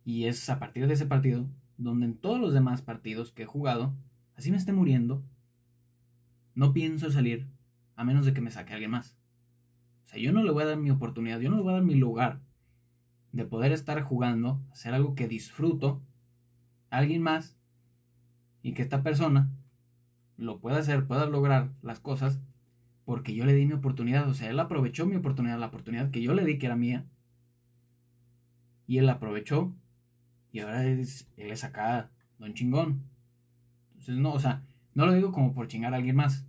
y 0.03 0.25
es 0.25 0.49
a 0.49 0.59
partir 0.59 0.87
de 0.87 0.93
ese 0.93 1.05
partido 1.05 1.47
donde 1.77 2.05
en 2.05 2.17
todos 2.17 2.37
los 2.37 2.53
demás 2.53 2.81
partidos 2.81 3.31
que 3.31 3.43
he 3.43 3.45
jugado, 3.45 3.95
así 4.35 4.51
me 4.51 4.57
esté 4.57 4.73
muriendo, 4.73 5.23
no 6.53 6.73
pienso 6.73 7.09
salir 7.09 7.47
a 7.95 8.03
menos 8.03 8.25
de 8.25 8.33
que 8.33 8.41
me 8.41 8.51
saque 8.51 8.73
alguien 8.73 8.91
más. 8.91 9.17
O 10.03 10.07
sea, 10.07 10.19
yo 10.19 10.33
no 10.33 10.43
le 10.43 10.51
voy 10.51 10.63
a 10.63 10.67
dar 10.67 10.77
mi 10.77 10.91
oportunidad, 10.91 11.39
yo 11.39 11.49
no 11.49 11.55
le 11.55 11.63
voy 11.63 11.71
a 11.71 11.77
dar 11.77 11.85
mi 11.85 11.95
lugar 11.95 12.41
de 13.31 13.45
poder 13.45 13.71
estar 13.71 14.01
jugando, 14.01 14.61
hacer 14.69 14.93
algo 14.93 15.15
que 15.15 15.29
disfruto, 15.29 16.01
a 16.89 16.97
alguien 16.97 17.21
más, 17.21 17.57
y 18.61 18.73
que 18.73 18.81
esta 18.81 19.01
persona 19.01 19.49
lo 20.35 20.59
pueda 20.59 20.79
hacer, 20.79 21.07
pueda 21.07 21.25
lograr 21.25 21.71
las 21.81 22.01
cosas, 22.01 22.41
porque 23.05 23.33
yo 23.33 23.45
le 23.45 23.53
di 23.53 23.65
mi 23.65 23.73
oportunidad. 23.73 24.27
O 24.27 24.33
sea, 24.33 24.49
él 24.49 24.59
aprovechó 24.59 25.05
mi 25.05 25.15
oportunidad, 25.15 25.59
la 25.59 25.67
oportunidad 25.67 26.11
que 26.11 26.21
yo 26.21 26.33
le 26.33 26.43
di 26.43 26.57
que 26.57 26.65
era 26.65 26.75
mía, 26.75 27.05
y 28.87 28.97
él 28.97 29.05
la 29.05 29.13
aprovechó 29.13 29.73
y 30.51 30.59
ahora 30.59 30.85
es, 30.85 31.27
él 31.37 31.51
es 31.51 31.63
acá, 31.63 32.11
don 32.39 32.53
chingón. 32.53 33.03
Entonces, 33.93 34.17
no, 34.17 34.33
o 34.33 34.39
sea, 34.39 34.63
no 34.93 35.05
lo 35.05 35.13
digo 35.13 35.31
como 35.31 35.53
por 35.53 35.67
chingar 35.67 35.93
a 35.93 35.97
alguien 35.97 36.15
más. 36.15 36.45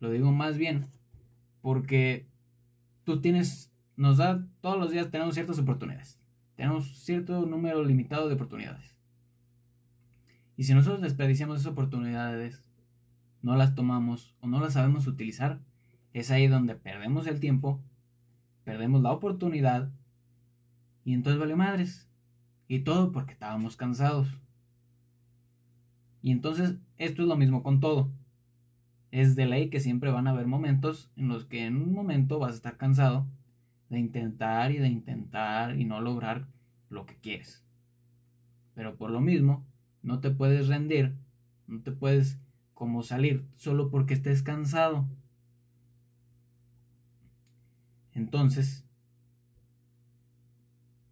Lo 0.00 0.10
digo 0.10 0.32
más 0.32 0.56
bien 0.56 0.86
porque 1.60 2.26
tú 3.04 3.20
tienes, 3.20 3.72
nos 3.96 4.18
da, 4.18 4.46
todos 4.60 4.78
los 4.78 4.90
días 4.90 5.10
tenemos 5.10 5.34
ciertas 5.34 5.58
oportunidades. 5.58 6.20
Tenemos 6.56 7.04
cierto 7.04 7.44
número 7.46 7.84
limitado 7.84 8.28
de 8.28 8.34
oportunidades. 8.34 8.96
Y 10.56 10.64
si 10.64 10.74
nosotros 10.74 11.02
desperdiciamos 11.02 11.60
esas 11.60 11.72
oportunidades, 11.72 12.64
no 13.42 13.56
las 13.56 13.74
tomamos 13.74 14.34
o 14.40 14.46
no 14.48 14.60
las 14.60 14.72
sabemos 14.72 15.06
utilizar, 15.06 15.60
es 16.12 16.30
ahí 16.30 16.46
donde 16.46 16.74
perdemos 16.74 17.26
el 17.26 17.40
tiempo, 17.40 17.80
perdemos 18.64 19.02
la 19.02 19.12
oportunidad 19.12 19.90
y 21.04 21.14
entonces 21.14 21.40
vale 21.40 21.56
madres. 21.56 22.08
Y 22.66 22.80
todo 22.80 23.12
porque 23.12 23.32
estábamos 23.32 23.76
cansados. 23.76 24.28
Y 26.20 26.32
entonces 26.32 26.76
esto 26.98 27.22
es 27.22 27.28
lo 27.28 27.36
mismo 27.36 27.62
con 27.62 27.80
todo. 27.80 28.10
Es 29.10 29.36
de 29.36 29.46
ley 29.46 29.70
que 29.70 29.80
siempre 29.80 30.10
van 30.10 30.26
a 30.26 30.32
haber 30.32 30.46
momentos 30.46 31.10
en 31.16 31.28
los 31.28 31.46
que 31.46 31.64
en 31.64 31.76
un 31.76 31.94
momento 31.94 32.38
vas 32.38 32.52
a 32.52 32.56
estar 32.56 32.76
cansado 32.76 33.26
de 33.88 33.98
intentar 33.98 34.70
y 34.70 34.78
de 34.78 34.88
intentar 34.88 35.78
y 35.78 35.84
no 35.84 36.00
lograr 36.00 36.46
lo 36.90 37.06
que 37.06 37.16
quieres. 37.16 37.64
Pero 38.74 38.96
por 38.96 39.10
lo 39.10 39.20
mismo, 39.20 39.64
no 40.02 40.20
te 40.20 40.30
puedes 40.30 40.68
rendir, 40.68 41.14
no 41.66 41.80
te 41.80 41.92
puedes 41.92 42.38
como 42.74 43.02
salir 43.02 43.46
solo 43.56 43.90
porque 43.90 44.14
estés 44.14 44.42
cansado. 44.42 45.08
Entonces, 48.18 48.84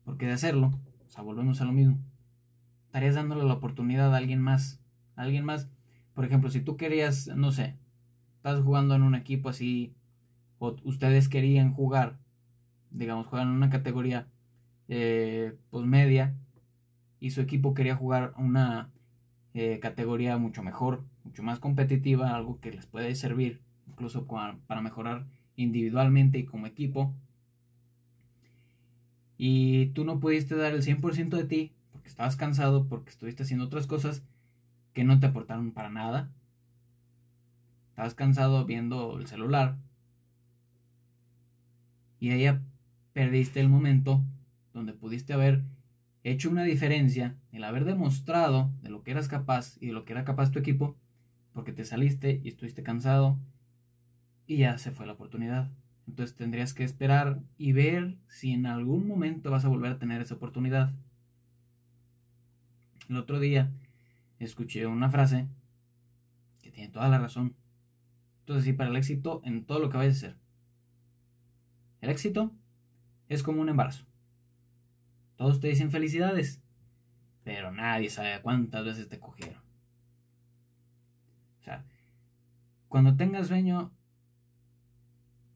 ¿por 0.04 0.18
qué 0.18 0.26
de 0.26 0.32
hacerlo? 0.32 0.72
sea, 1.06 1.22
volvemos 1.22 1.60
a 1.60 1.64
lo 1.64 1.70
mismo. 1.72 1.98
Estarías 2.86 3.14
dándole 3.14 3.44
la 3.44 3.54
oportunidad 3.54 4.12
a 4.12 4.16
alguien 4.16 4.42
más. 4.42 4.80
Alguien 5.14 5.44
más. 5.44 5.68
Por 6.14 6.24
ejemplo, 6.24 6.50
si 6.50 6.60
tú 6.60 6.76
querías, 6.76 7.28
no 7.28 7.52
sé, 7.52 7.76
estás 8.38 8.60
jugando 8.60 8.96
en 8.96 9.02
un 9.02 9.14
equipo 9.14 9.48
así, 9.48 9.94
o 10.58 10.74
ustedes 10.82 11.28
querían 11.28 11.72
jugar, 11.72 12.18
digamos, 12.90 13.28
juegan 13.28 13.50
en 13.50 13.54
una 13.54 13.70
categoría 13.70 14.26
eh, 14.88 15.56
pues 15.70 15.86
media, 15.86 16.34
y 17.20 17.30
su 17.30 17.40
equipo 17.40 17.72
quería 17.72 17.94
jugar 17.94 18.34
una 18.36 18.90
eh, 19.54 19.78
categoría 19.78 20.38
mucho 20.38 20.64
mejor, 20.64 21.04
mucho 21.22 21.44
más 21.44 21.60
competitiva, 21.60 22.34
algo 22.34 22.58
que 22.58 22.72
les 22.72 22.86
puede 22.86 23.14
servir 23.14 23.60
incluso 23.86 24.26
para 24.26 24.80
mejorar 24.82 25.24
individualmente 25.56 26.38
y 26.38 26.44
como 26.44 26.66
equipo 26.66 27.14
y 29.38 29.86
tú 29.86 30.04
no 30.04 30.18
pudiste 30.18 30.56
dar 30.56 30.72
el 30.72 30.82
100% 30.82 31.36
de 31.36 31.44
ti 31.44 31.72
porque 31.92 32.08
estabas 32.08 32.36
cansado, 32.36 32.86
porque 32.88 33.10
estuviste 33.10 33.42
haciendo 33.42 33.66
otras 33.66 33.86
cosas 33.86 34.22
que 34.92 35.04
no 35.04 35.20
te 35.20 35.26
aportaron 35.26 35.72
para 35.72 35.90
nada. 35.90 36.30
Estabas 37.90 38.14
cansado 38.14 38.64
viendo 38.64 39.18
el 39.18 39.26
celular. 39.26 39.76
Y 42.18 42.30
ahí 42.30 42.46
perdiste 43.12 43.60
el 43.60 43.68
momento 43.68 44.24
donde 44.72 44.94
pudiste 44.94 45.32
haber 45.32 45.64
hecho 46.24 46.50
una 46.50 46.64
diferencia, 46.64 47.36
el 47.52 47.64
haber 47.64 47.84
demostrado 47.84 48.70
de 48.82 48.90
lo 48.90 49.02
que 49.02 49.12
eras 49.12 49.28
capaz 49.28 49.76
y 49.80 49.86
de 49.86 49.92
lo 49.92 50.04
que 50.04 50.12
era 50.12 50.24
capaz 50.24 50.50
tu 50.50 50.58
equipo, 50.58 50.96
porque 51.52 51.72
te 51.72 51.84
saliste 51.84 52.40
y 52.42 52.48
estuviste 52.48 52.82
cansado 52.82 53.38
y 54.46 54.58
ya 54.58 54.78
se 54.78 54.90
fue 54.90 55.06
la 55.06 55.12
oportunidad. 55.12 55.70
Entonces 56.06 56.36
tendrías 56.36 56.72
que 56.72 56.84
esperar 56.84 57.42
y 57.58 57.72
ver 57.72 58.16
si 58.28 58.52
en 58.52 58.66
algún 58.66 59.06
momento 59.08 59.50
vas 59.50 59.64
a 59.64 59.68
volver 59.68 59.92
a 59.92 59.98
tener 59.98 60.20
esa 60.20 60.34
oportunidad. 60.34 60.92
El 63.08 63.16
otro 63.16 63.40
día 63.40 63.72
escuché 64.38 64.86
una 64.86 65.10
frase 65.10 65.48
que 66.62 66.70
tiene 66.70 66.92
toda 66.92 67.08
la 67.08 67.18
razón. 67.18 67.54
Entonces, 68.40 68.64
sí, 68.64 68.72
para 68.72 68.90
el 68.90 68.96
éxito 68.96 69.42
en 69.44 69.64
todo 69.64 69.80
lo 69.80 69.90
que 69.90 69.96
vayas 69.96 70.14
a 70.14 70.18
hacer. 70.18 70.36
El 72.00 72.10
éxito 72.10 72.52
es 73.28 73.42
como 73.42 73.60
un 73.60 73.68
embarazo. 73.68 74.06
Todos 75.36 75.60
te 75.60 75.68
dicen 75.68 75.90
felicidades, 75.90 76.62
pero 77.42 77.72
nadie 77.72 78.10
sabe 78.10 78.40
cuántas 78.42 78.84
veces 78.84 79.08
te 79.08 79.18
cogieron. 79.18 79.60
O 81.60 81.62
sea, 81.62 81.84
cuando 82.88 83.16
tengas 83.16 83.48
sueño, 83.48 83.92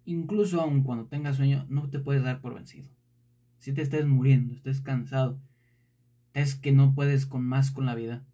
incluso 0.04 0.60
aun 0.60 0.82
cuando 0.82 1.06
tengas 1.06 1.36
sueño, 1.36 1.66
no 1.68 1.88
te 1.90 1.98
puedes 1.98 2.22
dar 2.22 2.40
por 2.40 2.54
vencido. 2.54 2.88
Si 3.58 3.72
te 3.72 3.82
estés 3.82 4.06
muriendo, 4.06 4.54
estés 4.54 4.80
cansado, 4.80 5.40
es 6.34 6.54
que 6.54 6.72
no 6.72 6.94
puedes 6.94 7.26
con 7.26 7.44
más 7.44 7.70
con 7.70 7.86
la 7.86 7.94
vida, 7.94 8.24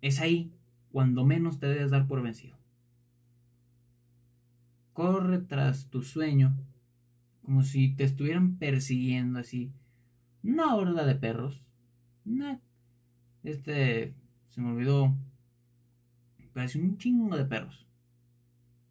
es 0.00 0.20
ahí 0.20 0.52
cuando 0.90 1.24
menos 1.24 1.58
te 1.58 1.66
debes 1.66 1.90
dar 1.90 2.06
por 2.06 2.22
vencido. 2.22 2.58
Corre 4.92 5.38
tras 5.38 5.88
tu 5.88 6.02
sueño 6.02 6.56
como 7.42 7.62
si 7.62 7.94
te 7.94 8.04
estuvieran 8.04 8.56
persiguiendo 8.56 9.38
así 9.38 9.72
una 10.42 10.74
horda 10.74 11.04
de 11.04 11.14
perros. 11.14 11.64
este 13.42 14.14
se 14.48 14.60
me 14.60 14.70
olvidó. 14.70 15.16
Parece 16.52 16.80
un 16.80 16.98
chingo 16.98 17.36
de 17.36 17.44
perros 17.44 17.86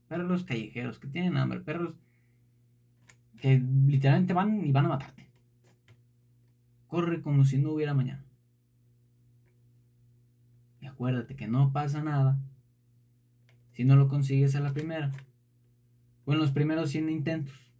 perros 0.09 0.43
callejeros 0.43 0.99
que 0.99 1.07
tienen 1.07 1.37
hambre, 1.37 1.61
perros 1.61 1.93
que 3.39 3.59
literalmente 3.59 4.33
van 4.33 4.65
y 4.65 4.71
van 4.71 4.87
a 4.87 4.89
matarte. 4.89 5.29
Corre 6.87 7.21
como 7.21 7.45
si 7.45 7.59
no 7.59 7.71
hubiera 7.71 7.93
mañana. 7.93 8.25
Y 10.81 10.87
acuérdate 10.87 11.35
que 11.35 11.47
no 11.47 11.71
pasa 11.71 12.03
nada 12.03 12.37
si 13.71 13.85
no 13.85 13.95
lo 13.95 14.09
consigues 14.09 14.55
a 14.55 14.59
la 14.59 14.73
primera. 14.73 15.11
O 16.25 16.33
en 16.33 16.39
los 16.39 16.51
primeros 16.51 16.89
100 16.89 17.09
intentos. 17.09 17.71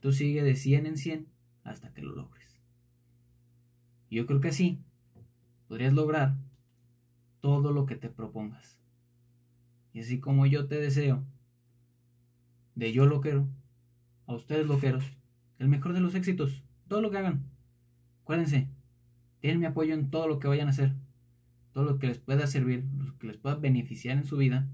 Tú 0.00 0.12
sigue 0.12 0.42
de 0.42 0.56
100 0.56 0.86
en 0.86 0.96
100 0.96 1.28
hasta 1.62 1.92
que 1.92 2.02
lo 2.02 2.12
logres. 2.12 2.58
Yo 4.10 4.26
creo 4.26 4.40
que 4.40 4.48
así 4.48 4.82
podrías 5.68 5.92
lograr 5.92 6.36
todo 7.40 7.72
lo 7.72 7.86
que 7.86 7.96
te 7.96 8.08
propongas. 8.08 8.79
Y 9.92 10.00
así 10.00 10.20
como 10.20 10.46
yo 10.46 10.66
te 10.66 10.80
deseo, 10.80 11.24
de 12.74 12.92
yo 12.92 13.06
lo 13.06 13.20
quiero, 13.20 13.48
a 14.26 14.34
ustedes 14.34 14.66
loqueros, 14.66 15.04
el 15.58 15.68
mejor 15.68 15.92
de 15.92 16.00
los 16.00 16.14
éxitos, 16.14 16.64
todo 16.88 17.00
lo 17.00 17.10
que 17.10 17.18
hagan. 17.18 17.44
Acuérdense, 18.22 18.68
tienen 19.40 19.60
mi 19.60 19.66
apoyo 19.66 19.94
en 19.94 20.10
todo 20.10 20.28
lo 20.28 20.38
que 20.38 20.48
vayan 20.48 20.68
a 20.68 20.70
hacer, 20.70 20.94
todo 21.72 21.84
lo 21.84 21.98
que 21.98 22.06
les 22.06 22.18
pueda 22.18 22.46
servir, 22.46 22.84
lo 22.96 23.18
que 23.18 23.26
les 23.26 23.36
pueda 23.36 23.56
beneficiar 23.56 24.16
en 24.16 24.24
su 24.24 24.36
vida 24.36 24.68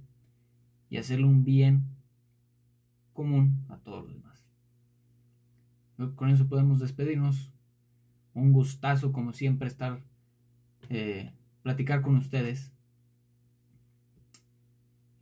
y 0.90 0.98
hacerle 0.98 1.26
un 1.26 1.44
bien 1.44 1.84
común 3.12 3.64
a 3.68 3.78
todos 3.78 4.04
los 4.04 4.14
demás. 4.14 4.26
Con 6.14 6.28
eso 6.28 6.46
podemos 6.46 6.78
despedirnos. 6.78 7.50
Un 8.34 8.52
gustazo, 8.52 9.12
como 9.12 9.32
siempre, 9.32 9.66
estar, 9.66 10.02
eh, 10.90 11.32
platicar 11.62 12.02
con 12.02 12.16
ustedes. 12.16 12.72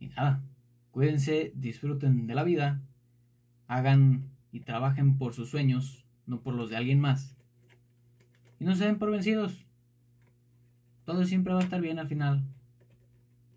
Nada, 0.09 0.43
cuídense, 0.91 1.51
disfruten 1.55 2.27
de 2.27 2.35
la 2.35 2.43
vida, 2.43 2.81
hagan 3.67 4.29
y 4.51 4.61
trabajen 4.61 5.17
por 5.17 5.33
sus 5.33 5.49
sueños, 5.49 6.05
no 6.25 6.41
por 6.41 6.55
los 6.55 6.69
de 6.69 6.77
alguien 6.77 6.99
más. 6.99 7.35
Y 8.59 8.65
no 8.65 8.75
se 8.75 8.85
den 8.85 8.97
por 8.97 9.11
vencidos. 9.11 9.65
Todo 11.03 11.25
siempre 11.25 11.53
va 11.53 11.59
a 11.59 11.63
estar 11.63 11.81
bien 11.81 11.99
al 11.99 12.07
final. 12.07 12.43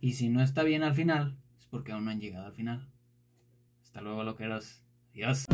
Y 0.00 0.12
si 0.12 0.28
no 0.28 0.42
está 0.42 0.62
bien 0.62 0.82
al 0.82 0.94
final, 0.94 1.36
es 1.58 1.66
porque 1.66 1.92
aún 1.92 2.04
no 2.04 2.10
han 2.10 2.20
llegado 2.20 2.46
al 2.46 2.52
final. 2.52 2.88
Hasta 3.82 4.00
luego, 4.00 4.22
loqueros. 4.22 4.82
Adiós. 5.12 5.46